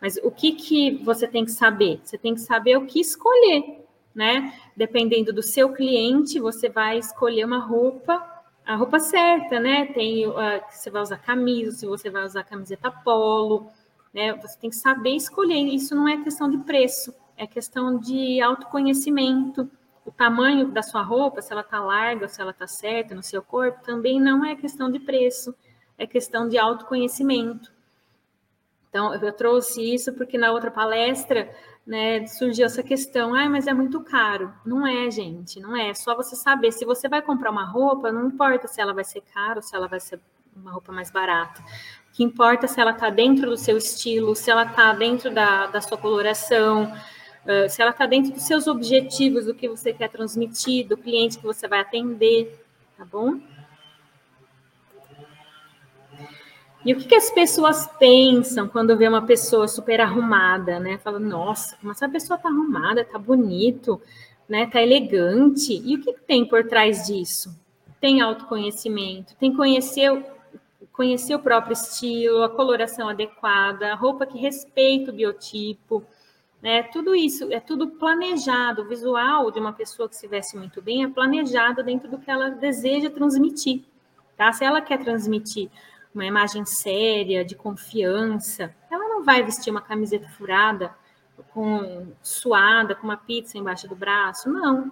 Mas 0.00 0.18
o 0.22 0.30
que 0.30 0.52
que 0.52 1.02
você 1.02 1.26
tem 1.26 1.46
que 1.46 1.50
saber? 1.50 1.98
Você 2.04 2.18
tem 2.18 2.34
que 2.34 2.42
saber 2.42 2.76
o 2.76 2.84
que 2.84 3.00
escolher, 3.00 3.86
né? 4.14 4.52
Dependendo 4.76 5.32
do 5.32 5.42
seu 5.42 5.72
cliente, 5.72 6.38
você 6.38 6.68
vai 6.68 6.98
escolher 6.98 7.46
uma 7.46 7.58
roupa 7.58 8.32
a 8.66 8.76
roupa 8.76 8.98
certa, 8.98 9.60
né? 9.60 9.86
Tem 9.86 10.26
uh, 10.26 10.34
você 10.70 10.90
vai 10.90 11.02
usar 11.02 11.18
camisa, 11.18 11.72
se 11.72 11.86
você 11.86 12.08
vai 12.08 12.24
usar 12.24 12.44
camiseta 12.44 12.90
polo, 12.90 13.70
né? 14.12 14.34
Você 14.34 14.58
tem 14.58 14.70
que 14.70 14.76
saber 14.76 15.16
escolher. 15.16 15.54
Isso 15.54 15.94
não 15.94 16.06
é 16.06 16.22
questão 16.22 16.50
de 16.50 16.58
preço, 16.58 17.14
é 17.36 17.46
questão 17.46 17.98
de 17.98 18.40
autoconhecimento. 18.40 19.70
O 20.04 20.12
tamanho 20.12 20.70
da 20.70 20.82
sua 20.82 21.02
roupa, 21.02 21.40
se 21.40 21.52
ela 21.52 21.62
tá 21.62 21.80
larga, 21.80 22.28
se 22.28 22.40
ela 22.40 22.52
tá 22.52 22.66
certa 22.66 23.14
no 23.14 23.22
seu 23.22 23.42
corpo, 23.42 23.82
também 23.82 24.20
não 24.20 24.44
é 24.44 24.54
questão 24.54 24.90
de 24.90 24.98
preço, 24.98 25.54
é 25.96 26.06
questão 26.06 26.48
de 26.48 26.58
autoconhecimento. 26.58 27.72
Então, 28.88 29.14
eu 29.14 29.32
trouxe 29.32 29.82
isso 29.82 30.12
porque 30.12 30.38
na 30.38 30.52
outra 30.52 30.70
palestra 30.70 31.50
né, 31.86 32.26
surgiu 32.26 32.66
essa 32.66 32.82
questão, 32.82 33.34
ah, 33.34 33.48
mas 33.48 33.66
é 33.66 33.74
muito 33.74 34.00
caro. 34.02 34.52
Não 34.64 34.86
é, 34.86 35.10
gente, 35.10 35.58
não 35.60 35.76
é. 35.76 35.90
É 35.90 35.94
só 35.94 36.14
você 36.14 36.36
saber. 36.36 36.72
Se 36.72 36.84
você 36.84 37.08
vai 37.08 37.20
comprar 37.20 37.50
uma 37.50 37.64
roupa, 37.64 38.12
não 38.12 38.28
importa 38.28 38.68
se 38.68 38.80
ela 38.80 38.94
vai 38.94 39.04
ser 39.04 39.20
cara 39.22 39.56
ou 39.56 39.62
se 39.62 39.74
ela 39.74 39.88
vai 39.88 40.00
ser 40.00 40.20
uma 40.54 40.72
roupa 40.72 40.92
mais 40.92 41.10
barata. 41.10 41.60
O 42.08 42.12
que 42.12 42.22
importa 42.22 42.66
é 42.66 42.68
se 42.68 42.80
ela 42.80 42.92
está 42.92 43.10
dentro 43.10 43.50
do 43.50 43.56
seu 43.56 43.76
estilo, 43.76 44.34
se 44.34 44.50
ela 44.50 44.64
está 44.64 44.92
dentro 44.92 45.32
da, 45.32 45.66
da 45.66 45.80
sua 45.80 45.98
coloração, 45.98 46.92
uh, 47.44 47.68
se 47.68 47.80
ela 47.80 47.90
está 47.90 48.06
dentro 48.06 48.32
dos 48.32 48.42
seus 48.42 48.66
objetivos, 48.66 49.46
do 49.46 49.54
que 49.54 49.68
você 49.68 49.92
quer 49.92 50.08
transmitir, 50.08 50.86
do 50.86 50.96
cliente 50.96 51.38
que 51.38 51.44
você 51.44 51.68
vai 51.68 51.80
atender, 51.80 52.64
tá 52.96 53.04
bom? 53.04 53.40
E 56.84 56.92
o 56.92 56.98
que, 56.98 57.08
que, 57.08 57.14
as 57.14 57.30
pessoas 57.30 57.86
pensam 57.98 58.68
quando 58.68 58.96
vê 58.96 59.08
uma 59.08 59.22
pessoa 59.22 59.66
super 59.66 60.02
arrumada, 60.02 60.78
né? 60.78 60.98
Fala, 60.98 61.18
nossa, 61.18 61.76
como 61.76 61.92
essa 61.92 62.06
pessoa 62.06 62.38
tá 62.38 62.50
arrumada, 62.50 63.02
tá 63.02 63.18
bonito, 63.18 64.00
né? 64.46 64.66
Tá 64.66 64.82
elegante. 64.82 65.80
E 65.82 65.96
o 65.96 66.02
que, 66.02 66.12
que 66.12 66.20
tem 66.20 66.44
por 66.46 66.68
trás 66.68 67.06
disso? 67.06 67.58
Tem 67.98 68.20
autoconhecimento, 68.20 69.34
tem 69.36 69.56
conhecer, 69.56 70.26
conhecer 70.92 71.34
o 71.34 71.38
próprio 71.38 71.72
estilo, 71.72 72.42
a 72.42 72.50
coloração 72.50 73.08
adequada, 73.08 73.94
roupa 73.94 74.26
que 74.26 74.36
respeita 74.36 75.10
o 75.10 75.14
biotipo, 75.14 76.04
né? 76.64 76.82
Tudo 76.84 77.14
isso 77.14 77.52
é 77.52 77.60
tudo 77.60 77.88
planejado. 77.88 78.80
O 78.80 78.88
visual 78.88 79.50
de 79.50 79.60
uma 79.60 79.74
pessoa 79.74 80.08
que 80.08 80.16
se 80.16 80.26
veste 80.26 80.56
muito 80.56 80.80
bem 80.80 81.04
é 81.04 81.08
planejado 81.08 81.84
dentro 81.84 82.10
do 82.10 82.16
que 82.16 82.30
ela 82.30 82.48
deseja 82.48 83.10
transmitir, 83.10 83.84
tá? 84.34 84.50
Se 84.50 84.64
ela 84.64 84.80
quer 84.80 84.98
transmitir 85.04 85.70
uma 86.14 86.24
imagem 86.24 86.64
séria, 86.64 87.44
de 87.44 87.54
confiança, 87.54 88.74
ela 88.90 89.06
não 89.10 89.22
vai 89.22 89.42
vestir 89.42 89.70
uma 89.70 89.82
camiseta 89.82 90.26
furada, 90.30 90.94
com 91.52 92.06
suada, 92.22 92.94
com 92.94 93.04
uma 93.04 93.16
pizza 93.18 93.58
embaixo 93.58 93.86
do 93.86 93.94
braço, 93.94 94.48
não. 94.48 94.90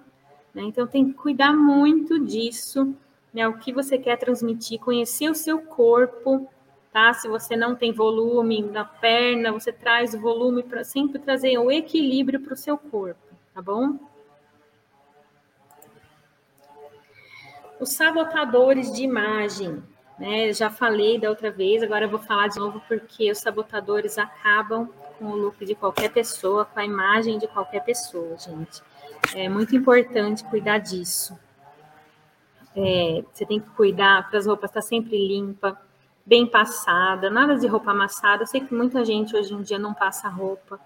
Né? 0.53 0.65
Então 0.65 0.87
tem 0.87 1.07
que 1.07 1.15
cuidar 1.15 1.55
muito 1.55 2.19
disso, 2.19 2.95
né? 3.33 3.49
O 3.49 3.57
que 3.57 3.73
você 3.73 3.97
quer 3.97 4.19
transmitir, 4.19 4.79
conhecer 4.79 5.31
o 5.31 5.35
seu 5.35 5.63
corpo, 5.63 6.47
tá? 6.93 7.13
Se 7.15 7.27
você 7.27 7.57
não 7.57 7.75
tem 7.75 7.93
volume 7.93 8.63
na 8.63 8.85
perna, 8.85 9.51
você 9.51 9.73
traz 9.73 10.15
o 10.15 10.21
volume 10.21 10.63
para 10.63 10.85
sempre 10.85 11.19
trazer 11.19 11.57
o 11.59 11.71
equilíbrio 11.71 12.41
para 12.41 12.53
o 12.53 12.57
seu 12.57 12.77
corpo, 12.77 13.21
tá 13.55 13.63
bom? 13.63 13.99
Os 17.81 17.91
sabotadores 17.95 18.93
de 18.93 19.03
imagem. 19.03 19.83
Né? 20.19 20.53
Já 20.53 20.71
falei 20.71 21.19
da 21.19 21.31
outra 21.31 21.51
vez, 21.51 21.83
agora 21.83 22.05
eu 22.05 22.11
vou 22.11 22.21
falar 22.21 22.47
de 22.49 22.59
novo 22.59 22.81
porque 22.87 23.33
os 23.33 23.39
sabotadores 23.39 24.19
acabam 24.19 24.89
com 25.19 25.25
o 25.25 25.37
look 25.37 25.65
de 25.65 25.75
qualquer 25.75 26.13
pessoa, 26.13 26.65
com 26.65 26.79
a 26.79 26.85
imagem 26.85 27.39
de 27.39 27.49
qualquer 27.49 27.83
pessoa, 27.83 28.37
gente. 28.39 28.83
É 29.35 29.49
muito 29.49 29.75
importante 29.75 30.45
cuidar 30.45 30.79
disso. 30.79 31.37
É, 32.77 33.25
você 33.33 33.45
tem 33.45 33.59
que 33.59 33.69
cuidar 33.71 34.29
para 34.29 34.39
as 34.39 34.47
roupas 34.47 34.71
estar 34.71 34.81
tá 34.81 34.87
sempre 34.87 35.17
limpa, 35.17 35.81
bem 36.25 36.47
passada, 36.47 37.29
nada 37.31 37.57
de 37.57 37.67
roupa 37.67 37.91
amassada. 37.91 38.43
Eu 38.43 38.47
sei 38.47 38.61
que 38.61 38.75
muita 38.75 39.05
gente 39.05 39.37
hoje 39.37 39.53
em 39.53 39.63
dia 39.63 39.79
não 39.79 39.93
passa 39.93 40.29
roupa, 40.29 40.81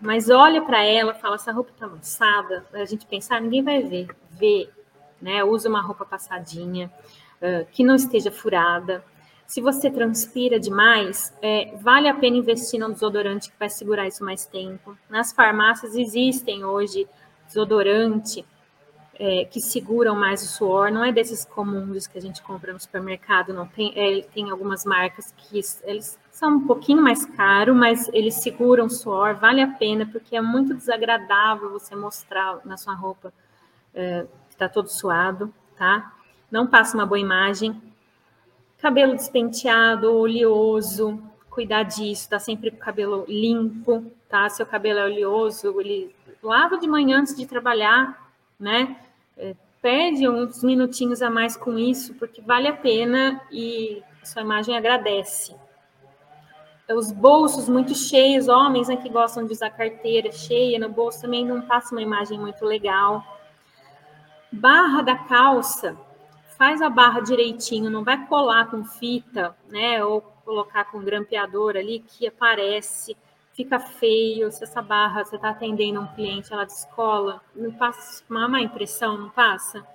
mas 0.00 0.30
olha 0.30 0.62
para 0.62 0.84
ela, 0.84 1.14
fala 1.14 1.34
essa 1.34 1.52
roupa 1.52 1.70
está 1.72 1.86
amassada. 1.86 2.64
A 2.72 2.84
gente 2.84 3.06
pensar, 3.06 3.36
ah, 3.36 3.40
ninguém 3.40 3.62
vai 3.62 3.82
ver, 3.82 4.08
vê, 4.30 4.68
né? 5.20 5.44
Usa 5.44 5.68
uma 5.68 5.82
roupa 5.82 6.04
passadinha, 6.04 6.90
uh, 7.40 7.66
que 7.70 7.84
não 7.84 7.94
esteja 7.94 8.30
furada. 8.30 9.04
Se 9.46 9.60
você 9.60 9.90
transpira 9.90 10.60
demais, 10.60 11.36
é, 11.42 11.74
vale 11.80 12.08
a 12.08 12.14
pena 12.14 12.36
investir 12.36 12.78
num 12.78 12.92
desodorante 12.92 13.50
que 13.50 13.58
vai 13.58 13.68
segurar 13.68 14.06
isso 14.06 14.24
mais 14.24 14.46
tempo. 14.46 14.96
Nas 15.08 15.32
farmácias 15.32 15.96
existem 15.96 16.64
hoje 16.64 17.08
desodorante 17.48 18.44
é, 19.22 19.44
que 19.44 19.60
seguram 19.60 20.16
mais 20.16 20.42
o 20.42 20.46
suor, 20.46 20.90
não 20.90 21.04
é 21.04 21.12
desses 21.12 21.44
comuns 21.44 22.06
que 22.06 22.16
a 22.16 22.20
gente 22.22 22.40
compra 22.40 22.72
no 22.72 22.80
supermercado, 22.80 23.52
não 23.52 23.66
tem, 23.66 23.92
é, 23.94 24.22
tem 24.22 24.50
algumas 24.50 24.86
marcas 24.86 25.34
que 25.36 25.60
eles 25.84 26.18
são 26.32 26.56
um 26.56 26.66
pouquinho 26.66 27.02
mais 27.02 27.26
caros, 27.26 27.76
mas 27.76 28.08
eles 28.14 28.36
seguram 28.36 28.86
o 28.86 28.90
suor, 28.90 29.34
vale 29.34 29.60
a 29.60 29.68
pena, 29.68 30.06
porque 30.06 30.34
é 30.34 30.40
muito 30.40 30.72
desagradável 30.72 31.68
você 31.68 31.94
mostrar 31.94 32.60
na 32.64 32.78
sua 32.78 32.94
roupa 32.94 33.30
é, 33.92 34.22
que 34.48 34.54
está 34.54 34.70
todo 34.70 34.88
suado, 34.88 35.52
tá? 35.76 36.14
Não 36.50 36.66
passa 36.66 36.96
uma 36.96 37.04
boa 37.04 37.20
imagem. 37.20 37.78
Cabelo 38.78 39.14
despenteado, 39.14 40.16
oleoso, 40.16 41.22
cuidar 41.50 41.82
disso, 41.82 42.30
tá 42.30 42.38
sempre 42.38 42.70
com 42.70 42.78
o 42.78 42.80
cabelo 42.80 43.26
limpo, 43.28 44.10
tá? 44.30 44.48
Seu 44.48 44.64
cabelo 44.64 45.00
é 45.00 45.04
oleoso, 45.04 45.78
ele 45.78 46.16
lava 46.42 46.78
de 46.78 46.88
manhã 46.88 47.20
antes 47.20 47.36
de 47.36 47.44
trabalhar, 47.44 48.32
né? 48.58 48.96
É, 49.40 49.56
perde 49.80 50.28
uns 50.28 50.62
minutinhos 50.62 51.22
a 51.22 51.30
mais 51.30 51.56
com 51.56 51.78
isso, 51.78 52.14
porque 52.14 52.42
vale 52.42 52.68
a 52.68 52.76
pena 52.76 53.40
e 53.50 54.02
sua 54.22 54.42
imagem 54.42 54.76
agradece. 54.76 55.54
Os 56.90 57.10
bolsos 57.10 57.68
muito 57.68 57.94
cheios, 57.94 58.48
homens 58.48 58.88
né, 58.88 58.96
que 58.96 59.08
gostam 59.08 59.46
de 59.46 59.52
usar 59.52 59.70
carteira 59.70 60.30
cheia 60.30 60.78
no 60.78 60.88
bolso 60.88 61.22
também 61.22 61.46
não 61.46 61.62
passa 61.62 61.94
uma 61.94 62.02
imagem 62.02 62.38
muito 62.38 62.64
legal. 62.64 63.24
Barra 64.52 65.00
da 65.00 65.16
calça, 65.16 65.96
faz 66.58 66.82
a 66.82 66.90
barra 66.90 67.20
direitinho, 67.20 67.88
não 67.88 68.04
vai 68.04 68.26
colar 68.26 68.68
com 68.70 68.84
fita, 68.84 69.56
né? 69.70 70.04
Ou 70.04 70.20
colocar 70.44 70.84
com 70.86 71.00
grampeador 71.00 71.76
ali 71.76 72.00
que 72.00 72.26
aparece 72.26 73.16
fica 73.60 73.78
feio, 73.78 74.50
se 74.50 74.64
essa 74.64 74.80
barra 74.80 75.22
você 75.22 75.36
está 75.36 75.50
atendendo 75.50 76.00
um 76.00 76.06
cliente, 76.06 76.50
ela 76.50 76.64
descola, 76.64 77.42
não 77.54 77.70
passa 77.70 78.24
uma 78.30 78.48
má 78.48 78.62
impressão, 78.62 79.18
não 79.18 79.28
passa? 79.28 79.86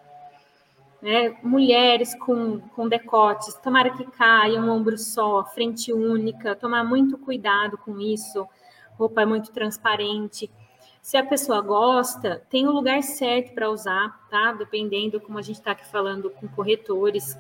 Né? 1.02 1.36
Mulheres 1.42 2.14
com, 2.14 2.60
com 2.60 2.88
decotes, 2.88 3.56
tomara 3.56 3.90
que 3.90 4.06
caia 4.06 4.62
um 4.62 4.70
ombro 4.70 5.00
só, 5.00 5.44
frente 5.46 5.92
única, 5.92 6.56
tomar 6.56 6.84
muito 6.84 7.18
cuidado 7.18 7.76
com 7.80 8.00
isso, 8.00 8.48
roupa 9.00 9.24
é 9.24 9.26
muito 9.26 9.52
transparente. 9.52 10.50
Se 11.02 11.18
a 11.18 11.26
pessoa 11.26 11.60
gosta, 11.62 12.44
tem 12.48 12.68
o 12.68 12.72
lugar 12.72 13.02
certo 13.02 13.52
para 13.54 13.70
usar, 13.70 14.28
tá? 14.30 14.54
Dependendo, 14.54 15.20
como 15.20 15.40
a 15.40 15.42
gente 15.42 15.58
está 15.58 15.72
aqui 15.72 15.88
falando 15.88 16.30
com 16.30 16.48
corretores 16.48 17.36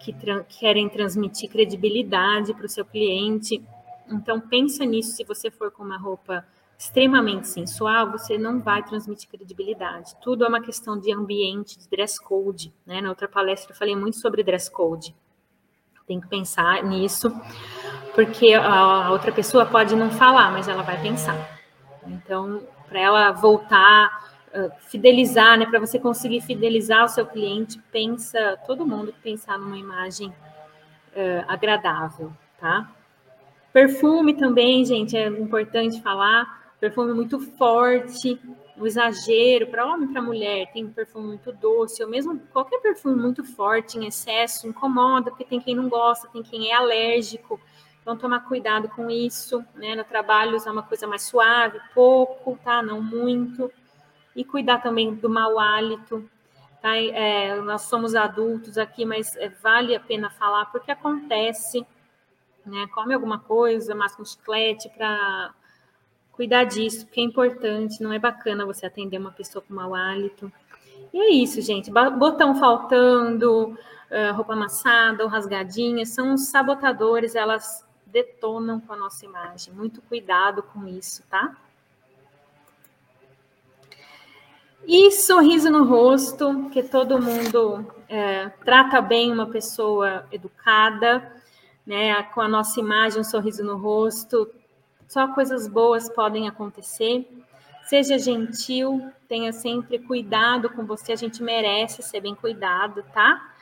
que 0.00 0.12
querem 0.58 0.88
transmitir 0.88 1.48
credibilidade 1.48 2.52
para 2.52 2.66
o 2.66 2.68
seu 2.68 2.84
cliente 2.84 3.62
então 4.10 4.40
pensa 4.40 4.84
nisso, 4.84 5.16
se 5.16 5.24
você 5.24 5.50
for 5.50 5.70
com 5.70 5.82
uma 5.82 5.98
roupa 5.98 6.44
extremamente 6.78 7.48
sensual, 7.48 8.10
você 8.10 8.38
não 8.38 8.60
vai 8.60 8.82
transmitir 8.82 9.28
credibilidade. 9.28 10.14
Tudo 10.20 10.44
é 10.44 10.48
uma 10.48 10.60
questão 10.60 10.98
de 10.98 11.12
ambiente, 11.12 11.78
de 11.78 11.88
dress 11.88 12.20
code, 12.22 12.72
né? 12.86 13.00
Na 13.00 13.08
outra 13.08 13.26
palestra 13.26 13.72
eu 13.72 13.76
falei 13.76 13.96
muito 13.96 14.18
sobre 14.18 14.44
dress 14.44 14.70
code. 14.70 15.14
Tem 16.06 16.20
que 16.20 16.28
pensar 16.28 16.82
nisso, 16.84 17.30
porque 18.14 18.54
a 18.54 19.10
outra 19.10 19.30
pessoa 19.30 19.66
pode 19.66 19.94
não 19.94 20.10
falar, 20.10 20.50
mas 20.50 20.66
ela 20.66 20.82
vai 20.82 20.98
pensar. 21.02 21.36
Então, 22.06 22.62
para 22.88 22.98
ela 22.98 23.32
voltar, 23.32 24.28
fidelizar, 24.80 25.58
né? 25.58 25.66
Para 25.66 25.80
você 25.80 25.98
conseguir 25.98 26.40
fidelizar 26.40 27.04
o 27.04 27.08
seu 27.08 27.26
cliente, 27.26 27.78
pensa, 27.92 28.58
todo 28.66 28.86
mundo 28.86 29.14
pensar 29.22 29.58
numa 29.58 29.76
imagem 29.76 30.28
uh, 30.28 31.44
agradável, 31.46 32.32
tá? 32.58 32.90
Perfume 33.78 34.34
também, 34.34 34.84
gente, 34.84 35.16
é 35.16 35.28
importante 35.28 36.02
falar. 36.02 36.74
Perfume 36.80 37.14
muito 37.14 37.38
forte, 37.38 38.36
o 38.76 38.84
exagero 38.84 39.68
para 39.68 39.86
homem 39.86 40.08
e 40.08 40.12
para 40.12 40.20
mulher. 40.20 40.68
Tem 40.72 40.84
perfume 40.88 41.28
muito 41.28 41.52
doce, 41.52 42.02
ou 42.02 42.10
mesmo 42.10 42.40
qualquer 42.52 42.80
perfume 42.80 43.14
muito 43.14 43.44
forte 43.44 43.96
em 43.96 44.04
excesso 44.04 44.66
incomoda, 44.66 45.30
porque 45.30 45.44
tem 45.44 45.60
quem 45.60 45.76
não 45.76 45.88
gosta, 45.88 46.26
tem 46.26 46.42
quem 46.42 46.72
é 46.72 46.74
alérgico. 46.74 47.60
Então, 48.02 48.16
tomar 48.16 48.40
cuidado 48.40 48.88
com 48.88 49.08
isso, 49.08 49.64
né? 49.76 49.94
No 49.94 50.02
trabalho, 50.02 50.56
usar 50.56 50.72
uma 50.72 50.82
coisa 50.82 51.06
mais 51.06 51.22
suave, 51.22 51.78
pouco, 51.94 52.58
tá? 52.64 52.82
Não 52.82 53.00
muito. 53.00 53.70
E 54.34 54.44
cuidar 54.44 54.78
também 54.78 55.14
do 55.14 55.30
mau 55.30 55.56
hálito, 55.56 56.28
tá? 56.82 56.96
É, 56.96 57.54
nós 57.60 57.82
somos 57.82 58.16
adultos 58.16 58.76
aqui, 58.76 59.04
mas 59.04 59.36
é, 59.36 59.48
vale 59.48 59.94
a 59.94 60.00
pena 60.00 60.30
falar, 60.30 60.66
porque 60.66 60.90
acontece 60.90 61.86
né? 62.68 62.86
Come 62.94 63.14
alguma 63.14 63.38
coisa, 63.38 63.94
masca 63.94 64.22
um 64.22 64.24
chiclete 64.24 64.88
para 64.90 65.54
cuidar 66.32 66.64
disso, 66.64 67.06
porque 67.06 67.20
é 67.20 67.24
importante, 67.24 68.02
não 68.02 68.12
é 68.12 68.18
bacana 68.18 68.64
você 68.64 68.86
atender 68.86 69.18
uma 69.18 69.32
pessoa 69.32 69.62
com 69.66 69.74
mau 69.74 69.94
hálito. 69.94 70.52
E 71.12 71.18
é 71.18 71.30
isso, 71.30 71.60
gente. 71.60 71.90
Botão 71.90 72.54
faltando, 72.54 73.76
roupa 74.34 74.52
amassada 74.52 75.24
ou 75.24 75.28
rasgadinha, 75.28 76.06
são 76.06 76.34
os 76.34 76.48
sabotadores, 76.48 77.34
elas 77.34 77.84
detonam 78.06 78.80
com 78.80 78.92
a 78.92 78.96
nossa 78.96 79.24
imagem. 79.24 79.74
Muito 79.74 80.00
cuidado 80.02 80.62
com 80.62 80.86
isso, 80.86 81.22
tá? 81.28 81.56
E 84.86 85.10
sorriso 85.10 85.70
no 85.70 85.84
rosto, 85.84 86.70
que 86.70 86.82
todo 86.82 87.20
mundo 87.20 87.84
é, 88.08 88.48
trata 88.64 89.00
bem 89.02 89.30
uma 89.30 89.46
pessoa 89.46 90.24
educada, 90.32 91.37
né, 91.88 92.22
com 92.34 92.42
a 92.42 92.46
nossa 92.46 92.78
imagem, 92.78 93.22
um 93.22 93.24
sorriso 93.24 93.64
no 93.64 93.78
rosto, 93.78 94.46
só 95.08 95.26
coisas 95.28 95.66
boas 95.66 96.06
podem 96.10 96.46
acontecer. 96.46 97.26
Seja 97.86 98.18
gentil, 98.18 99.10
tenha 99.26 99.54
sempre 99.54 99.98
cuidado 99.98 100.68
com 100.68 100.84
você, 100.84 101.12
a 101.12 101.16
gente 101.16 101.42
merece 101.42 102.02
ser 102.02 102.20
bem 102.20 102.34
cuidado, 102.34 103.02
tá? 103.14 103.54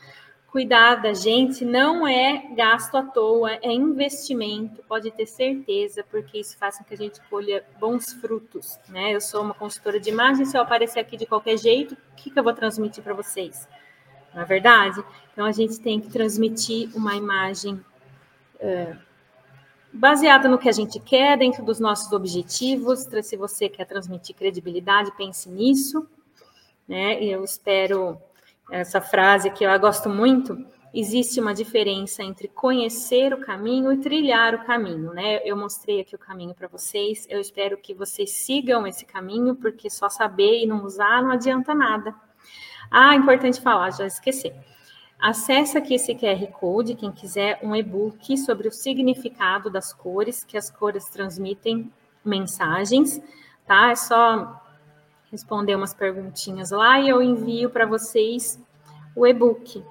Cuidar 0.49 0.97
da 0.97 1.13
gente 1.15 1.65
não 1.65 2.09
é 2.09 2.49
gasto 2.57 2.97
à 2.97 3.05
toa, 3.05 3.53
é 3.63 3.73
investimento, 3.73 4.83
pode 4.89 5.13
ter 5.13 5.27
certeza, 5.27 6.05
porque 6.11 6.41
isso 6.41 6.59
faz 6.59 6.79
com 6.79 6.85
que 6.85 6.95
a 6.95 6.97
gente 6.97 7.21
colha 7.31 7.65
bons 7.79 8.13
frutos, 8.15 8.77
né? 8.89 9.15
Eu 9.15 9.21
sou 9.21 9.43
uma 9.43 9.55
consultora 9.55 10.01
de 10.01 10.11
imagem, 10.11 10.45
se 10.45 10.59
eu 10.59 10.63
aparecer 10.63 10.99
aqui 10.99 11.17
de 11.17 11.27
qualquer 11.27 11.57
jeito, 11.59 11.95
o 11.95 12.17
que, 12.17 12.31
que 12.31 12.39
eu 12.39 12.43
vou 12.43 12.53
transmitir 12.53 13.05
para 13.05 13.15
vocês? 13.15 13.69
Não 14.35 14.43
é 14.43 14.45
verdade? 14.45 15.05
Então 15.33 15.45
a 15.45 15.53
gente 15.53 15.79
tem 15.79 16.01
que 16.01 16.11
transmitir 16.11 16.91
uma 16.97 17.15
imagem 17.15 17.81
é, 18.61 18.97
baseada 19.93 20.49
no 20.49 20.59
que 20.59 20.69
a 20.69 20.73
gente 20.73 21.01
quer, 21.01 21.39
dentro 21.39 21.65
dos 21.65 21.81
nossos 21.81 22.13
objetivos. 22.13 23.07
Se 23.23 23.37
você 23.37 23.69
quer 23.69 23.87
transmitir 23.87 24.37
credibilidade, 24.37 25.17
pense 25.17 25.49
nisso. 25.49 26.07
Né? 26.87 27.23
Eu 27.23 27.43
espero 27.45 28.19
essa 28.71 29.01
frase 29.01 29.51
que 29.51 29.65
eu 29.65 29.81
gosto 29.81 30.09
muito. 30.09 30.65
Existe 30.95 31.41
uma 31.41 31.53
diferença 31.53 32.23
entre 32.23 32.49
conhecer 32.49 33.35
o 33.35 33.41
caminho 33.41 33.93
e 33.93 33.99
trilhar 33.99 34.55
o 34.55 34.65
caminho, 34.65 35.13
né? 35.13 35.43
Eu 35.45 35.55
mostrei 35.55 36.01
aqui 36.01 36.15
o 36.15 36.19
caminho 36.19 36.55
para 36.55 36.69
vocês. 36.69 37.27
Eu 37.29 37.39
espero 37.39 37.77
que 37.77 37.93
vocês 37.93 38.31
sigam 38.31 38.87
esse 38.87 39.05
caminho, 39.05 39.55
porque 39.55 39.91
só 39.91 40.09
saber 40.09 40.63
e 40.63 40.67
não 40.67 40.85
usar 40.85 41.23
não 41.23 41.33
adianta 41.33 41.75
nada. 41.75 42.15
Ah, 42.91 43.15
importante 43.15 43.61
falar, 43.61 43.91
já 43.91 44.07
esqueci. 44.07 44.55
Acesse 45.19 45.79
aqui 45.79 45.95
esse 45.95 46.15
QR 46.15 46.47
Code, 46.53 46.95
quem 46.95 47.11
quiser 47.11 47.59
um 47.63 47.75
e-book 47.75 48.37
sobre 48.37 48.69
o 48.69 48.73
significado 48.73 49.71
das 49.71 49.93
cores, 49.93 50.45
que 50.45 50.59
as 50.59 50.71
cores 50.71 51.07
transmitem 51.07 51.91
mensagens, 52.25 53.21
tá? 53.67 53.91
É 53.91 53.97
só 53.97 54.63
responder 55.31 55.75
umas 55.75 55.95
perguntinhas 55.95 56.71
lá 56.71 57.01
e 57.01 57.09
eu 57.09 57.23
envio 57.23 57.71
para 57.71 57.87
vocês 57.87 58.61
o 59.15 59.27
e-book. 59.27 59.83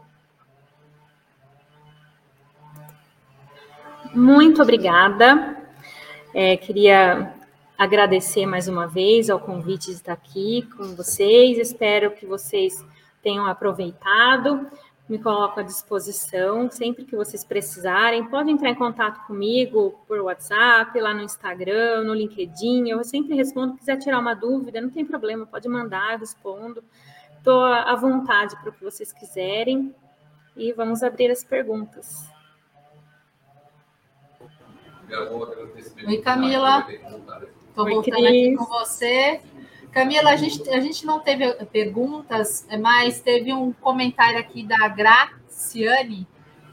Muito 4.13 4.61
obrigada. 4.61 5.57
É, 6.33 6.55
queria 6.55 7.33
agradecer 7.77 8.45
mais 8.45 8.67
uma 8.67 8.87
vez 8.87 9.29
ao 9.29 9.39
convite 9.39 9.87
de 9.87 9.93
estar 9.93 10.13
aqui 10.13 10.61
com 10.77 10.95
vocês. 10.95 11.57
Espero 11.57 12.11
que 12.11 12.25
vocês 12.25 12.85
tenham 13.21 13.45
aproveitado 13.47 14.69
me 15.07 15.19
coloco 15.19 15.59
à 15.59 15.63
disposição 15.63 16.69
sempre 16.71 17.05
que 17.05 17.15
vocês 17.15 17.43
precisarem. 17.43 18.27
Pode 18.27 18.49
entrar 18.49 18.69
em 18.69 18.75
contato 18.75 19.25
comigo 19.27 19.99
por 20.07 20.19
WhatsApp, 20.19 20.99
lá 20.99 21.13
no 21.13 21.21
Instagram, 21.21 22.03
no 22.03 22.13
LinkedIn. 22.13 22.89
Eu 22.89 23.03
sempre 23.03 23.35
respondo. 23.35 23.73
Se 23.73 23.79
quiser 23.79 23.97
tirar 23.97 24.19
uma 24.19 24.33
dúvida, 24.33 24.81
não 24.81 24.89
tem 24.89 25.05
problema, 25.05 25.45
pode 25.45 25.69
mandar, 25.69 26.13
eu 26.13 26.19
respondo. 26.19 26.83
estou 27.37 27.63
à 27.63 27.95
vontade 27.95 28.55
para 28.57 28.69
o 28.69 28.73
que 28.73 28.83
vocês 28.83 29.13
quiserem 29.13 29.93
e 30.57 30.73
vamos 30.73 31.03
abrir 31.03 31.29
as 31.29 31.43
perguntas. 31.43 32.27
Oi, 36.07 36.17
Camila. 36.17 36.87
Estou 36.89 37.85
voltando 37.87 38.15
Cris. 38.15 38.25
aqui 38.25 38.55
com 38.55 38.65
você. 38.65 39.41
Camila, 39.95 40.31
a 40.31 40.35
gente, 40.35 40.69
a 40.69 40.81
gente 40.81 41.05
não 41.05 41.21
teve 41.21 41.53
perguntas, 41.67 42.67
mas 42.81 43.21
teve 43.21 43.53
um 43.53 43.71
comentário 43.71 44.37
aqui 44.37 44.61
da 44.61 44.89
Graciane. 44.89 46.27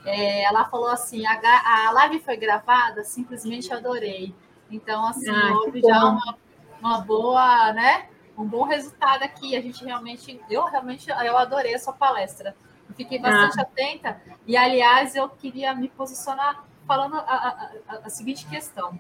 É, 0.05 0.43
ela 0.43 0.65
falou 0.65 0.89
assim: 0.89 1.25
a, 1.25 1.39
a 1.87 1.93
live 1.93 2.19
foi 2.19 2.37
gravada, 2.37 3.05
simplesmente 3.05 3.73
adorei. 3.73 4.35
Então, 4.69 5.07
assim, 5.07 5.31
ah, 5.31 5.53
houve 5.53 5.81
já 5.81 6.05
uma, 6.05 6.37
uma 6.81 6.99
boa, 6.99 7.73
né? 7.73 8.09
Um 8.37 8.45
bom 8.45 8.65
resultado 8.65 9.23
aqui. 9.23 9.55
A 9.55 9.61
gente 9.61 9.85
realmente, 9.85 10.41
eu 10.51 10.65
realmente, 10.65 11.09
eu 11.09 11.39
adorei 11.39 11.77
a 11.77 11.79
sua 11.79 11.93
palestra. 11.93 12.57
fiquei 12.97 13.21
bastante 13.21 13.61
ah. 13.61 13.63
atenta. 13.63 14.21
E, 14.45 14.57
aliás, 14.57 15.15
eu 15.15 15.29
queria 15.29 15.73
me 15.77 15.89
posicionar 15.89 16.65
falando 16.89 17.15
a, 17.15 17.71
a, 17.87 17.99
a 18.07 18.11
seguinte 18.11 18.49
questão 18.49 18.99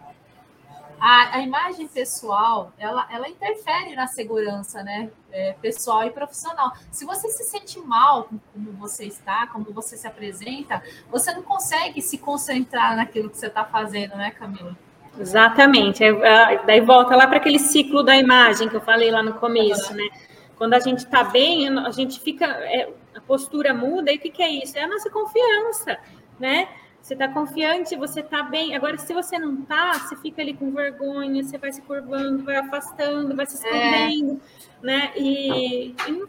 a, 1.02 1.38
a, 1.38 1.40
imagem 1.40 1.88
pessoal, 1.88 2.72
ela, 2.78 3.08
ela 3.10 3.28
interfere 3.28 3.96
na 3.96 4.06
segurança, 4.06 4.84
né? 4.84 5.10
É, 5.32 5.52
pessoal 5.60 6.04
e 6.04 6.10
profissional. 6.10 6.70
Se 6.92 7.04
você 7.04 7.28
se 7.28 7.42
sente 7.42 7.80
mal 7.80 8.24
com 8.24 8.38
como 8.52 8.72
você 8.78 9.06
está, 9.06 9.48
como 9.48 9.64
você 9.72 9.96
se 9.96 10.06
apresenta, 10.06 10.80
você 11.10 11.34
não 11.34 11.42
consegue 11.42 12.00
se 12.00 12.18
concentrar 12.18 12.94
naquilo 12.94 13.28
que 13.28 13.36
você 13.36 13.48
está 13.48 13.64
fazendo, 13.64 14.16
né, 14.16 14.30
Camila? 14.30 14.76
Exatamente. 15.18 16.04
É, 16.04 16.64
daí 16.64 16.80
volta 16.80 17.16
lá 17.16 17.26
para 17.26 17.38
aquele 17.38 17.58
ciclo 17.58 18.04
da 18.04 18.16
imagem 18.16 18.68
que 18.68 18.76
eu 18.76 18.80
falei 18.80 19.10
lá 19.10 19.24
no 19.24 19.34
começo, 19.34 19.92
né? 19.94 20.08
Quando 20.56 20.74
a 20.74 20.78
gente 20.78 20.98
está 20.98 21.24
bem, 21.24 21.68
a 21.80 21.90
gente 21.90 22.20
fica, 22.20 22.46
é, 22.46 22.88
a 23.16 23.20
postura 23.20 23.74
muda, 23.74 24.12
e 24.12 24.18
o 24.18 24.20
que, 24.20 24.30
que 24.30 24.42
é 24.42 24.48
isso? 24.48 24.78
É 24.78 24.84
a 24.84 24.88
nossa 24.88 25.10
confiança, 25.10 25.98
né? 26.38 26.68
Você 27.02 27.14
está 27.14 27.26
confiante, 27.26 27.96
você 27.96 28.20
está 28.20 28.44
bem. 28.44 28.76
Agora, 28.76 28.96
se 28.96 29.12
você 29.12 29.36
não 29.36 29.54
está, 29.62 29.94
você 29.94 30.14
fica 30.14 30.40
ali 30.40 30.54
com 30.54 30.70
vergonha, 30.70 31.42
você 31.42 31.58
vai 31.58 31.72
se 31.72 31.82
curvando, 31.82 32.44
vai 32.44 32.56
afastando, 32.56 33.34
vai 33.34 33.44
se 33.44 33.56
é. 33.66 33.68
escondendo, 33.68 34.40
é. 34.82 34.86
né? 34.86 35.12
E, 35.16 35.88
e, 35.88 36.24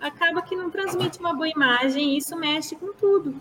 acaba 0.00 0.42
que 0.42 0.54
não 0.54 0.70
transmite 0.70 1.18
uma 1.18 1.34
boa 1.34 1.48
imagem, 1.48 2.14
e 2.14 2.18
isso 2.18 2.36
mexe 2.36 2.76
com 2.76 2.92
tudo. 2.92 3.34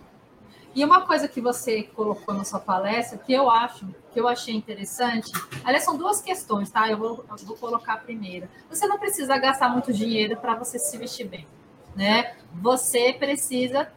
E 0.73 0.83
uma 0.83 1.01
coisa 1.01 1.27
que 1.27 1.39
você 1.39 1.83
colocou 1.83 2.33
na 2.33 2.43
sua 2.43 2.59
palestra, 2.59 3.19
que 3.19 3.31
eu 3.31 3.47
acho, 3.49 3.87
que 4.11 4.19
eu 4.19 4.27
achei 4.27 4.55
interessante, 4.55 5.31
aliás, 5.63 5.85
são 5.85 5.95
duas 5.97 6.19
questões, 6.19 6.71
tá? 6.71 6.89
Eu 6.89 6.97
vou, 6.97 7.25
eu 7.29 7.45
vou 7.45 7.57
colocar 7.57 7.93
a 7.93 7.97
primeira. 7.97 8.49
Você 8.69 8.87
não 8.87 8.97
precisa 8.97 9.37
gastar 9.37 9.69
muito 9.69 9.93
dinheiro 9.93 10.35
para 10.37 10.55
você 10.55 10.79
se 10.79 10.97
vestir 10.97 11.27
bem, 11.27 11.47
né? 11.95 12.35
Você 12.55 13.13
precisa, 13.13 13.91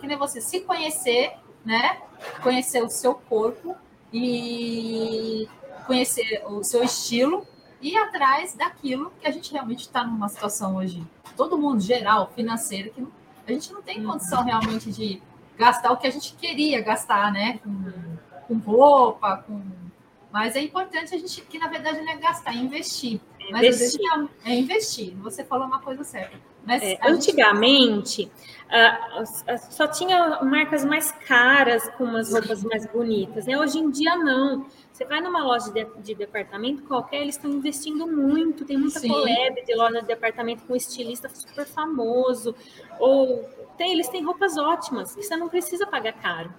que 0.00 0.06
nem 0.08 0.16
você, 0.16 0.40
se 0.40 0.60
conhecer 0.60 1.43
né? 1.64 1.98
Conhecer 2.42 2.82
o 2.82 2.90
seu 2.90 3.14
corpo 3.14 3.76
e 4.12 5.48
conhecer 5.86 6.42
o 6.46 6.62
seu 6.62 6.82
estilo 6.82 7.46
e 7.80 7.90
ir 7.90 7.96
atrás 7.96 8.54
daquilo 8.54 9.12
que 9.20 9.26
a 9.26 9.30
gente 9.30 9.52
realmente 9.52 9.80
está 9.80 10.04
numa 10.04 10.28
situação 10.28 10.76
hoje, 10.76 11.04
todo 11.36 11.58
mundo 11.58 11.80
geral, 11.80 12.32
financeira, 12.34 12.90
que 12.90 13.06
a 13.46 13.52
gente 13.52 13.72
não 13.72 13.82
tem 13.82 14.02
condição 14.02 14.42
realmente 14.42 14.90
de 14.90 15.20
gastar 15.58 15.92
o 15.92 15.96
que 15.96 16.06
a 16.06 16.10
gente 16.10 16.34
queria 16.34 16.80
gastar, 16.80 17.32
né? 17.32 17.58
Com, 17.62 18.14
com 18.48 18.58
roupa, 18.58 19.38
com 19.38 19.60
mas 20.34 20.56
é 20.56 20.60
importante 20.60 21.14
a 21.14 21.18
gente, 21.18 21.42
que 21.42 21.58
na 21.60 21.68
verdade 21.68 22.00
não 22.00 22.10
é 22.10 22.16
gastar, 22.16 22.56
é 22.56 22.56
investir. 22.56 23.20
É 23.38 23.52
Mas 23.52 23.76
investir. 23.76 24.00
é 24.44 24.52
investir. 24.52 25.14
Você 25.18 25.44
falou 25.44 25.64
uma 25.64 25.78
coisa 25.78 26.02
certa. 26.02 26.36
Mas 26.66 26.82
é, 26.82 26.98
antigamente, 27.02 28.30
uh, 28.68 29.56
só 29.70 29.86
tinha 29.86 30.42
marcas 30.42 30.84
mais 30.84 31.12
caras 31.12 31.88
com 31.90 32.04
umas 32.04 32.32
roupas 32.32 32.62
mais 32.62 32.86
bonitas. 32.86 33.46
Né? 33.46 33.58
Hoje 33.58 33.78
em 33.78 33.90
dia, 33.90 34.16
não. 34.16 34.66
Você 34.92 35.04
vai 35.04 35.20
numa 35.20 35.42
loja 35.42 35.72
de, 35.72 35.84
de 36.02 36.14
departamento 36.14 36.84
qualquer, 36.84 37.22
eles 37.22 37.34
estão 37.34 37.50
investindo 37.50 38.06
muito. 38.06 38.64
Tem 38.64 38.78
muita 38.78 39.00
Sim. 39.00 39.08
collab 39.08 39.64
de 39.64 39.74
loja 39.74 40.00
de 40.00 40.06
departamento 40.06 40.62
com 40.64 40.76
estilista 40.76 41.28
super 41.28 41.66
famoso. 41.66 42.54
Ou 43.00 43.42
tem, 43.76 43.92
eles 43.92 44.08
têm 44.08 44.24
roupas 44.24 44.56
ótimas, 44.56 45.14
que 45.14 45.22
você 45.22 45.36
não 45.36 45.48
precisa 45.48 45.86
pagar 45.86 46.12
caro. 46.12 46.54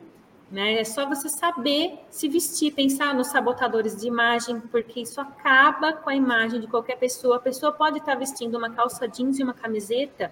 Né? 0.49 0.79
É 0.79 0.83
só 0.83 1.07
você 1.07 1.27
saber 1.27 1.99
se 2.09 2.27
vestir, 2.29 2.71
pensar 2.71 3.13
nos 3.15 3.27
sabotadores 3.27 3.95
de 3.95 4.07
imagem, 4.07 4.59
porque 4.59 5.01
isso 5.01 5.19
acaba 5.19 5.93
com 5.93 6.09
a 6.09 6.15
imagem 6.15 6.59
de 6.61 6.67
qualquer 6.67 6.97
pessoa. 6.97 7.37
A 7.37 7.39
pessoa 7.39 7.71
pode 7.71 7.97
estar 7.97 8.15
vestindo 8.15 8.57
uma 8.57 8.69
calça 8.69 9.07
jeans 9.07 9.39
e 9.39 9.43
uma 9.43 9.53
camiseta 9.53 10.31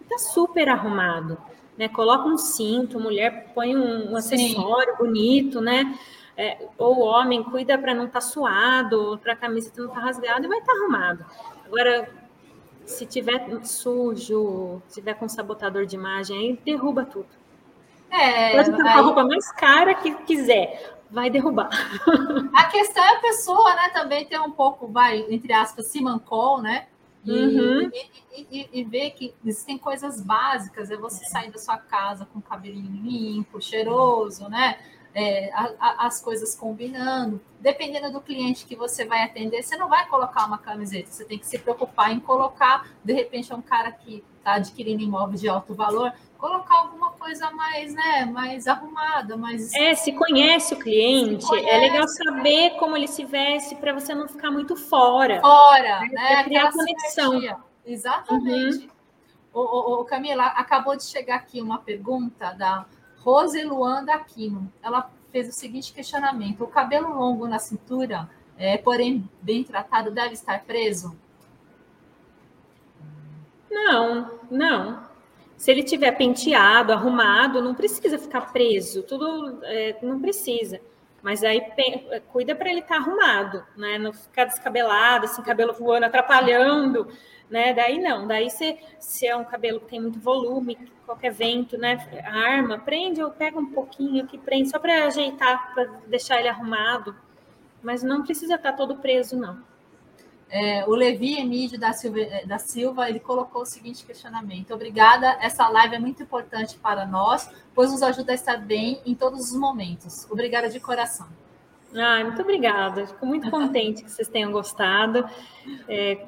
e 0.00 0.04
está 0.04 0.18
super 0.18 0.68
arrumado. 0.68 1.38
Né? 1.78 1.88
Coloca 1.88 2.28
um 2.28 2.36
cinto, 2.36 3.00
mulher 3.00 3.52
põe 3.54 3.74
um, 3.76 4.12
um 4.12 4.16
acessório 4.16 4.96
bonito, 4.96 5.60
né? 5.60 5.98
É, 6.36 6.66
ou 6.76 6.98
o 6.98 7.00
homem 7.02 7.44
cuida 7.44 7.78
para 7.78 7.94
não 7.94 8.06
estar 8.06 8.20
tá 8.20 8.26
suado, 8.26 9.18
para 9.22 9.34
a 9.34 9.36
camiseta 9.36 9.80
não 9.80 9.88
estar 9.88 10.00
tá 10.00 10.06
rasgada 10.06 10.44
e 10.44 10.48
vai 10.48 10.58
estar 10.58 10.72
tá 10.72 10.78
arrumado. 10.78 11.24
Agora, 11.64 12.08
se 12.84 13.06
tiver 13.06 13.64
sujo, 13.64 14.82
se 14.88 15.00
tiver 15.00 15.14
com 15.14 15.28
sabotador 15.28 15.86
de 15.86 15.96
imagem, 15.96 16.38
aí 16.38 16.60
derruba 16.64 17.04
tudo. 17.04 17.43
É, 18.14 18.52
Pode 18.52 18.70
estar 18.70 18.84
aí... 18.84 18.98
a 18.98 19.00
roupa 19.00 19.24
mais 19.24 19.50
cara 19.50 19.92
que 19.94 20.14
quiser, 20.22 21.00
vai 21.10 21.28
derrubar. 21.28 21.68
A 22.54 22.64
questão 22.64 23.04
é 23.04 23.16
a 23.16 23.20
pessoa, 23.20 23.74
né, 23.74 23.88
também 23.92 24.24
ter 24.24 24.40
um 24.40 24.52
pouco, 24.52 24.86
vai, 24.86 25.26
entre 25.28 25.52
aspas, 25.52 25.86
se 25.88 26.00
mancou, 26.00 26.62
né? 26.62 26.86
E, 27.24 27.32
uhum. 27.32 27.90
e, 27.90 28.46
e, 28.50 28.68
e, 28.72 28.84
ver 28.84 29.12
que 29.12 29.34
existem 29.44 29.78
coisas 29.78 30.20
básicas, 30.20 30.90
é 30.90 30.96
você 30.96 31.24
sair 31.24 31.50
da 31.50 31.58
sua 31.58 31.78
casa 31.78 32.26
com 32.26 32.38
o 32.38 32.42
cabelinho 32.42 33.02
limpo, 33.02 33.62
cheiroso, 33.62 34.48
né? 34.48 34.78
É, 35.14 35.50
a, 35.54 35.72
a, 35.80 36.06
as 36.06 36.20
coisas 36.20 36.54
combinando. 36.54 37.40
Dependendo 37.58 38.12
do 38.12 38.20
cliente 38.20 38.66
que 38.66 38.76
você 38.76 39.06
vai 39.06 39.22
atender, 39.22 39.62
você 39.62 39.76
não 39.76 39.88
vai 39.88 40.06
colocar 40.06 40.44
uma 40.46 40.58
camiseta, 40.58 41.10
você 41.10 41.24
tem 41.24 41.38
que 41.38 41.46
se 41.46 41.58
preocupar 41.58 42.12
em 42.12 42.20
colocar, 42.20 42.86
de 43.02 43.14
repente, 43.14 43.50
é 43.50 43.56
um 43.56 43.62
cara 43.62 43.90
que 43.90 44.22
está 44.44 44.54
adquirindo 44.54 45.02
imóvel 45.02 45.38
de 45.38 45.48
alto 45.48 45.74
valor, 45.74 46.12
colocar 46.36 46.76
alguma 46.76 47.12
coisa 47.12 47.50
mais, 47.50 47.94
né, 47.94 48.26
mais 48.26 48.66
arrumada, 48.66 49.34
mais. 49.34 49.72
É, 49.72 49.94
se 49.94 50.12
conhece 50.12 50.74
o 50.74 50.78
cliente, 50.78 51.46
conhece, 51.46 51.68
é 51.68 51.78
legal 51.78 52.06
saber 52.06 52.76
como 52.78 52.94
ele 52.94 53.08
se 53.08 53.24
veste 53.24 53.74
para 53.74 53.94
você 53.94 54.14
não 54.14 54.28
ficar 54.28 54.50
muito 54.50 54.76
fora. 54.76 55.40
Fora, 55.40 56.00
né? 56.00 56.08
né? 56.12 56.44
Criar 56.44 56.70
conexão. 56.70 57.32
Sinergia. 57.32 57.56
Exatamente. 57.86 58.84
Uhum. 58.84 58.94
O, 59.54 60.00
o, 60.00 60.04
Camila, 60.04 60.46
acabou 60.46 60.96
de 60.96 61.04
chegar 61.04 61.36
aqui 61.36 61.62
uma 61.62 61.78
pergunta 61.78 62.52
da 62.52 62.84
Rose 63.18 63.62
Luanda 63.62 64.12
Aquino. 64.12 64.70
Ela 64.82 65.10
fez 65.32 65.48
o 65.48 65.52
seguinte 65.52 65.92
questionamento: 65.92 66.64
o 66.64 66.66
cabelo 66.66 67.08
longo 67.16 67.46
na 67.46 67.58
cintura, 67.58 68.28
é, 68.58 68.76
porém 68.76 69.28
bem 69.40 69.64
tratado, 69.64 70.10
deve 70.10 70.34
estar 70.34 70.62
preso? 70.64 71.16
Não, 73.74 74.38
não. 74.48 75.02
Se 75.56 75.70
ele 75.70 75.82
tiver 75.82 76.12
penteado, 76.12 76.92
arrumado, 76.92 77.60
não 77.60 77.74
precisa 77.74 78.18
ficar 78.18 78.52
preso, 78.52 79.02
tudo 79.02 79.58
é, 79.64 79.96
não 80.00 80.20
precisa. 80.20 80.80
Mas 81.22 81.42
aí 81.42 81.60
cuida 82.28 82.54
para 82.54 82.70
ele 82.70 82.80
estar 82.80 82.96
tá 82.96 83.00
arrumado, 83.00 83.64
né? 83.76 83.98
Não 83.98 84.12
ficar 84.12 84.44
descabelado, 84.44 85.24
assim, 85.24 85.42
cabelo 85.42 85.72
voando, 85.72 86.04
atrapalhando, 86.04 87.08
né? 87.50 87.72
Daí 87.72 87.98
não. 87.98 88.26
Daí 88.28 88.50
se, 88.50 88.78
se 89.00 89.26
é 89.26 89.34
um 89.34 89.44
cabelo 89.44 89.80
que 89.80 89.86
tem 89.86 90.00
muito 90.00 90.20
volume, 90.20 90.76
qualquer 91.06 91.32
vento, 91.32 91.78
né? 91.78 91.96
Arma, 92.24 92.78
prende 92.78 93.22
ou 93.22 93.30
pega 93.30 93.58
um 93.58 93.72
pouquinho 93.72 94.22
aqui, 94.24 94.36
prende, 94.38 94.68
só 94.68 94.78
para 94.78 95.06
ajeitar, 95.06 95.74
para 95.74 95.84
deixar 96.06 96.38
ele 96.38 96.48
arrumado. 96.48 97.16
Mas 97.82 98.02
não 98.02 98.22
precisa 98.22 98.56
estar 98.56 98.72
tá 98.72 98.76
todo 98.76 98.96
preso, 98.96 99.36
não. 99.36 99.62
É, 100.56 100.84
o 100.86 100.94
Levi 100.94 101.36
Emílio 101.36 101.80
da 101.80 101.92
Silva, 101.92 102.20
é, 102.20 102.46
da 102.46 102.58
Silva, 102.58 103.08
ele 103.08 103.18
colocou 103.18 103.62
o 103.62 103.66
seguinte 103.66 104.04
questionamento. 104.04 104.72
Obrigada, 104.72 105.36
essa 105.40 105.68
live 105.68 105.96
é 105.96 105.98
muito 105.98 106.22
importante 106.22 106.78
para 106.78 107.04
nós, 107.04 107.50
pois 107.74 107.90
nos 107.90 108.04
ajuda 108.04 108.30
a 108.30 108.36
estar 108.36 108.58
bem 108.58 109.00
em 109.04 109.16
todos 109.16 109.50
os 109.50 109.58
momentos. 109.58 110.30
Obrigada 110.30 110.68
de 110.68 110.78
coração. 110.78 111.26
Ah, 111.92 112.22
muito 112.22 112.40
obrigada. 112.40 113.04
Fico 113.04 113.26
muito 113.26 113.50
contente 113.50 114.04
que 114.04 114.10
vocês 114.12 114.28
tenham 114.28 114.52
gostado. 114.52 115.28
É, 115.88 116.24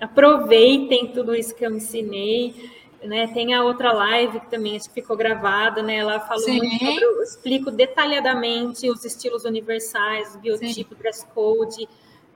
aproveitem 0.00 1.12
tudo 1.12 1.32
isso 1.32 1.54
que 1.54 1.64
eu 1.64 1.76
ensinei. 1.76 2.72
Né, 3.04 3.28
tem 3.28 3.54
a 3.54 3.62
outra 3.62 3.92
live 3.92 4.40
que 4.40 4.50
também 4.50 4.76
acho 4.76 4.88
que 4.88 4.94
ficou 4.94 5.14
gravada, 5.14 5.80
né? 5.82 5.96
Ela 5.96 6.18
falou 6.20 6.42
Sim. 6.42 6.56
muito 6.58 6.84
sobre, 6.84 7.04
eu 7.04 7.22
explico 7.22 7.70
detalhadamente 7.70 8.90
os 8.90 9.04
estilos 9.04 9.44
universais, 9.44 10.34
o 10.34 10.38
biotipo, 10.38 10.94
dress 10.94 11.24
code, 11.34 11.86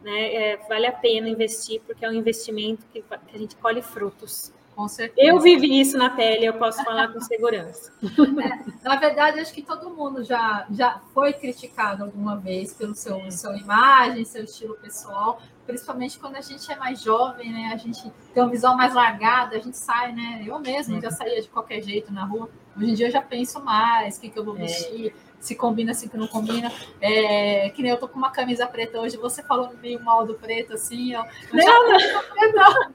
né? 0.03 0.35
É, 0.35 0.57
vale 0.69 0.87
a 0.87 0.93
pena 0.93 1.29
investir, 1.29 1.81
porque 1.87 2.05
é 2.05 2.09
um 2.09 2.13
investimento 2.15 2.85
que, 2.93 3.03
que 3.03 3.37
a 3.37 3.39
gente 3.39 3.57
colhe 3.57 3.83
frutos. 3.83 4.53
Eu 5.17 5.41
vivi 5.41 5.81
isso 5.81 5.99
na 5.99 6.09
pele, 6.09 6.45
eu 6.45 6.55
posso 6.55 6.85
falar 6.85 7.13
com 7.13 7.21
segurança. 7.21 7.93
É, 8.39 8.89
na 8.89 8.95
verdade, 8.97 9.41
acho 9.41 9.53
que 9.53 9.63
todo 9.63 9.91
mundo 9.91 10.23
já, 10.23 10.65
já 10.71 11.01
foi 11.13 11.33
criticado 11.33 12.05
alguma 12.05 12.37
vez 12.37 12.73
pelo 12.73 12.95
seu 12.95 13.19
sua 13.33 13.57
imagem, 13.57 14.25
seu 14.25 14.45
estilo 14.45 14.77
pessoal, 14.77 15.43
principalmente 15.67 16.19
quando 16.19 16.37
a 16.37 16.41
gente 16.41 16.71
é 16.71 16.77
mais 16.77 17.03
jovem, 17.03 17.53
né? 17.53 17.71
A 17.75 17.77
gente 17.77 18.11
tem 18.33 18.43
uma 18.43 18.49
visão 18.49 18.77
mais 18.77 18.95
largada, 18.95 19.57
a 19.57 19.59
gente 19.59 19.77
sai, 19.77 20.13
né? 20.13 20.45
Eu 20.47 20.61
mesmo 20.61 21.01
já 21.01 21.11
saía 21.11 21.43
de 21.43 21.49
qualquer 21.49 21.83
jeito 21.83 22.13
na 22.13 22.25
rua. 22.25 22.49
Hoje 22.77 22.91
em 22.91 22.95
dia 22.95 23.09
eu 23.09 23.13
já 23.13 23.21
penso 23.21 23.61
mais, 23.61 24.17
o 24.17 24.21
que, 24.21 24.29
que 24.29 24.39
eu 24.39 24.45
vou 24.45 24.57
é. 24.57 24.61
vestir. 24.61 25.13
Se 25.41 25.55
combina, 25.55 25.95
se 25.95 26.11
não 26.17 26.27
combina. 26.27 26.71
É, 27.01 27.71
que 27.71 27.81
nem 27.81 27.93
eu 27.93 27.97
tô 27.97 28.09
com 28.09 28.19
uma 28.19 28.31
camisa 28.31 28.67
preta 28.67 29.01
hoje, 29.01 29.17
você 29.17 29.43
falou 29.43 29.73
meio 29.81 30.03
mal 30.03 30.27
do 30.27 30.35
preto, 30.35 30.75
assim. 30.75 31.13
Eu, 31.13 31.23
eu 31.53 31.65
não, 31.65 31.89
não. 32.55 32.93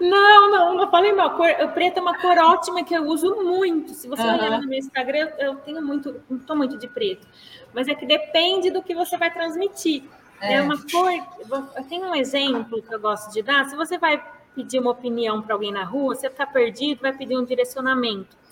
não, 0.00 0.50
não, 0.50 0.74
não 0.74 0.90
falei 0.90 1.12
mal. 1.12 1.36
Cor, 1.36 1.48
o 1.62 1.68
preto 1.70 1.98
é 1.98 2.00
uma 2.00 2.16
cor 2.18 2.38
ótima 2.38 2.84
que 2.84 2.94
eu 2.94 3.04
uso 3.04 3.34
muito. 3.42 3.94
Se 3.94 4.06
você 4.06 4.22
uhum. 4.22 4.34
olhar 4.34 4.60
no 4.60 4.68
meu 4.68 4.78
Instagram, 4.78 5.28
eu, 5.38 5.46
eu 5.46 5.56
tenho 5.56 5.82
muito, 5.82 6.22
não 6.30 6.38
tô 6.38 6.54
muito 6.54 6.78
de 6.78 6.86
preto. 6.86 7.26
Mas 7.72 7.88
é 7.88 7.94
que 7.94 8.06
depende 8.06 8.70
do 8.70 8.82
que 8.82 8.94
você 8.94 9.16
vai 9.16 9.32
transmitir. 9.32 10.04
É, 10.40 10.54
é 10.54 10.62
uma 10.62 10.78
cor. 10.78 11.10
Eu 11.76 11.84
tenho 11.88 12.06
um 12.06 12.14
exemplo 12.14 12.80
que 12.80 12.94
eu 12.94 13.00
gosto 13.00 13.32
de 13.32 13.42
dar. 13.42 13.68
Se 13.68 13.74
você 13.74 13.98
vai 13.98 14.22
pedir 14.54 14.78
uma 14.78 14.92
opinião 14.92 15.42
para 15.42 15.54
alguém 15.54 15.72
na 15.72 15.82
rua, 15.82 16.14
você 16.14 16.28
está 16.28 16.46
perdido, 16.46 17.02
vai 17.02 17.12
pedir 17.12 17.36
um 17.36 17.44
direcionamento 17.44 18.43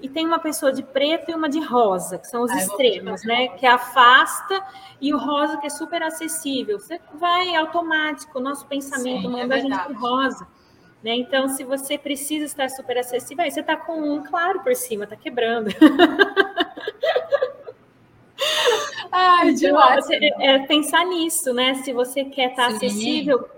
e 0.00 0.08
tem 0.08 0.26
uma 0.26 0.38
pessoa 0.38 0.72
de 0.72 0.82
preto 0.82 1.30
e 1.30 1.34
uma 1.34 1.48
de 1.48 1.60
rosa, 1.60 2.18
que 2.18 2.26
são 2.26 2.42
os 2.42 2.50
ah, 2.50 2.56
extremos, 2.56 3.24
né? 3.24 3.48
Que 3.48 3.66
afasta, 3.66 4.62
e 5.00 5.12
o 5.12 5.18
rosa 5.18 5.56
que 5.58 5.66
é 5.66 5.70
super 5.70 6.02
acessível. 6.02 6.78
Você 6.78 7.00
vai 7.14 7.54
automático, 7.56 8.38
o 8.38 8.42
nosso 8.42 8.66
pensamento 8.66 9.22
Sim, 9.22 9.28
manda 9.28 9.56
é 9.56 9.58
a 9.58 9.60
gente 9.60 9.78
pro 9.78 9.94
rosa. 9.94 10.46
Né? 11.02 11.14
Então, 11.16 11.48
se 11.48 11.64
você 11.64 11.96
precisa 11.96 12.44
estar 12.44 12.68
super 12.70 12.98
acessível, 12.98 13.44
aí 13.44 13.50
você 13.50 13.60
está 13.60 13.76
com 13.76 14.00
um 14.00 14.22
claro 14.22 14.60
por 14.60 14.74
cima, 14.74 15.04
está 15.04 15.16
quebrando. 15.16 15.70
Ai, 19.10 19.50
então, 19.50 19.94
você, 19.94 20.18
é, 20.38 20.58
pensar 20.66 21.04
nisso, 21.06 21.52
né? 21.54 21.74
Se 21.74 21.92
você 21.92 22.24
quer 22.24 22.50
estar 22.50 22.68
tá 22.68 22.76
acessível, 22.76 23.48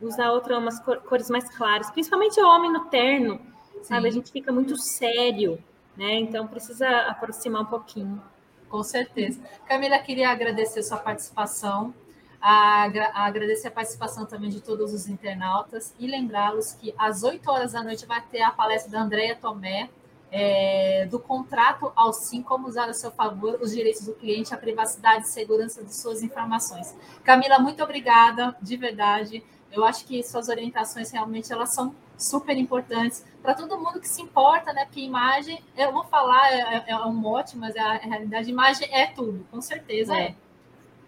usar 0.00 0.32
outras 0.32 0.58
umas 0.58 0.80
cores 0.80 1.30
mais 1.30 1.48
claras, 1.56 1.90
principalmente 1.90 2.40
o 2.40 2.46
homem 2.46 2.72
no 2.72 2.86
terno, 2.86 3.38
Sim. 3.38 3.84
sabe? 3.84 4.08
A 4.08 4.10
gente 4.10 4.32
fica 4.32 4.52
muito 4.52 4.76
sério 4.76 5.58
né? 5.98 6.14
Então 6.20 6.46
precisa 6.46 6.88
aproximar 7.02 7.62
um 7.62 7.66
pouquinho. 7.66 8.22
Com 8.68 8.82
certeza. 8.84 9.40
Camila, 9.66 9.98
queria 9.98 10.30
agradecer 10.30 10.82
sua 10.82 10.98
participação, 10.98 11.92
a, 12.40 12.84
a 12.84 13.26
agradecer 13.26 13.68
a 13.68 13.70
participação 13.70 14.24
também 14.24 14.48
de 14.48 14.60
todos 14.60 14.94
os 14.94 15.08
internautas 15.08 15.92
e 15.98 16.06
lembrá-los 16.06 16.72
que 16.72 16.94
às 16.96 17.24
8 17.24 17.50
horas 17.50 17.72
da 17.72 17.82
noite 17.82 18.06
vai 18.06 18.22
ter 18.22 18.42
a 18.42 18.52
palestra 18.52 18.92
da 18.92 19.00
Andrea 19.00 19.34
Tomé, 19.34 19.90
é, 20.30 21.06
do 21.10 21.18
contrato 21.18 21.90
ao 21.96 22.12
sim, 22.12 22.42
como 22.42 22.68
usar 22.68 22.88
a 22.88 22.92
seu 22.92 23.10
favor 23.10 23.58
os 23.60 23.72
direitos 23.72 24.04
do 24.04 24.12
cliente, 24.12 24.54
a 24.54 24.58
privacidade 24.58 25.24
e 25.24 25.28
segurança 25.28 25.82
de 25.82 25.94
suas 25.94 26.22
informações. 26.22 26.94
Camila, 27.24 27.58
muito 27.58 27.82
obrigada, 27.82 28.54
de 28.60 28.76
verdade. 28.76 29.42
Eu 29.72 29.84
acho 29.84 30.04
que 30.06 30.22
suas 30.22 30.48
orientações 30.48 31.10
realmente 31.10 31.52
elas 31.52 31.70
são 31.70 31.94
super 32.18 32.56
importantes 32.58 33.24
para 33.42 33.54
todo 33.54 33.78
mundo 33.78 34.00
que 34.00 34.08
se 34.08 34.20
importa, 34.20 34.72
né? 34.72 34.84
Porque 34.84 35.00
imagem, 35.00 35.62
eu 35.76 35.92
vou 35.92 36.04
falar, 36.04 36.52
é, 36.52 36.58
é, 36.58 36.84
é 36.88 36.96
um 36.98 37.14
mote, 37.14 37.56
mas 37.56 37.76
a 37.76 37.92
realidade, 37.94 38.50
imagem 38.50 38.88
é 38.92 39.06
tudo, 39.06 39.46
com 39.50 39.60
certeza 39.60 40.14
é. 40.14 40.22
é. 40.26 40.34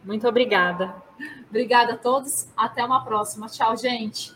Muito 0.05 0.27
obrigada. 0.27 0.95
Obrigada 1.49 1.95
a 1.95 1.99
todos. 1.99 2.49
Até 2.57 2.83
uma 2.85 3.05
próxima. 3.05 3.47
Tchau, 3.49 3.77
gente. 3.77 4.33